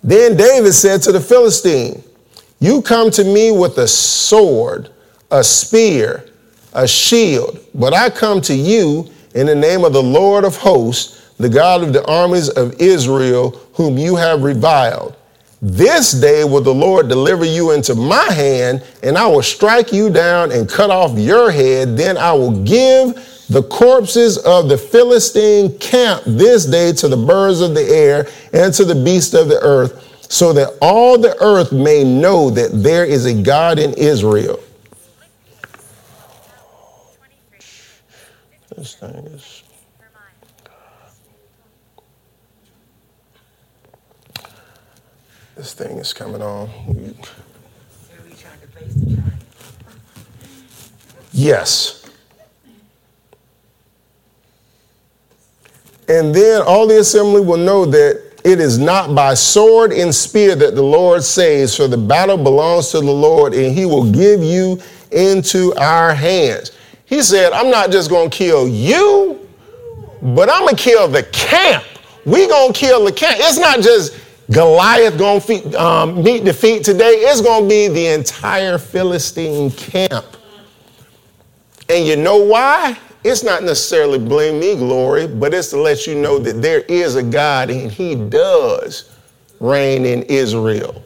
Then 0.03 0.37
David 0.37 0.73
said 0.73 1.03
to 1.03 1.13
the 1.13 1.21
Philistine, 1.21 2.03
You 2.59 2.83
come 2.83 3.13
to 3.13 3.23
me 3.23 3.53
with 3.53 3.79
a 3.79 3.87
sword, 3.87 4.91
a 5.31 5.45
spear, 5.45 6.27
a 6.73 6.89
shield, 6.89 7.61
but 7.75 7.95
I 7.95 8.11
come 8.11 8.41
to 8.43 8.55
you 8.55 9.09
in 9.35 9.47
the 9.47 9.55
name 9.55 9.85
of 9.85 9.93
the 9.93 10.03
Lord 10.03 10.45
of 10.45 10.57
hosts, 10.57 11.31
the 11.39 11.49
God 11.49 11.83
of 11.83 11.93
the 11.93 12.05
armies 12.07 12.49
of 12.51 12.81
Israel, 12.81 13.51
whom 13.75 13.97
you 13.97 14.17
have 14.17 14.43
reviled. 14.43 15.17
This 15.63 16.13
day 16.13 16.45
will 16.45 16.63
the 16.63 16.75
Lord 16.75 17.09
deliver 17.09 17.45
you 17.45 17.73
into 17.73 17.95
my 17.95 18.33
hand, 18.33 18.83
and 19.03 19.19
I 19.19 19.27
will 19.27 19.43
strike 19.43 19.93
you 19.93 20.09
down 20.11 20.53
and 20.53 20.69
cut 20.69 20.91
off 20.91 21.19
your 21.19 21.51
head. 21.51 21.97
Then 21.97 22.17
I 22.17 22.33
will 22.33 22.65
give 22.65 23.15
the 23.51 23.63
corpses 23.65 24.39
of 24.39 24.69
the 24.69 24.79
Philistine 24.79 25.79
camp 25.79 26.23
this 26.25 26.65
day 26.65 26.93
to 26.93 27.09
the 27.09 27.17
birds 27.17 27.61
of 27.61 27.75
the 27.75 27.85
air 27.85 28.27
and 28.53 28.73
to 28.75 28.85
the 28.85 28.95
beasts 28.95 29.35
of 29.35 29.49
the 29.49 29.61
earth, 29.61 30.07
so 30.31 30.53
that 30.53 30.79
all 30.81 31.19
the 31.19 31.37
earth 31.43 31.73
may 31.73 32.05
know 32.05 32.49
that 32.51 32.71
there 32.73 33.05
is 33.05 33.27
a 33.27 33.43
God 33.43 33.79
in 33.79 33.93
Israel. 33.95 34.61
This 38.77 38.95
thing 38.95 39.11
is. 39.11 39.63
This 45.57 45.75
thing 45.75 45.99
is 45.99 46.13
coming 46.13 46.41
on. 46.41 46.71
Yes. 51.33 52.11
And 56.09 56.35
then 56.35 56.63
all 56.63 56.87
the 56.87 57.01
assembly 57.01 57.41
will 57.41 57.59
know 57.59 57.85
that 57.85 58.31
it 58.43 58.59
is 58.59 58.79
not 58.79 59.15
by 59.15 59.35
sword 59.35 59.93
and 59.93 60.15
spear 60.15 60.57
that 60.57 60.75
the 60.75 60.83
Lord 60.83 61.23
saves, 61.23 61.77
for 61.77 61.87
the 61.87 61.99
battle 61.99 62.37
belongs 62.37 62.91
to 62.93 63.01
the 63.01 63.11
Lord, 63.11 63.55
and 63.55 63.77
he 63.77 63.85
will 63.85 64.11
give 64.11 64.43
you 64.43 64.81
into 65.13 65.75
our 65.77 66.15
hands. 66.15 66.73
He 67.11 67.23
said, 67.23 67.53
I'm 67.53 67.71
not 67.71 67.91
just 67.91 68.09
going 68.09 68.31
to 68.31 68.37
kill 68.37 68.69
you, 68.69 69.47
but 70.23 70.49
I'm 70.49 70.61
going 70.61 70.77
to 70.77 70.83
kill 70.83 71.09
the 71.09 71.25
camp. 71.25 71.85
We 72.25 72.47
going 72.47 72.73
to 72.73 72.79
kill 72.79 73.05
the 73.05 73.11
camp. 73.11 73.37
It's 73.41 73.59
not 73.59 73.81
just 73.81 74.17
Goliath 74.53 75.19
going 75.19 75.41
to 75.41 75.83
um, 75.83 76.23
meet 76.23 76.45
defeat 76.45 76.85
today. 76.85 77.15
It's 77.17 77.41
going 77.41 77.65
to 77.65 77.69
be 77.69 77.89
the 77.89 78.07
entire 78.07 78.79
Philistine 78.79 79.73
camp. 79.73 80.25
And 81.89 82.07
you 82.07 82.15
know 82.15 82.37
why? 82.37 82.97
It's 83.25 83.43
not 83.43 83.65
necessarily 83.65 84.21
blame 84.21 84.61
me 84.61 84.77
glory, 84.77 85.27
but 85.27 85.53
it's 85.53 85.71
to 85.71 85.79
let 85.79 86.07
you 86.07 86.15
know 86.15 86.39
that 86.39 86.63
there 86.63 86.83
is 86.83 87.17
a 87.17 87.25
God 87.25 87.71
and 87.71 87.91
he 87.91 88.15
does 88.15 89.11
reign 89.59 90.07
in 90.07 90.23
Israel. 90.23 91.03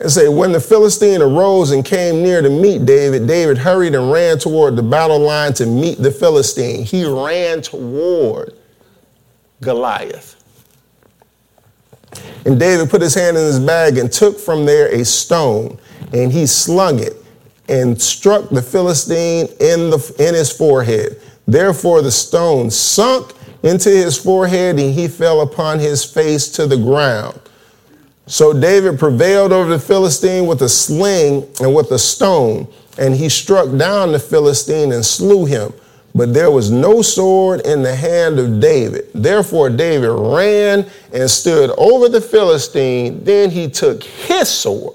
And 0.00 0.10
say, 0.10 0.28
when 0.28 0.52
the 0.52 0.60
Philistine 0.60 1.20
arose 1.20 1.72
and 1.72 1.84
came 1.84 2.22
near 2.22 2.40
to 2.40 2.48
meet 2.48 2.86
David, 2.86 3.26
David 3.26 3.58
hurried 3.58 3.94
and 3.94 4.10
ran 4.10 4.38
toward 4.38 4.74
the 4.76 4.82
battle 4.82 5.18
line 5.18 5.52
to 5.54 5.66
meet 5.66 5.98
the 5.98 6.10
Philistine. 6.10 6.84
He 6.84 7.04
ran 7.04 7.60
toward 7.60 8.54
Goliath. 9.60 10.36
And 12.46 12.58
David 12.58 12.88
put 12.88 13.02
his 13.02 13.14
hand 13.14 13.36
in 13.36 13.44
his 13.44 13.60
bag 13.60 13.98
and 13.98 14.10
took 14.10 14.38
from 14.38 14.64
there 14.64 14.88
a 14.88 15.04
stone, 15.04 15.78
and 16.14 16.32
he 16.32 16.46
slung 16.46 16.98
it 16.98 17.22
and 17.68 18.00
struck 18.00 18.48
the 18.48 18.62
Philistine 18.62 19.48
in, 19.60 19.90
the, 19.90 20.14
in 20.18 20.34
his 20.34 20.50
forehead. 20.50 21.20
Therefore, 21.46 22.00
the 22.00 22.10
stone 22.10 22.70
sunk 22.70 23.34
into 23.62 23.90
his 23.90 24.16
forehead, 24.16 24.78
and 24.78 24.94
he 24.94 25.08
fell 25.08 25.42
upon 25.42 25.78
his 25.78 26.04
face 26.04 26.48
to 26.52 26.66
the 26.66 26.78
ground. 26.78 27.38
So 28.30 28.52
David 28.52 28.96
prevailed 28.96 29.50
over 29.50 29.70
the 29.70 29.78
Philistine 29.80 30.46
with 30.46 30.62
a 30.62 30.68
sling 30.68 31.48
and 31.60 31.74
with 31.74 31.90
a 31.90 31.98
stone, 31.98 32.68
and 32.96 33.12
he 33.12 33.28
struck 33.28 33.76
down 33.76 34.12
the 34.12 34.20
Philistine 34.20 34.92
and 34.92 35.04
slew 35.04 35.46
him. 35.46 35.72
But 36.14 36.32
there 36.32 36.52
was 36.52 36.70
no 36.70 37.02
sword 37.02 37.66
in 37.66 37.82
the 37.82 37.94
hand 37.94 38.38
of 38.38 38.60
David. 38.60 39.08
Therefore, 39.12 39.68
David 39.68 40.10
ran 40.10 40.88
and 41.12 41.28
stood 41.28 41.70
over 41.76 42.08
the 42.08 42.20
Philistine. 42.20 43.24
Then 43.24 43.50
he 43.50 43.68
took 43.68 44.04
his 44.04 44.48
sword 44.48 44.94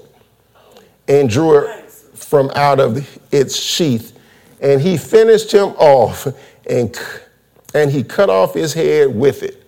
and 1.06 1.28
drew 1.28 1.58
it 1.58 1.90
from 1.90 2.50
out 2.54 2.80
of 2.80 3.06
its 3.30 3.54
sheath, 3.54 4.18
and 4.62 4.80
he 4.80 4.96
finished 4.96 5.52
him 5.52 5.74
off, 5.76 6.26
and, 6.70 6.98
and 7.74 7.90
he 7.90 8.02
cut 8.02 8.30
off 8.30 8.54
his 8.54 8.72
head 8.72 9.14
with 9.14 9.42
it. 9.42 9.65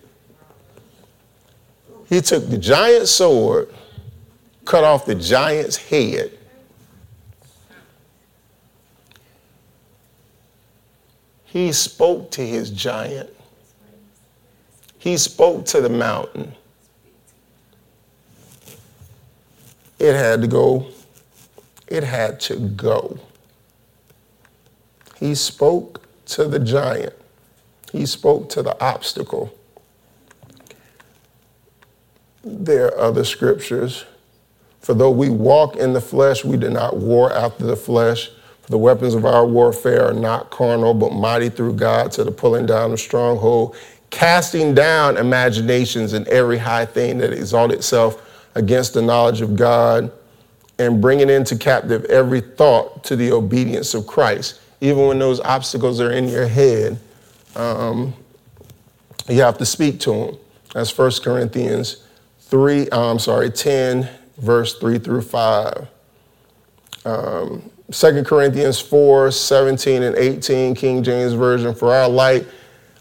He 2.09 2.21
took 2.21 2.49
the 2.49 2.57
giant 2.57 3.07
sword, 3.07 3.71
cut 4.65 4.83
off 4.83 5.05
the 5.05 5.13
giant's 5.13 5.77
head. 5.77 6.31
He 11.45 11.71
spoke 11.71 12.31
to 12.31 12.45
his 12.45 12.71
giant. 12.71 13.29
He 14.97 15.17
spoke 15.17 15.65
to 15.67 15.81
the 15.81 15.89
mountain. 15.89 16.53
It 19.99 20.15
had 20.15 20.41
to 20.41 20.47
go. 20.47 20.87
It 21.87 22.03
had 22.03 22.39
to 22.41 22.55
go. 22.57 23.19
He 25.19 25.35
spoke 25.35 26.07
to 26.27 26.45
the 26.45 26.59
giant. 26.59 27.13
He 27.91 28.05
spoke 28.07 28.49
to 28.49 28.63
the 28.63 28.79
obstacle 28.83 29.53
there 32.43 32.87
are 32.87 32.99
other 32.99 33.23
scriptures. 33.23 34.05
For 34.79 34.93
though 34.93 35.11
we 35.11 35.29
walk 35.29 35.75
in 35.75 35.93
the 35.93 36.01
flesh, 36.01 36.45
we 36.45 36.57
do 36.57 36.69
not 36.69 36.97
war 36.97 37.31
after 37.33 37.65
the 37.65 37.75
flesh. 37.75 38.29
For 38.61 38.71
the 38.71 38.77
weapons 38.77 39.13
of 39.13 39.25
our 39.25 39.45
warfare 39.45 40.05
are 40.05 40.13
not 40.13 40.49
carnal, 40.49 40.93
but 40.93 41.11
mighty 41.11 41.49
through 41.49 41.73
God 41.73 42.11
to 42.13 42.23
the 42.23 42.31
pulling 42.31 42.65
down 42.65 42.91
of 42.91 42.99
stronghold, 42.99 43.75
casting 44.09 44.73
down 44.73 45.17
imaginations 45.17 46.13
and 46.13 46.27
every 46.29 46.57
high 46.57 46.85
thing 46.85 47.17
that 47.19 47.33
exalts 47.33 47.73
itself 47.73 48.25
against 48.55 48.93
the 48.93 49.01
knowledge 49.01 49.41
of 49.41 49.55
God, 49.55 50.11
and 50.79 51.01
bringing 51.01 51.29
into 51.29 51.57
captive 51.57 52.05
every 52.05 52.39
thought 52.39 53.03
to 53.03 53.15
the 53.17 53.31
obedience 53.33 53.93
of 53.93 54.07
Christ. 54.07 54.61
Even 54.79 55.07
when 55.07 55.19
those 55.19 55.41
obstacles 55.41 55.99
are 55.99 56.11
in 56.11 56.29
your 56.29 56.47
head, 56.47 56.97
um, 57.57 58.13
you 59.27 59.41
have 59.41 59.57
to 59.57 59.65
speak 59.65 59.99
to 60.01 60.11
them. 60.11 60.37
That's 60.73 60.97
1 60.97 61.11
Corinthians 61.21 61.97
3, 62.49 62.89
uh, 62.89 63.11
I'm 63.11 63.19
sorry, 63.19 63.51
10, 63.51 64.09
verse 64.39 64.77
3 64.79 64.97
through 64.97 65.21
5. 65.21 65.87
Um, 67.05 67.69
2 67.91 68.23
Corinthians 68.23 68.79
4, 68.79 69.31
17 69.31 70.03
and 70.03 70.15
18, 70.15 70.75
King 70.75 71.03
James 71.03 71.33
Version, 71.33 71.73
for 71.73 71.93
our 71.93 72.09
light 72.09 72.47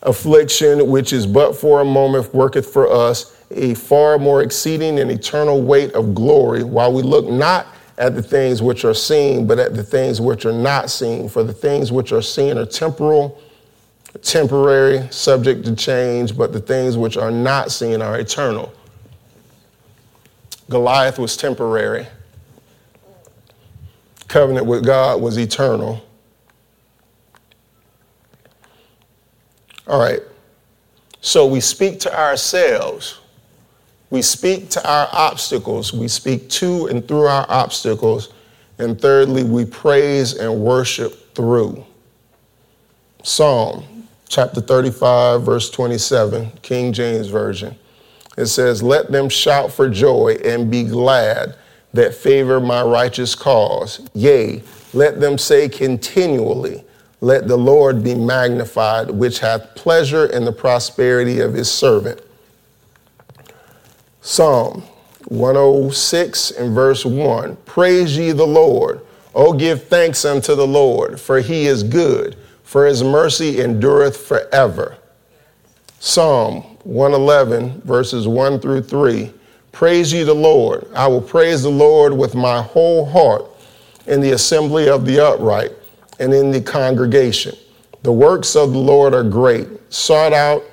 affliction, 0.03 0.89
which 0.89 1.13
is 1.13 1.27
but 1.27 1.57
for 1.57 1.81
a 1.81 1.85
moment, 1.85 2.33
worketh 2.35 2.71
for 2.73 2.91
us 2.91 3.37
a 3.51 3.75
far 3.75 4.19
more 4.19 4.43
exceeding 4.43 4.99
and 4.99 5.11
eternal 5.11 5.63
weight 5.63 5.93
of 5.93 6.15
glory, 6.15 6.63
while 6.63 6.93
we 6.93 7.03
look 7.03 7.27
not 7.27 7.67
at 7.97 8.15
the 8.15 8.23
things 8.23 8.63
which 8.63 8.85
are 8.85 8.95
seen, 8.95 9.47
but 9.47 9.59
at 9.59 9.75
the 9.75 9.83
things 9.83 10.21
which 10.21 10.45
are 10.47 10.53
not 10.53 10.91
seen. 10.91 11.29
For 11.29 11.43
the 11.43 11.53
things 11.53 11.91
which 11.91 12.13
are 12.13 12.23
seen 12.23 12.57
are 12.59 12.67
temporal, 12.67 13.41
temporary, 14.23 15.09
subject 15.11 15.65
to 15.65 15.75
change, 15.75 16.37
but 16.37 16.53
the 16.53 16.61
things 16.61 16.97
which 16.97 17.17
are 17.17 17.31
not 17.31 17.73
seen 17.73 18.01
are 18.03 18.19
eternal. 18.19 18.73
Goliath 20.71 21.19
was 21.19 21.37
temporary. 21.37 22.07
Covenant 24.29 24.67
with 24.67 24.85
God 24.85 25.23
was 25.23 25.39
eternal. 25.39 26.05
All 29.87 29.99
right. 29.99 30.21
So 31.21 31.47
we 31.47 31.61
speak 31.61 32.01
to 32.01 32.19
ourselves. 32.19 33.21
We 34.11 34.23
speak 34.23 34.71
to 34.71 34.91
our 34.91 35.09
obstacles. 35.13 35.93
We 35.93 36.09
speak 36.09 36.49
to 36.51 36.87
and 36.87 37.07
through 37.07 37.27
our 37.27 37.47
obstacles. 37.49 38.33
And 38.79 39.01
thirdly, 39.01 39.45
we 39.45 39.65
praise 39.65 40.35
and 40.35 40.61
worship 40.61 41.35
through. 41.35 41.85
Psalm 43.23 44.07
chapter 44.29 44.61
35, 44.61 45.43
verse 45.43 45.71
27, 45.71 46.53
King 46.63 46.93
James 46.93 47.29
Version. 47.29 47.77
It 48.39 48.47
says, 48.47 48.85
Let 48.85 49.11
them 49.11 49.29
shout 49.29 49.73
for 49.73 49.91
joy 49.91 50.39
and 50.45 50.71
be 50.71 50.85
glad 50.85 51.57
that 51.93 52.15
favor 52.15 52.61
my 52.61 52.83
righteous 52.83 53.35
cause. 53.35 54.09
Yea, 54.15 54.63
let 54.95 55.21
them 55.21 55.39
say 55.39 55.69
continually, 55.69 56.85
Let 57.21 57.49
the 57.49 57.57
Lord 57.57 58.05
be 58.05 58.15
magnified, 58.15 59.11
which 59.11 59.41
hath 59.41 59.75
pleasure 59.75 60.27
in 60.27 60.45
the 60.45 60.53
prosperity 60.53 61.41
of 61.41 61.53
his 61.53 61.69
servant. 61.69 62.21
Psalm 64.21 64.85
106 65.25 66.53
and 66.53 66.73
verse 66.73 67.05
1 67.05 67.57
Praise 67.67 68.17
ye 68.17 68.31
the 68.31 68.47
Lord. 68.47 69.01
O 69.35 69.53
give 69.53 69.89
thanks 69.89 70.25
unto 70.25 70.55
the 70.55 70.67
Lord, 70.67 71.21
for 71.21 71.41
he 71.41 71.67
is 71.67 71.83
good, 71.83 72.37
for 72.63 72.87
his 72.87 73.03
mercy 73.03 73.61
endureth 73.61 74.17
forever. 74.17 74.97
Psalm 75.99 76.78
111, 76.89 77.83
verses 77.83 78.27
1 78.27 78.61
through 78.61 78.83
3 78.83 79.31
Praise 79.73 80.11
ye 80.11 80.23
the 80.23 80.35
Lord. 80.35 80.89
I 80.95 81.07
will 81.07 81.21
praise 81.21 81.63
the 81.63 81.69
Lord 81.69 82.15
with 82.15 82.35
my 82.35 82.63
whole 82.63 83.05
heart 83.05 83.45
in 84.07 84.23
the 84.23 84.33
assembly 84.33 84.89
of 84.89 85.05
the 85.05 85.23
upright 85.23 85.73
and 86.19 86.33
in 86.33 86.51
the 86.51 86.63
congregation. 86.63 87.55
The 88.03 88.13
works 88.13 88.57
of 88.57 88.73
the 88.73 88.79
Lord 88.79 89.13
are 89.13 89.23
great, 89.23 89.69
sought 89.93 90.33
out 90.33 90.65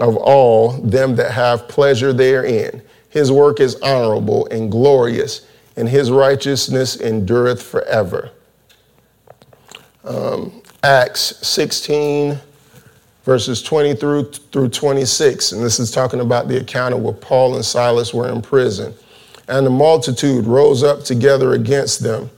of 0.00 0.16
all 0.16 0.72
them 0.72 1.14
that 1.16 1.30
have 1.30 1.68
pleasure 1.68 2.12
therein. 2.12 2.82
His 3.08 3.30
work 3.30 3.60
is 3.60 3.76
honorable 3.76 4.46
and 4.48 4.72
glorious, 4.72 5.46
and 5.76 5.88
his 5.88 6.10
righteousness 6.10 7.00
endureth 7.00 7.62
forever. 7.62 8.32
Um, 10.02 10.62
Acts 10.82 11.46
16, 11.46 12.40
verses 13.24 13.62
20 13.62 13.94
through, 13.94 14.24
through 14.24 14.68
26, 14.68 15.52
and 15.52 15.64
this 15.64 15.80
is 15.80 15.90
talking 15.90 16.20
about 16.20 16.46
the 16.46 16.58
account 16.58 16.94
of 16.94 17.00
where 17.00 17.14
Paul 17.14 17.56
and 17.56 17.64
Silas 17.64 18.12
were 18.14 18.30
in 18.30 18.42
prison. 18.42 18.94
And 19.48 19.66
the 19.66 19.70
multitude 19.70 20.46
rose 20.46 20.82
up 20.82 21.04
together 21.04 21.52
against 21.52 22.02
them, 22.02 22.30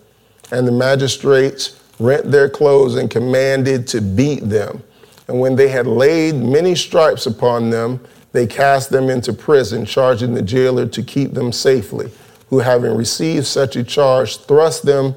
and 0.50 0.66
the 0.66 0.72
magistrates 0.72 1.80
rent 1.98 2.30
their 2.30 2.48
clothes 2.48 2.96
and 2.96 3.10
commanded 3.10 3.86
to 3.88 4.00
beat 4.00 4.48
them. 4.48 4.82
And 5.28 5.40
when 5.40 5.56
they 5.56 5.68
had 5.68 5.86
laid 5.86 6.36
many 6.36 6.74
stripes 6.74 7.26
upon 7.26 7.70
them, 7.70 8.00
they 8.32 8.46
cast 8.46 8.90
them 8.90 9.08
into 9.08 9.32
prison, 9.32 9.84
charging 9.86 10.34
the 10.34 10.42
jailer 10.42 10.86
to 10.86 11.02
keep 11.02 11.32
them 11.32 11.52
safely, 11.52 12.10
who, 12.48 12.58
having 12.58 12.94
received 12.96 13.46
such 13.46 13.76
a 13.76 13.82
charge, 13.82 14.36
thrust 14.38 14.84
them 14.84 15.14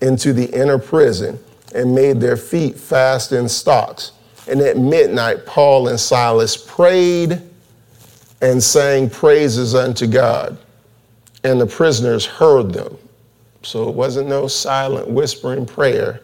into 0.00 0.32
the 0.32 0.50
inner 0.50 0.78
prison 0.78 1.38
and 1.74 1.94
made 1.94 2.20
their 2.20 2.36
feet 2.36 2.76
fast 2.76 3.32
in 3.32 3.48
stocks. 3.48 4.12
And 4.48 4.60
at 4.60 4.76
midnight, 4.76 5.44
Paul 5.46 5.88
and 5.88 5.98
Silas 5.98 6.56
prayed 6.56 7.42
and 8.40 8.62
sang 8.62 9.10
praises 9.10 9.74
unto 9.74 10.06
God. 10.06 10.56
And 11.42 11.60
the 11.60 11.66
prisoners 11.66 12.26
heard 12.26 12.72
them. 12.72 12.96
So 13.62 13.88
it 13.88 13.94
wasn't 13.94 14.28
no 14.28 14.46
silent 14.46 15.08
whispering 15.08 15.66
prayer. 15.66 16.20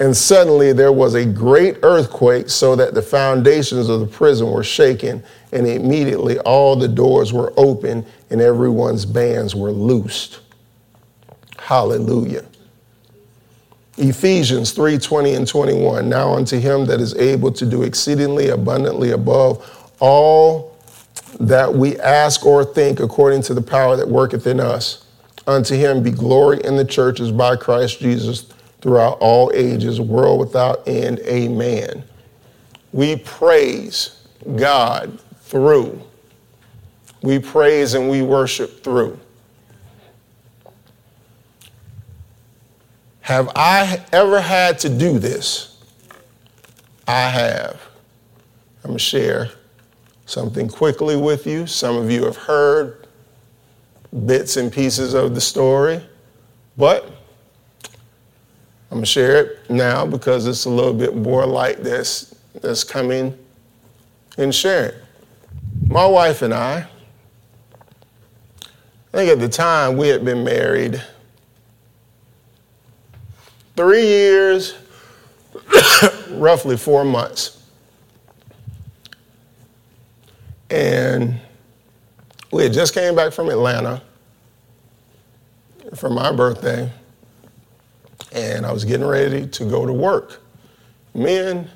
And 0.00 0.16
suddenly 0.16 0.72
there 0.72 0.92
was 0.92 1.14
a 1.14 1.24
great 1.26 1.78
earthquake, 1.82 2.48
so 2.48 2.76
that 2.76 2.94
the 2.94 3.02
foundations 3.02 3.88
of 3.88 4.00
the 4.00 4.06
prison 4.06 4.50
were 4.50 4.62
shaken, 4.62 5.22
and 5.52 5.66
immediately 5.66 6.38
all 6.40 6.76
the 6.76 6.88
doors 6.88 7.32
were 7.32 7.52
open 7.56 8.06
and 8.30 8.40
everyone's 8.40 9.04
bands 9.04 9.54
were 9.54 9.72
loosed. 9.72 10.40
Hallelujah. 11.56 12.44
Ephesians 13.98 14.72
3 14.72 14.98
20 14.98 15.34
and 15.34 15.46
21. 15.46 16.08
Now 16.08 16.34
unto 16.34 16.58
him 16.58 16.86
that 16.86 17.00
is 17.00 17.14
able 17.16 17.52
to 17.52 17.66
do 17.66 17.82
exceedingly 17.82 18.48
abundantly 18.48 19.10
above 19.10 19.92
all 20.00 20.76
that 21.40 21.72
we 21.72 21.98
ask 22.00 22.46
or 22.46 22.64
think 22.64 23.00
according 23.00 23.42
to 23.42 23.54
the 23.54 23.62
power 23.62 23.96
that 23.96 24.08
worketh 24.08 24.46
in 24.46 24.60
us. 24.60 25.04
Unto 25.46 25.74
him 25.74 26.02
be 26.02 26.10
glory 26.10 26.60
in 26.64 26.76
the 26.76 26.84
churches 26.84 27.32
by 27.32 27.56
Christ 27.56 28.00
Jesus 28.00 28.46
throughout 28.80 29.18
all 29.20 29.50
ages, 29.54 30.00
world 30.00 30.38
without 30.38 30.86
end. 30.86 31.18
Amen. 31.20 32.04
We 32.92 33.16
praise 33.16 34.22
God 34.56 35.18
through. 35.42 36.00
We 37.22 37.38
praise 37.38 37.94
and 37.94 38.08
we 38.08 38.22
worship 38.22 38.84
through. 38.84 39.18
Have 43.28 43.50
I 43.54 44.02
ever 44.10 44.40
had 44.40 44.78
to 44.78 44.88
do 44.88 45.18
this? 45.18 45.76
I 47.06 47.28
have. 47.28 47.78
I'm 48.82 48.92
going 48.92 48.96
to 48.96 49.04
share 49.04 49.50
something 50.24 50.66
quickly 50.66 51.14
with 51.14 51.46
you. 51.46 51.66
Some 51.66 51.96
of 51.96 52.10
you 52.10 52.24
have 52.24 52.38
heard 52.38 53.06
bits 54.24 54.56
and 54.56 54.72
pieces 54.72 55.12
of 55.12 55.34
the 55.34 55.42
story, 55.42 56.00
but 56.78 57.04
I'm 58.90 58.92
going 58.92 59.02
to 59.02 59.06
share 59.06 59.42
it 59.42 59.70
now 59.70 60.06
because 60.06 60.46
it's 60.46 60.64
a 60.64 60.70
little 60.70 60.94
bit 60.94 61.14
more 61.14 61.44
like 61.44 61.82
this 61.82 62.34
that's 62.62 62.82
coming 62.82 63.38
and 64.38 64.54
sharing. 64.54 64.98
My 65.86 66.06
wife 66.06 66.40
and 66.40 66.54
I, 66.54 66.88
I 68.62 69.18
think 69.18 69.30
at 69.30 69.38
the 69.38 69.50
time 69.50 69.98
we 69.98 70.08
had 70.08 70.24
been 70.24 70.42
married 70.42 71.04
three 73.78 74.06
years, 74.08 74.74
roughly 76.30 76.76
four 76.76 77.04
months. 77.04 77.62
And 80.68 81.38
we 82.50 82.64
had 82.64 82.72
just 82.72 82.92
came 82.92 83.14
back 83.14 83.32
from 83.32 83.48
Atlanta 83.48 84.02
for 85.94 86.10
my 86.10 86.32
birthday, 86.32 86.90
and 88.32 88.66
I 88.66 88.72
was 88.72 88.84
getting 88.84 89.06
ready 89.06 89.46
to 89.46 89.64
go 89.64 89.86
to 89.86 89.92
work. 89.92 90.42
Men, 91.14 91.70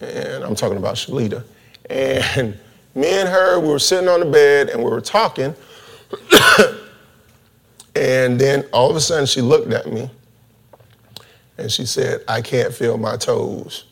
and 0.00 0.44
I'm 0.44 0.54
talking 0.54 0.78
about 0.78 0.94
Shalita, 0.94 1.44
and 1.90 2.58
me 2.94 3.08
and 3.08 3.28
her, 3.28 3.60
we 3.60 3.68
were 3.68 3.78
sitting 3.78 4.08
on 4.08 4.20
the 4.20 4.26
bed 4.26 4.70
and 4.70 4.82
we 4.82 4.88
were 4.88 5.02
talking, 5.02 5.54
and 7.94 8.40
then 8.40 8.64
all 8.72 8.88
of 8.88 8.96
a 8.96 9.02
sudden 9.02 9.26
she 9.26 9.42
looked 9.42 9.70
at 9.70 9.92
me 9.92 10.08
and 11.58 11.70
she 11.70 11.86
said, 11.86 12.22
I 12.28 12.40
can't 12.40 12.72
feel 12.72 12.98
my 12.98 13.16
toes. 13.16 13.84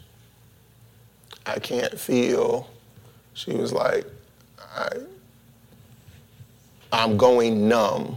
I 1.46 1.58
can't 1.58 1.98
feel. 1.98 2.68
She 3.34 3.52
was 3.52 3.72
like, 3.72 4.06
I, 4.58 4.88
I'm 6.92 7.16
going 7.16 7.68
numb, 7.68 8.16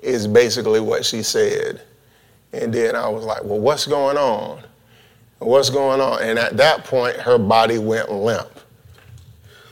is 0.00 0.26
basically 0.26 0.80
what 0.80 1.04
she 1.04 1.22
said. 1.22 1.82
And 2.52 2.72
then 2.72 2.96
I 2.96 3.08
was 3.08 3.24
like, 3.24 3.44
well, 3.44 3.58
what's 3.58 3.86
going 3.86 4.16
on? 4.16 4.62
What's 5.38 5.70
going 5.70 6.00
on? 6.00 6.22
And 6.22 6.38
at 6.38 6.56
that 6.56 6.84
point, 6.84 7.16
her 7.16 7.38
body 7.38 7.78
went 7.78 8.10
limp. 8.10 8.48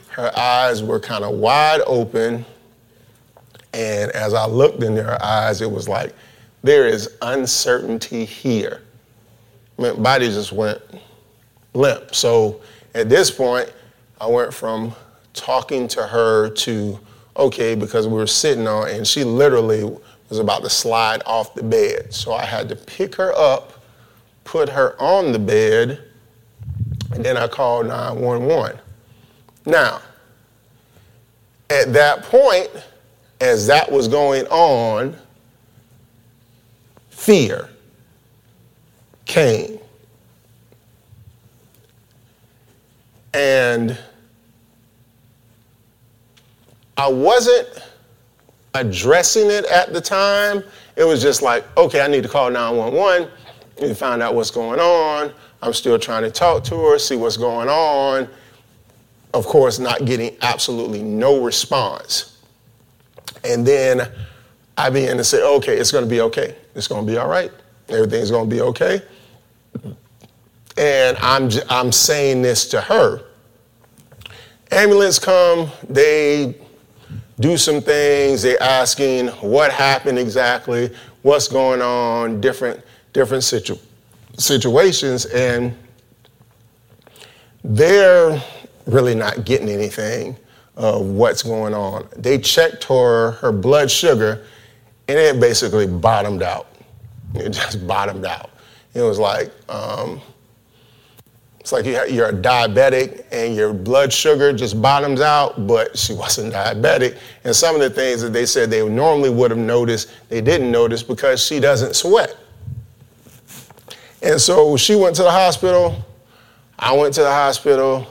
Her 0.09 0.30
eyes 0.38 0.82
were 0.82 1.01
kind 1.01 1.24
of 1.24 1.36
wide 1.36 1.80
open. 1.86 2.44
And 3.72 4.11
as 4.12 4.32
I 4.32 4.47
looked 4.47 4.82
in 4.82 4.97
her 4.97 5.22
eyes, 5.22 5.61
it 5.61 5.70
was 5.70 5.88
like, 5.88 6.14
there 6.62 6.86
is 6.86 7.16
uncertainty 7.22 8.24
here. 8.24 8.82
My 9.79 9.93
body 9.93 10.29
just 10.29 10.53
went 10.53 10.81
limp. 11.74 12.14
So 12.14 12.61
at 12.95 13.09
this 13.09 13.31
point, 13.31 13.72
I 14.20 14.27
went 14.27 14.53
from 14.53 14.95
talking 15.35 15.87
to 15.89 16.07
her 16.07 16.49
to, 16.49 16.99
okay, 17.37 17.74
because 17.74 18.09
we 18.09 18.14
were 18.14 18.27
sitting 18.27 18.66
on, 18.66 18.89
and 18.89 19.07
she 19.07 19.22
literally 19.22 19.85
was 20.29 20.39
about 20.39 20.62
to 20.62 20.70
slide 20.70 21.22
off 21.27 21.55
the 21.55 21.62
bed. 21.62 22.12
So 22.12 22.33
I 22.33 22.45
had 22.45 22.68
to 22.70 22.77
pick 22.77 23.14
her 23.16 23.33
up, 23.37 23.85
put 24.45 24.68
her 24.70 25.01
on 25.01 25.33
the 25.33 25.39
bed, 25.39 26.03
and 27.12 27.24
then 27.24 27.37
I 27.37 27.47
called 27.47 27.87
911. 27.87 28.79
Now, 29.66 30.01
at 31.68 31.93
that 31.93 32.22
point, 32.22 32.70
as 33.41 33.66
that 33.66 33.91
was 33.91 34.09
going 34.09 34.47
on, 34.47 35.16
fear 37.11 37.68
came. 39.27 39.79
And 43.35 43.99
I 46.97 47.09
wasn't 47.09 47.68
addressing 48.74 49.51
it 49.51 49.66
at 49.66 49.93
the 49.93 50.01
time. 50.01 50.62
It 50.97 51.05
was 51.05 51.20
just 51.20 51.43
like, 51.43 51.64
okay, 51.77 52.01
I 52.01 52.09
need 52.09 52.22
to 52.22 52.29
call 52.29 52.51
911 52.51 53.29
and 53.83 53.97
find 53.97 54.22
out 54.22 54.35
what's 54.35 54.51
going 54.51 54.81
on. 54.81 55.33
I'm 55.61 55.74
still 55.74 55.99
trying 55.99 56.22
to 56.22 56.31
talk 56.31 56.64
to 56.64 56.77
her, 56.77 56.99
see 56.99 57.16
what's 57.16 57.37
going 57.37 57.68
on. 57.68 58.29
Of 59.35 59.45
course, 59.45 59.79
not 59.79 60.07
getting 60.07 60.35
absolutely 60.41 61.03
no 61.03 61.43
response. 61.43 62.41
And 63.45 63.66
then 63.66 64.11
I 64.79 64.89
began 64.89 65.16
to 65.18 65.24
say, 65.24 65.43
okay, 65.43 65.77
it's 65.77 65.93
going 65.93 66.05
to 66.05 66.11
be 66.11 66.20
okay. 66.22 66.57
It's 66.74 66.89
going 66.89 67.07
to 67.07 67.12
be 67.12 67.18
all 67.18 67.29
right. 67.29 67.51
Everything's 67.89 68.31
going 68.31 68.49
to 68.49 68.55
be 68.55 68.62
okay. 68.62 69.03
And 70.77 71.16
I'm, 71.18 71.51
I'm 71.70 71.93
saying 71.93 72.43
this 72.43 72.68
to 72.68 72.81
her. 72.81 73.22
Ambulance 74.70 75.18
come, 75.18 75.70
they 75.89 76.55
do 77.41 77.57
some 77.57 77.81
things, 77.81 78.43
they're 78.43 78.62
asking 78.62 79.29
what 79.29 79.72
happened 79.72 80.18
exactly, 80.18 80.91
what's 81.22 81.49
going 81.49 81.81
on, 81.81 82.41
different, 82.41 82.83
different 83.12 83.45
situ- 83.45 83.79
situations, 84.37 85.27
and 85.27 85.77
they're 87.62 88.43
really 88.87 89.14
not 89.14 89.45
getting 89.45 89.68
anything 89.68 90.37
of 90.77 91.07
what's 91.07 91.43
going 91.43 91.74
on. 91.74 92.07
They 92.16 92.39
checked 92.39 92.85
her 92.85 93.33
her 93.33 93.53
blood 93.53 93.91
sugar, 93.91 94.45
and 95.09 95.18
it 95.18 95.41
basically 95.41 95.87
bottomed 95.87 96.43
out. 96.43 96.68
It 97.35 97.51
just 97.51 97.87
bottomed 97.87 98.24
out. 98.24 98.51
It 98.97 99.03
was 99.03 99.18
like 99.18 99.53
um, 99.68 100.22
it's 101.61 101.70
like 101.70 101.84
you're 101.84 102.28
a 102.28 102.32
diabetic 102.32 103.26
and 103.30 103.55
your 103.55 103.74
blood 103.74 104.11
sugar 104.11 104.55
just 104.55 104.80
bottoms 104.80 105.20
out, 105.20 105.66
but 105.66 105.99
she 105.99 106.14
wasn't 106.14 106.55
diabetic. 106.55 107.18
And 107.44 107.55
some 107.55 107.74
of 107.74 107.82
the 107.82 107.90
things 107.90 108.22
that 108.22 108.32
they 108.32 108.47
said 108.47 108.70
they 108.70 108.88
normally 108.88 109.28
would 109.28 109.51
have 109.51 109.59
noticed, 109.59 110.11
they 110.30 110.40
didn't 110.40 110.70
notice 110.70 111.03
because 111.03 111.44
she 111.44 111.61
doesn't 111.61 111.94
sweat. 111.94 112.36
And 114.22 114.40
so 114.40 114.78
she 114.78 114.94
went 114.94 115.14
to 115.16 115.24
the 115.24 115.30
hospital. 115.30 116.03
I 116.78 116.97
went 116.97 117.12
to 117.14 117.22
the 117.22 117.32
hospital. 117.32 118.07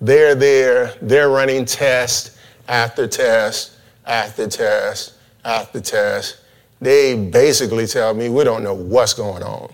They're 0.00 0.34
there, 0.34 0.94
they're 1.02 1.28
running 1.28 1.66
test 1.66 2.38
after 2.66 3.06
test 3.06 3.72
after 4.06 4.46
test 4.46 5.14
after 5.44 5.80
test. 5.80 6.38
They 6.80 7.14
basically 7.14 7.86
tell 7.86 8.14
me 8.14 8.30
we 8.30 8.42
don't 8.42 8.62
know 8.62 8.74
what's 8.74 9.12
going 9.12 9.42
on. 9.42 9.72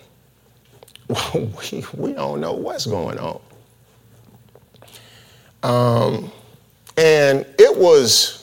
We, 1.34 1.84
we 1.94 2.12
don't 2.12 2.40
know 2.40 2.52
what's 2.52 2.86
going 2.86 3.18
on. 3.18 3.40
Um, 5.62 6.30
and 6.96 7.44
it 7.58 7.76
was 7.76 8.38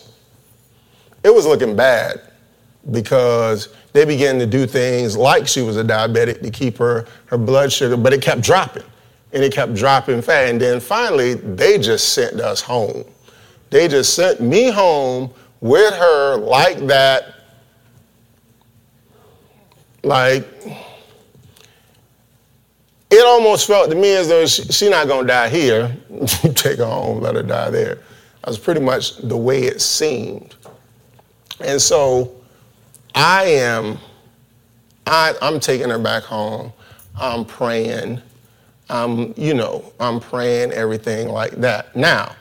it 1.23 1.33
was 1.33 1.45
looking 1.45 1.75
bad 1.75 2.21
because 2.91 3.69
they 3.93 4.05
began 4.05 4.37
to 4.37 4.45
do 4.45 4.67
things 4.67 5.17
like 5.17 5.47
she 5.47 5.61
was 5.61 5.77
a 5.77 5.83
diabetic 5.83 6.41
to 6.41 6.51
keep 6.51 6.77
her, 6.77 7.07
her 7.25 7.37
blood 7.37 7.71
sugar, 7.71 7.97
but 7.97 8.13
it 8.13 8.21
kept 8.21 8.41
dropping 8.41 8.83
and 9.33 9.43
it 9.43 9.51
kept 9.51 9.73
dropping 9.73 10.21
fast. 10.21 10.51
And 10.51 10.61
then 10.61 10.79
finally, 10.79 11.33
they 11.33 11.79
just 11.79 12.09
sent 12.13 12.39
us 12.39 12.61
home. 12.61 13.03
They 13.69 13.87
just 13.87 14.13
sent 14.13 14.39
me 14.39 14.69
home 14.69 15.33
with 15.61 15.93
her 15.93 16.37
like 16.37 16.77
that. 16.87 17.35
Like, 20.03 20.47
it 23.15 23.25
almost 23.25 23.67
felt 23.67 23.89
to 23.89 23.95
me 23.95 24.13
as 24.15 24.27
though 24.27 24.45
she's 24.45 24.75
she 24.75 24.89
not 24.89 25.07
gonna 25.07 25.27
die 25.27 25.49
here. 25.49 25.95
Take 26.55 26.79
her 26.79 26.85
home, 26.85 27.21
let 27.21 27.35
her 27.35 27.43
die 27.43 27.69
there. 27.69 27.95
That 27.95 28.47
was 28.47 28.59
pretty 28.59 28.81
much 28.81 29.17
the 29.17 29.37
way 29.37 29.63
it 29.63 29.81
seemed. 29.81 30.55
And 31.61 31.81
so 31.81 32.35
I 33.13 33.45
am, 33.45 33.97
I, 35.07 35.33
I'm 35.41 35.59
taking 35.59 35.89
her 35.89 35.99
back 35.99 36.23
home. 36.23 36.73
I'm 37.19 37.45
praying. 37.45 38.21
I'm, 38.89 39.33
you 39.37 39.53
know, 39.53 39.93
I'm 39.99 40.19
praying 40.19 40.73
everything 40.73 41.29
like 41.29 41.51
that. 41.53 41.95
Now, 41.95 42.35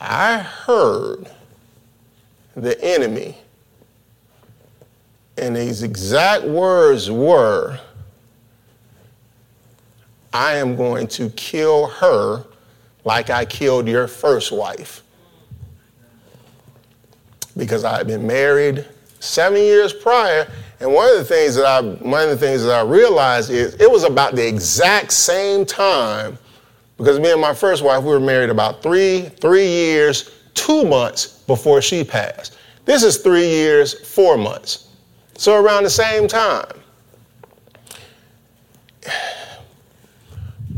I 0.00 0.38
heard 0.38 1.28
the 2.54 2.82
enemy, 2.82 3.36
and 5.36 5.56
his 5.56 5.82
exact 5.82 6.44
words 6.44 7.10
were, 7.10 7.80
I 10.34 10.56
am 10.56 10.76
going 10.76 11.06
to 11.08 11.30
kill 11.30 11.86
her 11.86 12.44
like 13.04 13.30
I 13.30 13.44
killed 13.44 13.88
your 13.88 14.08
first 14.08 14.50
wife. 14.50 15.02
Because 17.56 17.84
I 17.84 17.96
had 17.96 18.08
been 18.08 18.26
married 18.26 18.84
seven 19.20 19.62
years 19.62 19.92
prior 19.92 20.50
and 20.80 20.92
one 20.92 21.08
of 21.08 21.16
the 21.16 21.24
things 21.24 21.54
that 21.54 21.64
I 21.64 21.80
one 21.80 22.24
of 22.24 22.28
the 22.28 22.36
things 22.36 22.64
that 22.64 22.74
I 22.74 22.82
realized 22.82 23.50
is 23.50 23.74
it 23.80 23.90
was 23.90 24.04
about 24.04 24.34
the 24.34 24.46
exact 24.46 25.12
same 25.12 25.64
time 25.64 26.36
because 26.98 27.18
me 27.18 27.32
and 27.32 27.40
my 27.40 27.54
first 27.54 27.82
wife 27.82 28.02
we 28.02 28.10
were 28.10 28.20
married 28.20 28.50
about 28.50 28.82
three 28.82 29.30
three 29.40 29.66
years 29.66 30.30
two 30.52 30.84
months 30.84 31.38
before 31.46 31.80
she 31.80 32.04
passed. 32.04 32.58
This 32.84 33.02
is 33.02 33.16
three 33.18 33.48
years 33.48 33.94
four 34.06 34.36
months, 34.36 34.88
so 35.38 35.62
around 35.62 35.84
the 35.84 35.90
same 35.90 36.28
time. 36.28 36.66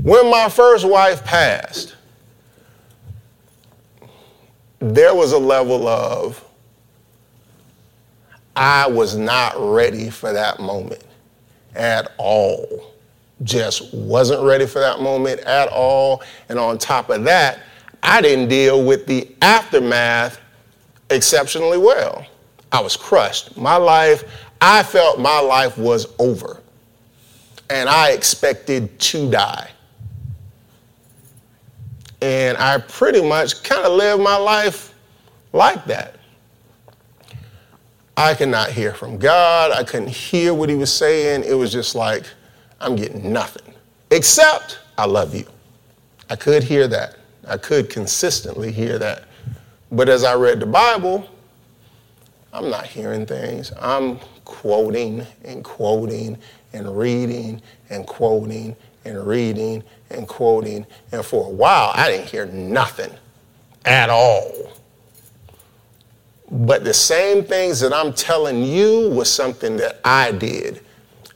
When 0.03 0.30
my 0.30 0.49
first 0.49 0.86
wife 0.86 1.24
passed, 1.24 1.97
there 4.78 5.14
was 5.14 5.32
a 5.32 5.38
level 5.38 5.88
of 5.88 6.42
I 8.55 8.86
was 8.86 9.16
not 9.16 9.55
ready 9.59 10.11
for 10.11 10.32
that 10.32 10.61
moment 10.61 11.03
at 11.74 12.12
all. 12.18 12.92
Just 13.42 13.92
wasn't 13.92 14.42
ready 14.42 14.66
for 14.66 14.78
that 14.78 15.01
moment 15.01 15.40
at 15.40 15.68
all. 15.68 16.22
And 16.49 16.59
on 16.59 16.78
top 16.78 17.11
of 17.11 17.24
that, 17.24 17.61
I 18.03 18.20
didn't 18.22 18.49
deal 18.49 18.84
with 18.84 19.07
the 19.07 19.28
aftermath 19.42 20.40
exceptionally 21.11 21.78
well. 21.78 22.24
I 22.72 22.80
was 22.80 22.97
crushed. 22.97 23.57
My 23.57 23.76
life, 23.76 24.24
I 24.61 24.82
felt 24.82 25.20
my 25.20 25.40
life 25.40 25.76
was 25.76 26.07
over. 26.18 26.62
And 27.68 27.88
I 27.88 28.12
expected 28.12 28.99
to 29.01 29.30
die. 29.30 29.70
And 32.26 32.58
I 32.58 32.78
pretty 32.78 33.22
much 33.22 33.62
kind 33.62 33.86
of 33.86 33.92
lived 33.92 34.20
my 34.20 34.36
life 34.36 34.92
like 35.52 35.84
that. 35.84 36.16
I 38.16 38.34
could 38.34 38.48
not 38.48 38.70
hear 38.70 38.92
from 38.92 39.16
God. 39.16 39.70
I 39.70 39.84
couldn't 39.84 40.08
hear 40.08 40.52
what 40.52 40.68
he 40.68 40.74
was 40.74 40.92
saying. 40.92 41.44
It 41.44 41.54
was 41.54 41.70
just 41.70 41.94
like, 41.94 42.24
I'm 42.80 42.96
getting 42.96 43.32
nothing. 43.32 43.72
Except, 44.10 44.80
I 44.98 45.06
love 45.06 45.36
you. 45.36 45.46
I 46.28 46.34
could 46.34 46.64
hear 46.64 46.88
that. 46.88 47.14
I 47.46 47.58
could 47.58 47.90
consistently 47.90 48.72
hear 48.72 48.98
that. 48.98 49.22
But 49.92 50.08
as 50.08 50.24
I 50.24 50.34
read 50.34 50.58
the 50.58 50.66
Bible, 50.66 51.28
I'm 52.52 52.68
not 52.68 52.88
hearing 52.88 53.24
things. 53.24 53.70
I'm 53.80 54.18
quoting 54.44 55.24
and 55.44 55.62
quoting 55.62 56.38
and 56.72 56.98
reading 56.98 57.62
and 57.88 58.04
quoting 58.04 58.74
and 59.04 59.24
reading 59.24 59.84
and 60.11 60.26
quoting. 60.26 60.86
And 61.12 61.24
for 61.24 61.46
a 61.46 61.50
while, 61.50 61.92
I 61.94 62.11
didn't 62.11 62.28
hear 62.28 62.46
nothing 62.46 63.12
at 63.84 64.11
all. 64.11 64.72
But 66.50 66.84
the 66.84 66.94
same 66.94 67.44
things 67.44 67.80
that 67.80 67.92
I'm 67.92 68.12
telling 68.12 68.62
you 68.62 69.11
was 69.11 69.30
something 69.30 69.76
that 69.78 70.00
I 70.04 70.32
did. 70.32 70.80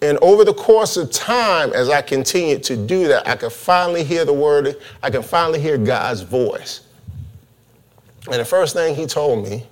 And 0.03 0.18
over 0.18 0.45
the 0.45 0.55
course 0.55 0.97
of 0.97 1.11
time, 1.11 1.73
as 1.75 1.89
I 1.89 2.01
continued 2.01 2.62
to 2.64 2.77
do 2.77 3.09
that, 3.09 3.29
I 3.29 3.37
could 3.37 3.53
finally 3.53 4.03
hear 4.03 4.25
the 4.25 4.33
word, 4.33 4.77
I 5.03 5.11
can 5.11 5.23
finally 5.23 5.61
hear 5.61 5.77
God's 5.77 6.23
voice. 6.23 6.83
And 8.27 8.41
the 8.41 8.45
first 8.45 8.75
thing 8.75 8.95
he 8.95 9.07
told 9.07 9.45
me, 9.47 9.66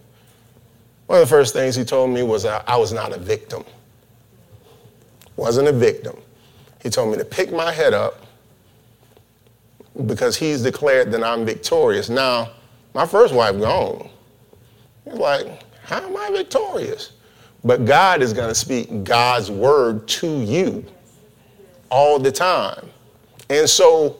one 1.06 1.22
of 1.22 1.28
the 1.28 1.34
first 1.34 1.54
things 1.54 1.74
he 1.74 1.84
told 1.84 2.10
me 2.10 2.22
was 2.22 2.44
I, 2.44 2.62
I 2.66 2.76
was 2.76 2.92
not 2.92 3.14
a 3.14 3.18
victim. 3.18 3.64
Wasn't 5.36 5.68
a 5.68 5.72
victim. 5.72 6.16
He 6.82 6.90
told 6.90 7.10
me 7.10 7.18
to 7.18 7.24
pick 7.24 7.52
my 7.52 7.72
head 7.72 7.94
up 7.94 8.26
because 10.06 10.36
he's 10.36 10.62
declared 10.62 11.10
that 11.12 11.22
I'm 11.22 11.44
victorious. 11.44 12.08
Now, 12.08 12.50
my 12.94 13.06
first 13.06 13.34
wife 13.34 13.58
gone. 13.58 14.08
You're 15.06 15.16
like, 15.16 15.62
how 15.82 16.00
am 16.00 16.16
I 16.16 16.30
victorious? 16.30 17.12
But 17.64 17.84
God 17.84 18.22
is 18.22 18.32
going 18.32 18.48
to 18.48 18.54
speak 18.54 19.04
God's 19.04 19.50
word 19.50 20.06
to 20.08 20.40
you 20.42 20.84
all 21.90 22.18
the 22.18 22.30
time. 22.30 22.88
And 23.50 23.68
so 23.68 24.18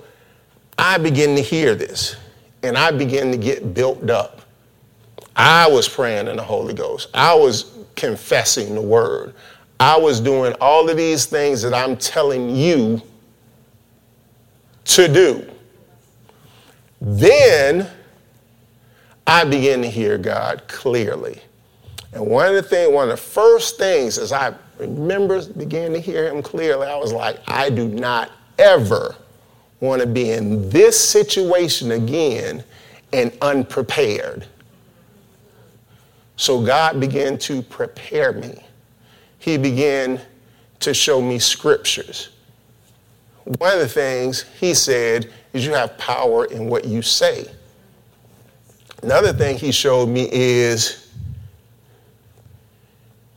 I 0.79 0.99
begin 0.99 1.37
to 1.37 1.43
hear 1.43 1.75
this 1.75 2.17
and 2.63 2.77
I 2.77 2.91
begin 2.91 3.31
to 3.31 3.37
get 3.37 3.75
built 3.75 4.11
up. 4.11 4.41
I 5.37 5.69
was 5.69 5.89
praying 5.89 6.27
in 6.27 6.37
the 6.37 6.43
Holy 6.43 6.75
Ghost. 6.75 7.09
I 7.15 7.35
was 7.35 7.79
confessing 7.95 8.75
the 8.75 8.83
word. 8.83 9.35
I 9.79 9.97
was 9.97 10.21
doing 10.21 10.55
all 10.61 10.89
of 10.89 10.97
these 10.97 11.27
things 11.27 11.63
that 11.63 11.73
I'm 11.73 11.97
telling 11.97 12.55
you 12.55 13.01
to 14.85 15.07
do. 15.07 15.49
Then 17.01 17.89
I 19.27 19.45
began 19.45 19.83
to 19.83 19.91
hear 19.91 20.19
God 20.19 20.63
clearly. 20.69 21.41
And 22.13 22.27
one 22.27 22.49
of 22.49 22.55
the 22.55 22.63
things, 22.63 22.93
one 22.93 23.05
of 23.05 23.11
the 23.11 23.23
first 23.23 23.79
things 23.79 24.19
as 24.19 24.33
I 24.33 24.55
remember 24.79 25.45
began 25.53 25.93
to 25.93 26.01
hear 26.01 26.29
him 26.29 26.43
clearly, 26.43 26.87
I 26.87 26.97
was 26.97 27.13
like, 27.13 27.41
I 27.47 27.71
do 27.71 27.89
not 27.89 28.31
ever 28.59 29.15
want 29.81 30.01
to 30.01 30.07
be 30.07 30.31
in 30.31 30.69
this 30.71 30.99
situation 30.99 31.93
again 31.93 32.65
and 33.13 33.37
unprepared. 33.41 34.47
So 36.37 36.65
God 36.65 37.01
began 37.01 37.39
to 37.39 37.63
prepare 37.63 38.33
me. 38.33 38.65
He 39.39 39.57
began 39.59 40.21
to 40.81 40.95
show 40.95 41.21
me 41.21 41.39
scriptures. 41.39 42.31
One 43.45 43.73
of 43.73 43.81
the 43.81 43.89
things 43.89 44.45
he 44.61 44.75
said 44.75 45.33
is 45.53 45.67
you 45.67 45.75
have 45.75 45.97
power 45.99 46.45
in 46.47 46.69
what 46.69 46.85
you 46.85 47.03
say. 47.03 47.47
Another 49.03 49.33
thing 49.33 49.57
he 49.57 49.73
showed 49.73 50.09
me 50.09 50.29
is 50.33 51.13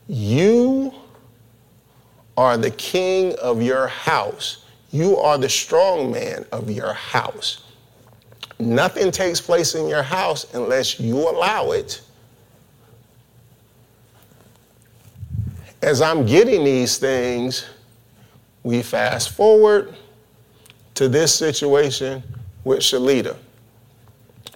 you 0.08 0.92
are 2.36 2.56
the 2.56 2.70
king 2.70 3.34
of 3.40 3.62
your 3.62 3.86
house. 3.86 4.64
You 4.90 5.16
are 5.18 5.38
the 5.38 5.48
strong 5.48 6.10
man 6.10 6.44
of 6.52 6.70
your 6.70 6.92
house. 6.92 7.64
Nothing 8.58 9.10
takes 9.10 9.40
place 9.40 9.74
in 9.74 9.88
your 9.88 10.02
house 10.02 10.52
unless 10.54 11.00
you 11.00 11.16
allow 11.16 11.72
it. 11.72 12.00
As 15.80 16.00
I'm 16.00 16.26
getting 16.26 16.64
these 16.64 16.98
things, 16.98 17.66
we 18.62 18.82
fast 18.82 19.30
forward 19.30 19.94
to 20.94 21.08
this 21.08 21.34
situation 21.34 22.22
with 22.64 22.80
Shalita. 22.80 23.36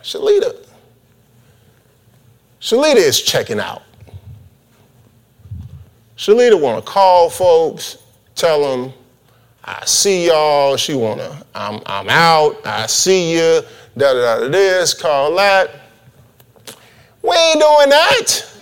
Shalita, 0.02 0.66
Shalita 2.60 2.96
is 2.96 3.20
checking 3.22 3.60
out. 3.60 3.82
Shalita 6.16 6.60
want 6.60 6.84
to 6.84 6.90
call 6.90 7.28
folks, 7.28 7.98
tell 8.34 8.62
them, 8.62 8.92
I 9.66 9.84
see 9.84 10.28
y'all. 10.28 10.76
She 10.76 10.94
want 10.94 11.20
to, 11.20 11.44
I'm, 11.54 11.82
I'm 11.86 12.08
out. 12.08 12.64
I 12.64 12.86
see 12.86 13.32
you. 13.32 13.62
Da 13.98 14.12
da 14.12 14.40
da 14.40 14.48
this, 14.48 14.94
call 14.94 15.34
that. 15.36 15.70
We 17.22 17.34
ain't 17.34 17.60
doing 17.60 17.88
that. 17.88 18.52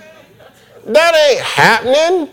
That 0.87 1.15
ain't 1.15 1.41
happening. 1.41 2.31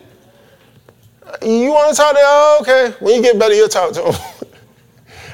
You 1.41 1.71
want 1.71 1.95
to 1.95 2.01
talk 2.01 2.13
to 2.13 2.19
oh, 2.21 2.57
okay. 2.61 2.95
When 2.99 3.15
you 3.15 3.21
get 3.21 3.37
better, 3.37 3.53
you'll 3.53 3.67
talk 3.67 3.93
to 3.93 4.11
him. 4.11 4.21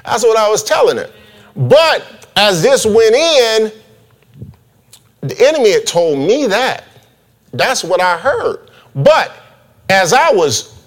That's 0.08 0.24
what 0.24 0.38
I 0.38 0.50
was 0.50 0.64
telling 0.64 0.98
her. 0.98 1.12
But 1.56 2.28
as 2.36 2.64
this 2.64 2.86
went 2.86 3.14
in, 3.14 3.72
the 5.22 5.48
enemy 5.48 5.74
had 5.74 5.86
told 5.86 6.18
me 6.18 6.48
that. 6.48 6.86
That's 7.52 7.84
what 7.84 8.02
I 8.02 8.18
heard. 8.18 8.72
But 8.96 9.32
as 9.90 10.14
I 10.14 10.32
was, 10.32 10.82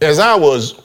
as 0.00 0.18
I 0.18 0.34
was 0.34 0.82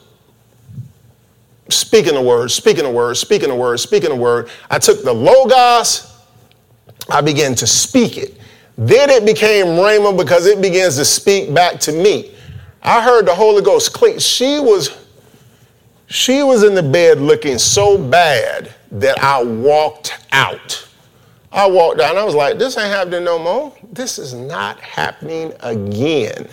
speaking 1.68 2.14
the 2.14 2.22
word, 2.22 2.50
speaking 2.50 2.84
the 2.84 2.90
word, 2.90 3.16
speaking 3.16 3.48
the 3.48 3.54
word, 3.56 3.78
speaking 3.80 4.10
the 4.10 4.16
word, 4.16 4.48
I 4.70 4.78
took 4.78 5.02
the 5.02 5.12
logos, 5.12 6.16
I 7.10 7.20
began 7.20 7.54
to 7.56 7.66
speak 7.66 8.16
it. 8.16 8.38
Then 8.78 9.10
it 9.10 9.24
became 9.26 9.66
Rhema 9.66 10.16
because 10.16 10.46
it 10.46 10.60
begins 10.62 10.96
to 10.96 11.04
speak 11.04 11.52
back 11.52 11.80
to 11.80 11.92
me. 11.92 12.32
I 12.82 13.02
heard 13.02 13.26
the 13.26 13.34
Holy 13.34 13.62
Ghost 13.62 13.92
click. 13.92 14.20
She 14.20 14.60
was, 14.60 15.03
she 16.14 16.44
was 16.44 16.62
in 16.62 16.76
the 16.76 16.82
bed 16.82 17.20
looking 17.20 17.58
so 17.58 17.98
bad 17.98 18.72
that 18.92 19.18
I 19.18 19.42
walked 19.42 20.16
out. 20.30 20.88
I 21.50 21.66
walked 21.66 22.00
out 22.00 22.16
I 22.16 22.22
was 22.22 22.36
like, 22.36 22.56
this 22.56 22.78
ain't 22.78 22.86
happening 22.86 23.24
no 23.24 23.36
more. 23.36 23.74
This 23.92 24.20
is 24.20 24.32
not 24.32 24.78
happening 24.78 25.52
again. 25.58 26.48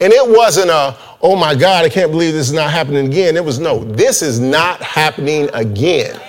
And 0.00 0.12
it 0.12 0.28
wasn't 0.28 0.70
a, 0.70 0.96
oh 1.22 1.36
my 1.36 1.54
God, 1.54 1.84
I 1.84 1.88
can't 1.88 2.10
believe 2.10 2.34
this 2.34 2.48
is 2.48 2.52
not 2.52 2.72
happening 2.72 3.06
again. 3.06 3.36
It 3.36 3.44
was, 3.44 3.60
no, 3.60 3.84
this 3.84 4.22
is 4.22 4.40
not 4.40 4.82
happening 4.82 5.50
again. 5.54 6.20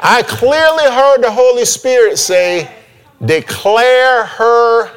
I 0.00 0.22
clearly 0.22 0.84
heard 0.84 1.22
the 1.22 1.32
Holy 1.32 1.64
Spirit 1.64 2.16
say, 2.16 2.70
declare 3.26 4.24
her, 4.26 4.92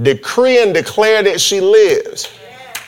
decree 0.00 0.62
and 0.62 0.72
declare 0.72 1.22
that 1.24 1.42
she 1.42 1.60
lives. 1.60 2.32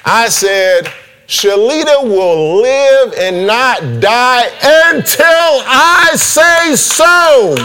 I 0.06 0.30
said, 0.30 0.90
Shalita 1.26 2.04
will 2.04 2.62
live 2.62 3.14
and 3.18 3.46
not 3.46 4.00
die 4.00 4.46
until 4.92 5.24
I 5.26 6.12
say 6.14 6.76
so. 6.76 7.56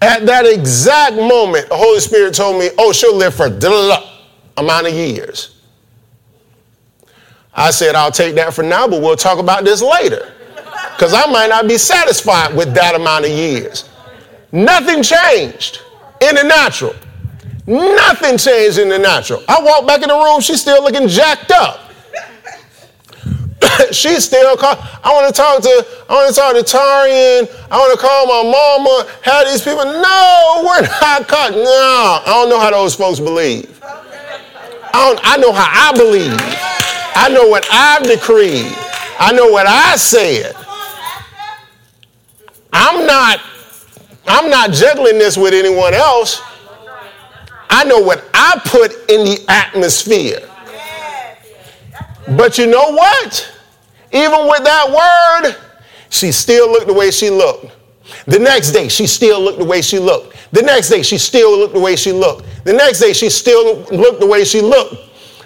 At 0.00 0.26
that 0.26 0.46
exact 0.46 1.16
moment, 1.16 1.68
the 1.68 1.76
Holy 1.76 1.98
Spirit 1.98 2.34
told 2.34 2.58
me, 2.58 2.70
oh, 2.78 2.92
she'll 2.92 3.16
live 3.16 3.34
for 3.34 3.46
a 3.46 4.02
amount 4.56 4.86
of 4.86 4.94
years. 4.94 5.56
I 7.52 7.72
said, 7.72 7.96
I'll 7.96 8.12
take 8.12 8.36
that 8.36 8.54
for 8.54 8.62
now, 8.62 8.86
but 8.86 9.02
we'll 9.02 9.16
talk 9.16 9.40
about 9.40 9.64
this 9.64 9.82
later. 9.82 10.32
Because 10.94 11.12
I 11.12 11.26
might 11.30 11.48
not 11.48 11.66
be 11.66 11.76
satisfied 11.76 12.54
with 12.54 12.72
that 12.74 12.94
amount 12.94 13.24
of 13.24 13.32
years. 13.32 13.88
Nothing 14.52 15.02
changed 15.02 15.80
in 16.20 16.36
the 16.36 16.44
natural. 16.44 16.94
Nothing 17.68 18.38
changed 18.38 18.78
in 18.78 18.88
the 18.88 18.98
natural. 18.98 19.44
I 19.46 19.60
walked 19.62 19.86
back 19.86 20.00
in 20.00 20.08
the 20.08 20.14
room, 20.14 20.40
she's 20.40 20.62
still 20.62 20.82
looking 20.82 21.06
jacked 21.06 21.50
up. 21.50 21.92
she's 23.92 24.24
still 24.24 24.56
call. 24.56 24.76
I 25.04 25.12
want 25.12 25.28
to 25.28 25.38
talk 25.38 25.60
to. 25.60 25.86
I 26.08 26.14
want 26.14 26.34
to 26.34 26.40
talk 26.40 26.54
to 26.54 26.62
Tarian. 26.62 27.46
I 27.70 27.76
want 27.76 27.92
to 27.92 28.00
call 28.00 28.26
my 28.26 28.50
mama. 28.50 29.10
Have 29.22 29.46
these 29.48 29.60
people? 29.60 29.84
No, 29.84 30.62
we're 30.64 30.80
not 30.80 31.28
caught. 31.28 31.52
No, 31.52 31.60
I 31.60 32.22
don't 32.24 32.48
know 32.48 32.58
how 32.58 32.70
those 32.70 32.94
folks 32.94 33.20
believe. 33.20 33.78
I 33.82 34.90
don't. 34.92 35.20
I 35.22 35.36
know 35.36 35.52
how 35.52 35.68
I 35.70 35.92
believe. 35.92 36.36
I 37.14 37.28
know 37.28 37.48
what 37.48 37.68
I've 37.70 38.04
decreed. 38.04 38.72
I 39.18 39.32
know 39.32 39.50
what 39.50 39.66
I 39.66 39.96
said. 39.96 40.54
I'm 42.72 43.06
not. 43.06 43.40
I'm 44.26 44.48
not 44.48 44.72
juggling 44.72 45.18
this 45.18 45.36
with 45.36 45.52
anyone 45.52 45.92
else. 45.92 46.40
I 47.70 47.84
know 47.84 48.00
what 48.00 48.24
I 48.34 48.60
put 48.64 48.92
in 49.10 49.24
the 49.24 49.44
atmosphere. 49.48 50.40
But 52.36 52.58
you 52.58 52.66
know 52.66 52.92
what? 52.92 53.54
Even 54.12 54.48
with 54.48 54.64
that 54.64 55.42
word, 55.44 55.56
she 56.10 56.32
still 56.32 56.70
looked 56.70 56.86
the 56.86 56.94
way 56.94 57.10
she 57.10 57.30
looked. 57.30 57.74
The 58.26 58.38
next 58.38 58.72
day, 58.72 58.88
she 58.88 59.06
still 59.06 59.40
looked 59.40 59.58
the 59.58 59.64
way 59.64 59.82
she 59.82 59.98
looked. 59.98 60.36
The 60.52 60.62
next 60.62 60.88
day, 60.88 61.02
she 61.02 61.18
still 61.18 61.58
looked 61.58 61.74
the 61.74 61.80
way 61.80 61.94
she 61.94 62.12
looked. 62.12 62.46
The 62.64 62.72
next 62.72 63.00
day, 63.00 63.12
she 63.12 63.28
still 63.28 63.82
looked 63.84 64.20
the 64.20 64.26
way 64.26 64.44
she 64.44 64.60
looked. 64.60 64.96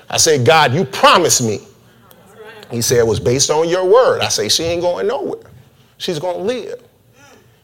I 0.08 0.16
said, 0.16 0.46
God, 0.46 0.72
you 0.72 0.84
promised 0.84 1.42
me. 1.42 1.60
He 2.70 2.82
said, 2.82 2.98
it 2.98 3.06
was 3.06 3.20
based 3.20 3.50
on 3.50 3.68
your 3.68 3.84
word. 3.84 4.20
I 4.20 4.28
say, 4.28 4.48
she 4.48 4.62
ain't 4.64 4.82
going 4.82 5.06
nowhere. 5.06 5.42
She's 5.98 6.18
going 6.18 6.38
to 6.38 6.42
live. 6.42 6.82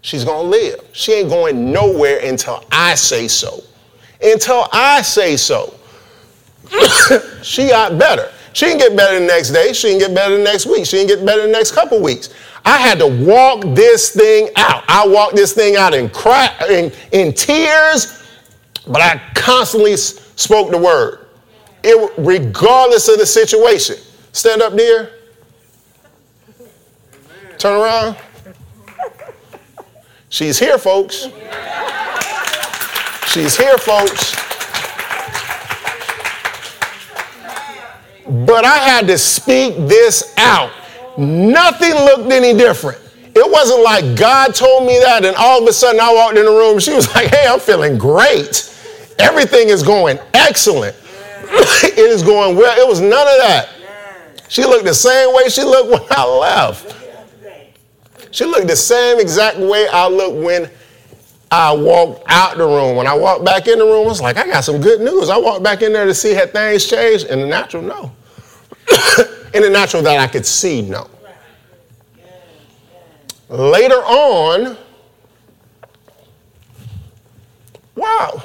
She's 0.00 0.24
going 0.24 0.44
to 0.44 0.50
live. 0.50 0.80
She 0.92 1.12
ain't 1.12 1.28
going 1.28 1.72
nowhere 1.72 2.20
until 2.24 2.64
I 2.70 2.94
say 2.94 3.28
so. 3.28 3.62
Until 4.20 4.68
I 4.72 5.02
say 5.02 5.36
so. 5.36 5.74
she 7.42 7.68
got 7.68 7.98
better. 7.98 8.32
She 8.52 8.66
didn't 8.66 8.80
get 8.80 8.96
better 8.96 9.20
the 9.20 9.26
next 9.26 9.50
day. 9.50 9.72
She 9.72 9.88
didn't 9.88 10.00
get 10.00 10.14
better 10.14 10.36
the 10.36 10.42
next 10.42 10.66
week. 10.66 10.84
She 10.86 10.96
didn't 10.96 11.16
get 11.16 11.24
better 11.24 11.42
the 11.42 11.52
next 11.52 11.72
couple 11.72 12.02
weeks. 12.02 12.30
I 12.64 12.78
had 12.78 12.98
to 12.98 13.06
walk 13.06 13.62
this 13.74 14.10
thing 14.10 14.48
out. 14.56 14.84
I 14.88 15.06
walked 15.06 15.36
this 15.36 15.52
thing 15.52 15.76
out 15.76 15.94
in, 15.94 16.10
cry, 16.10 16.52
in, 16.68 16.92
in 17.12 17.32
tears, 17.32 18.26
but 18.86 19.00
I 19.00 19.20
constantly 19.34 19.96
spoke 19.96 20.70
the 20.70 20.78
word, 20.78 21.26
it, 21.84 22.12
regardless 22.18 23.08
of 23.08 23.18
the 23.18 23.26
situation. 23.26 23.96
Stand 24.32 24.60
up, 24.60 24.76
dear. 24.76 25.12
Turn 27.58 27.80
around. 27.80 28.16
She's 30.28 30.58
here, 30.58 30.78
folks. 30.78 31.28
She's 33.28 33.56
here, 33.58 33.76
folks. 33.76 34.34
But 38.26 38.64
I 38.64 38.78
had 38.78 39.06
to 39.08 39.18
speak 39.18 39.76
this 39.76 40.34
out. 40.38 40.72
Nothing 41.18 41.92
looked 41.92 42.32
any 42.32 42.56
different. 42.56 42.98
It 43.34 43.50
wasn't 43.50 43.82
like 43.82 44.16
God 44.16 44.54
told 44.54 44.86
me 44.86 44.98
that, 45.00 45.26
and 45.26 45.36
all 45.36 45.60
of 45.60 45.68
a 45.68 45.72
sudden 45.74 46.00
I 46.00 46.12
walked 46.12 46.38
in 46.38 46.46
the 46.46 46.50
room. 46.50 46.78
She 46.78 46.94
was 46.94 47.06
like, 47.14 47.28
Hey, 47.28 47.46
I'm 47.46 47.60
feeling 47.60 47.98
great. 47.98 48.74
Everything 49.18 49.68
is 49.68 49.82
going 49.82 50.18
excellent. 50.32 50.96
it 51.42 51.98
is 51.98 52.22
going 52.22 52.56
well. 52.56 52.78
It 52.78 52.88
was 52.88 53.00
none 53.00 53.12
of 53.12 53.38
that. 53.40 53.68
She 54.48 54.64
looked 54.64 54.86
the 54.86 54.94
same 54.94 55.34
way 55.34 55.50
she 55.50 55.62
looked 55.62 55.90
when 55.90 56.18
I 56.18 56.24
left. 56.24 56.96
She 58.30 58.46
looked 58.46 58.68
the 58.68 58.76
same 58.76 59.20
exact 59.20 59.58
way 59.58 59.86
I 59.88 60.08
looked 60.08 60.36
when 60.42 60.70
I 61.50 61.72
walked 61.72 62.24
out 62.26 62.58
the 62.58 62.66
room. 62.66 62.96
When 62.96 63.06
I 63.06 63.14
walked 63.14 63.44
back 63.44 63.68
in 63.68 63.78
the 63.78 63.84
room, 63.84 64.04
I 64.04 64.08
was 64.08 64.20
like, 64.20 64.36
I 64.36 64.46
got 64.46 64.64
some 64.64 64.80
good 64.80 65.00
news. 65.00 65.30
I 65.30 65.38
walked 65.38 65.62
back 65.62 65.82
in 65.82 65.92
there 65.92 66.04
to 66.04 66.14
see 66.14 66.34
had 66.34 66.52
things 66.52 66.86
changed. 66.86 67.26
In 67.26 67.40
the 67.40 67.46
natural, 67.46 67.82
no. 67.82 68.12
in 69.54 69.62
the 69.62 69.70
natural 69.70 70.02
that 70.02 70.18
I 70.18 70.26
could 70.26 70.44
see, 70.44 70.82
no. 70.82 71.08
Later 73.48 73.94
on, 73.94 74.76
wow, 77.94 78.42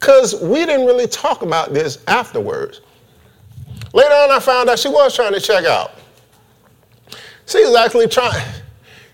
because 0.00 0.34
we 0.42 0.66
didn't 0.66 0.86
really 0.86 1.06
talk 1.06 1.42
about 1.42 1.72
this 1.72 2.02
afterwards. 2.08 2.80
Later 3.92 4.12
on, 4.12 4.32
I 4.32 4.40
found 4.40 4.68
out 4.68 4.80
she 4.80 4.88
was 4.88 5.14
trying 5.14 5.34
to 5.34 5.40
check 5.40 5.64
out. 5.64 5.92
She 7.46 7.64
was 7.64 7.76
actually 7.76 8.08
trying, 8.08 8.44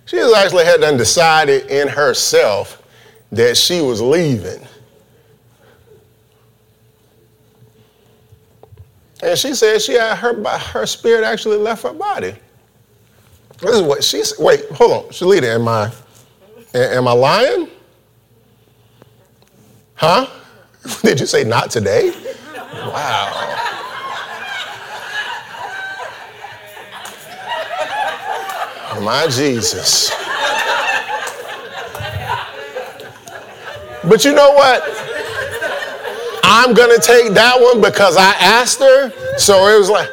she 0.06 0.16
was 0.16 0.32
actually 0.32 0.64
had 0.64 0.80
done 0.80 0.96
decided 0.96 1.70
in 1.70 1.86
herself 1.86 2.80
that 3.32 3.56
she 3.56 3.80
was 3.80 4.00
leaving. 4.00 4.60
And 9.22 9.38
she 9.38 9.54
said 9.54 9.80
she 9.80 9.94
had 9.94 10.16
her, 10.16 10.48
her 10.48 10.86
spirit 10.86 11.24
actually 11.24 11.56
left 11.56 11.82
her 11.82 11.92
body. 11.94 12.34
This 13.58 13.76
is 13.76 13.82
what 13.82 14.04
she 14.04 14.22
said. 14.22 14.44
Wait, 14.44 14.68
hold 14.70 14.92
on. 14.92 15.04
Shalita, 15.10 15.54
am 15.54 15.66
I, 15.66 15.90
am 16.74 17.08
I 17.08 17.12
lying? 17.12 17.68
Huh? 19.94 20.26
Did 21.02 21.20
you 21.20 21.26
say 21.26 21.44
not 21.44 21.70
today? 21.70 22.12
Wow. 22.74 23.60
My 29.00 29.26
Jesus. 29.28 30.12
But 34.08 34.24
you 34.24 34.34
know 34.34 34.52
what? 34.52 34.82
I'm 36.44 36.74
going 36.74 36.94
to 36.94 37.00
take 37.00 37.32
that 37.32 37.58
one 37.60 37.80
because 37.80 38.16
I 38.16 38.32
asked 38.34 38.80
her. 38.80 39.12
So 39.38 39.66
it 39.74 39.78
was 39.78 39.88
like, 39.88 40.08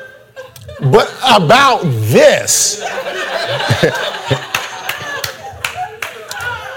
but 0.91 1.13
about 1.23 1.84
this. 1.84 2.81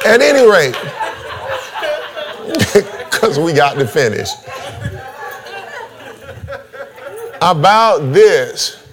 At 0.07 0.21
any 0.21 0.47
rate, 0.47 0.77
because 2.75 3.39
we 3.39 3.55
got 3.55 3.79
to 3.79 3.87
finish. 3.87 4.29
About 7.41 8.13
this, 8.13 8.85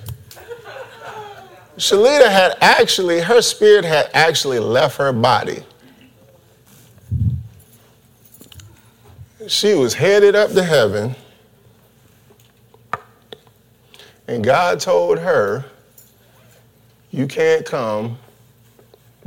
Shalita 1.75 2.29
had 2.29 2.55
actually, 2.61 3.19
her 3.19 3.41
spirit 3.41 3.83
had 3.83 4.09
actually 4.13 4.59
left 4.59 4.95
her 4.97 5.11
body. 5.11 5.65
She 9.47 9.73
was 9.73 9.93
headed 9.95 10.35
up 10.35 10.51
to 10.51 10.63
heaven, 10.63 11.15
and 14.27 14.43
God 14.43 14.79
told 14.79 15.17
her, 15.17 15.65
You 17.09 17.25
can't 17.27 17.65
come 17.65 18.17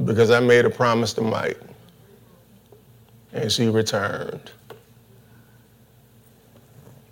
because 0.04 0.30
I 0.30 0.40
made 0.40 0.64
a 0.64 0.70
promise 0.70 1.12
to 1.14 1.20
Mike. 1.20 1.60
And 3.32 3.50
she 3.50 3.68
returned. 3.68 4.52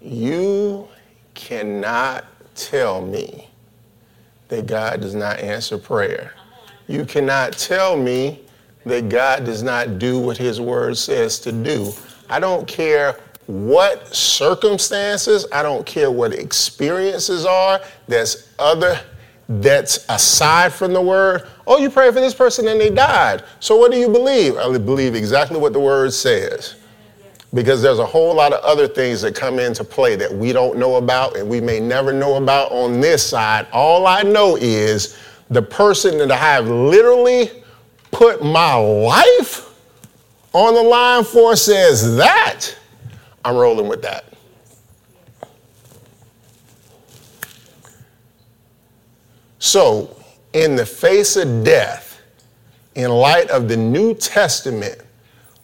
You 0.00 0.88
cannot 1.34 2.24
tell 2.54 3.04
me 3.04 3.48
that 4.48 4.66
God 4.66 5.00
does 5.00 5.14
not 5.14 5.40
answer 5.40 5.76
prayer. 5.76 6.34
You 6.86 7.04
cannot 7.04 7.54
tell 7.54 7.96
me 7.96 8.40
that 8.84 9.08
God 9.08 9.44
does 9.44 9.62
not 9.62 9.98
do 9.98 10.20
what 10.20 10.36
his 10.36 10.60
word 10.60 10.96
says 10.96 11.40
to 11.40 11.52
do. 11.52 11.92
I 12.28 12.40
don't 12.40 12.66
care 12.66 13.18
what 13.46 14.14
circumstances, 14.14 15.46
I 15.52 15.62
don't 15.62 15.84
care 15.84 16.10
what 16.10 16.32
experiences 16.32 17.44
are 17.44 17.80
that's 18.08 18.48
other 18.58 19.00
that's 19.48 20.06
aside 20.08 20.72
from 20.72 20.92
the 20.92 21.00
word. 21.00 21.46
Oh, 21.66 21.78
you 21.78 21.90
pray 21.90 22.10
for 22.10 22.20
this 22.20 22.34
person 22.34 22.68
and 22.68 22.80
they 22.80 22.90
died. 22.90 23.44
So 23.60 23.76
what 23.76 23.90
do 23.90 23.98
you 23.98 24.08
believe? 24.08 24.56
I 24.56 24.76
believe 24.78 25.14
exactly 25.14 25.58
what 25.58 25.72
the 25.72 25.80
word 25.80 26.12
says. 26.12 26.76
Because 27.52 27.82
there's 27.82 27.98
a 27.98 28.06
whole 28.06 28.34
lot 28.34 28.54
of 28.54 28.62
other 28.64 28.88
things 28.88 29.20
that 29.22 29.34
come 29.34 29.58
into 29.58 29.84
play 29.84 30.16
that 30.16 30.32
we 30.32 30.54
don't 30.54 30.78
know 30.78 30.94
about 30.94 31.36
and 31.36 31.46
we 31.48 31.60
may 31.60 31.80
never 31.80 32.12
know 32.12 32.36
about 32.36 32.72
on 32.72 33.00
this 33.00 33.26
side. 33.26 33.66
All 33.72 34.06
I 34.06 34.22
know 34.22 34.56
is 34.56 35.18
the 35.50 35.60
person 35.60 36.16
that 36.18 36.30
I 36.30 36.36
have 36.36 36.66
literally 36.68 37.50
put 38.10 38.42
my 38.42 38.74
life 38.74 39.71
on 40.52 40.74
the 40.74 40.82
line 40.82 41.24
for 41.24 41.56
says 41.56 42.16
that. 42.16 42.76
I'm 43.44 43.56
rolling 43.56 43.88
with 43.88 44.02
that. 44.02 44.24
So, 49.58 50.16
in 50.52 50.76
the 50.76 50.84
face 50.84 51.36
of 51.36 51.64
death, 51.64 52.20
in 52.94 53.10
light 53.10 53.48
of 53.50 53.68
the 53.68 53.76
New 53.76 54.14
Testament, 54.14 55.00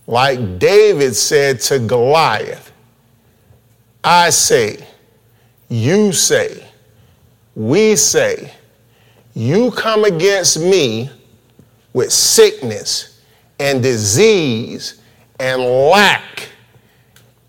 like 0.06 0.58
David 0.58 1.14
said 1.14 1.60
to 1.62 1.78
Goliath, 1.78 2.72
I 4.02 4.30
say, 4.30 4.86
you 5.68 6.12
say, 6.12 6.64
we 7.54 7.96
say, 7.96 8.52
you 9.34 9.70
come 9.72 10.04
against 10.04 10.58
me 10.58 11.10
with 11.92 12.12
sickness 12.12 13.17
and 13.58 13.82
disease 13.82 15.00
and 15.40 15.62
lack 15.62 16.48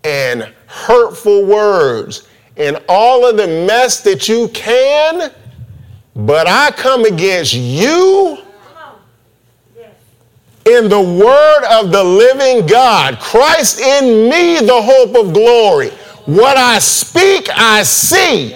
and 0.04 0.52
hurtful 0.66 1.44
words 1.44 2.28
and 2.56 2.82
all 2.88 3.28
of 3.28 3.36
the 3.36 3.46
mess 3.46 4.02
that 4.02 4.28
you 4.28 4.48
can, 4.48 5.32
but 6.14 6.46
I 6.46 6.70
come 6.72 7.04
against 7.04 7.54
you 7.54 8.38
in 10.66 10.88
the 10.88 11.00
word 11.00 11.64
of 11.70 11.90
the 11.90 12.04
living 12.04 12.66
God, 12.66 13.18
Christ 13.18 13.80
in 13.80 14.28
me, 14.28 14.58
the 14.60 14.80
hope 14.80 15.16
of 15.16 15.32
glory. 15.32 15.88
What 16.26 16.56
I 16.56 16.78
speak, 16.78 17.48
I 17.54 17.82
see. 17.82 18.54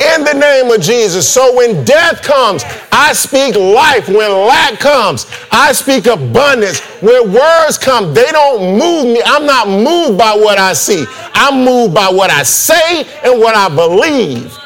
In 0.00 0.24
the 0.24 0.32
name 0.32 0.70
of 0.70 0.80
Jesus. 0.80 1.28
So 1.28 1.54
when 1.54 1.84
death 1.84 2.22
comes, 2.22 2.64
I 2.90 3.12
speak 3.12 3.54
life. 3.54 4.08
When 4.08 4.30
lack 4.30 4.78
comes, 4.78 5.26
I 5.52 5.72
speak 5.72 6.06
abundance. 6.06 6.80
When 7.02 7.32
words 7.32 7.76
come, 7.76 8.14
they 8.14 8.30
don't 8.32 8.78
move 8.78 9.04
me. 9.04 9.20
I'm 9.24 9.44
not 9.44 9.68
moved 9.68 10.16
by 10.16 10.34
what 10.34 10.58
I 10.58 10.72
see. 10.72 11.04
I'm 11.34 11.66
moved 11.66 11.94
by 11.94 12.08
what 12.08 12.30
I 12.30 12.44
say 12.44 13.06
and 13.24 13.38
what 13.40 13.54
I 13.54 13.68
believe. 13.68 14.56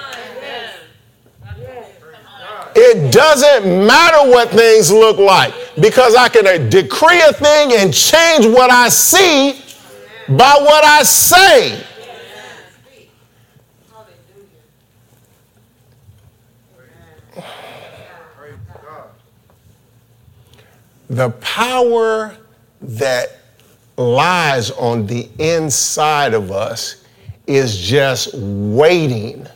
It 2.76 3.12
doesn't 3.12 3.86
matter 3.86 4.30
what 4.30 4.50
things 4.50 4.90
look 4.90 5.18
like 5.18 5.52
because 5.80 6.14
I 6.14 6.28
can 6.28 6.46
uh, 6.46 6.58
decree 6.68 7.20
a 7.22 7.32
thing 7.32 7.72
and 7.72 7.94
change 7.94 8.46
what 8.46 8.70
I 8.70 8.88
see 8.88 9.62
by 10.28 10.56
what 10.60 10.84
I 10.84 11.02
say. 11.02 11.80
The 21.14 21.30
power 21.30 22.36
that 22.82 23.38
lies 23.96 24.72
on 24.72 25.06
the 25.06 25.28
inside 25.38 26.34
of 26.34 26.50
us 26.50 27.04
is 27.46 27.78
just 27.78 28.34
waiting 28.34 29.46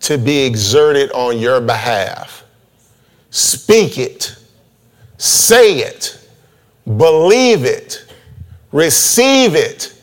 to 0.00 0.16
be 0.16 0.42
exerted 0.46 1.12
on 1.12 1.38
your 1.38 1.60
behalf. 1.60 2.44
Speak 3.28 3.98
it, 3.98 4.38
say 5.18 5.80
it, 5.80 6.18
believe 6.86 7.66
it, 7.66 8.10
receive 8.72 9.54
it, 9.54 10.02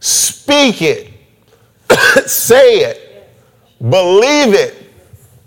speak 0.00 0.82
it, 0.82 1.08
say 2.28 2.78
it, 2.80 3.30
believe 3.78 4.54
it, 4.54 4.90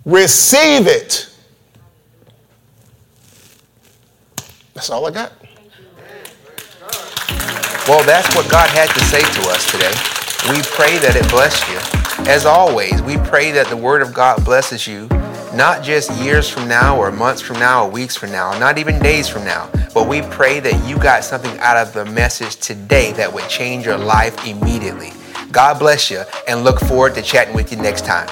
receive 0.06 0.88
it. 0.88 1.35
That's 4.76 4.90
all 4.90 5.06
I 5.06 5.12
got. 5.12 5.32
Well, 7.88 8.04
that's 8.06 8.36
what 8.36 8.52
God 8.52 8.70
had 8.70 8.90
to 8.90 9.00
say 9.06 9.22
to 9.22 9.50
us 9.50 9.72
today. 9.72 9.94
We 10.52 10.62
pray 10.64 10.98
that 10.98 11.16
it 11.16 11.30
bless 11.30 11.68
you. 11.70 11.80
As 12.30 12.46
always, 12.46 13.02
we 13.02 13.18
pray 13.18 13.52
that 13.52 13.68
the 13.68 13.78
Word 13.78 14.02
of 14.02 14.14
God 14.14 14.44
blesses 14.44 14.86
you, 14.86 15.08
not 15.54 15.82
just 15.82 16.12
years 16.22 16.50
from 16.50 16.68
now 16.68 16.98
or 16.98 17.10
months 17.10 17.42
from 17.42 17.58
now 17.58 17.86
or 17.86 17.90
weeks 17.90 18.18
from 18.18 18.32
now, 18.32 18.58
not 18.60 18.78
even 18.78 19.00
days 19.00 19.30
from 19.30 19.46
now, 19.46 19.70
but 19.94 20.10
we 20.10 20.22
pray 20.24 20.60
that 20.60 20.86
you 20.86 20.98
got 20.98 21.24
something 21.24 21.58
out 21.60 21.78
of 21.78 21.94
the 21.94 22.04
message 22.06 22.58
today 22.58 23.14
that 23.14 23.34
would 23.34 23.48
change 23.48 23.86
your 23.86 23.98
life 23.98 24.46
immediately. 24.46 25.12
God 25.54 25.80
bless 25.80 26.12
you 26.12 26.24
and 26.50 26.66
look 26.66 26.82
forward 26.82 27.16
to 27.16 27.22
chatting 27.22 27.56
with 27.56 27.72
you 27.72 27.78
next 27.78 28.04
time. 28.04 28.28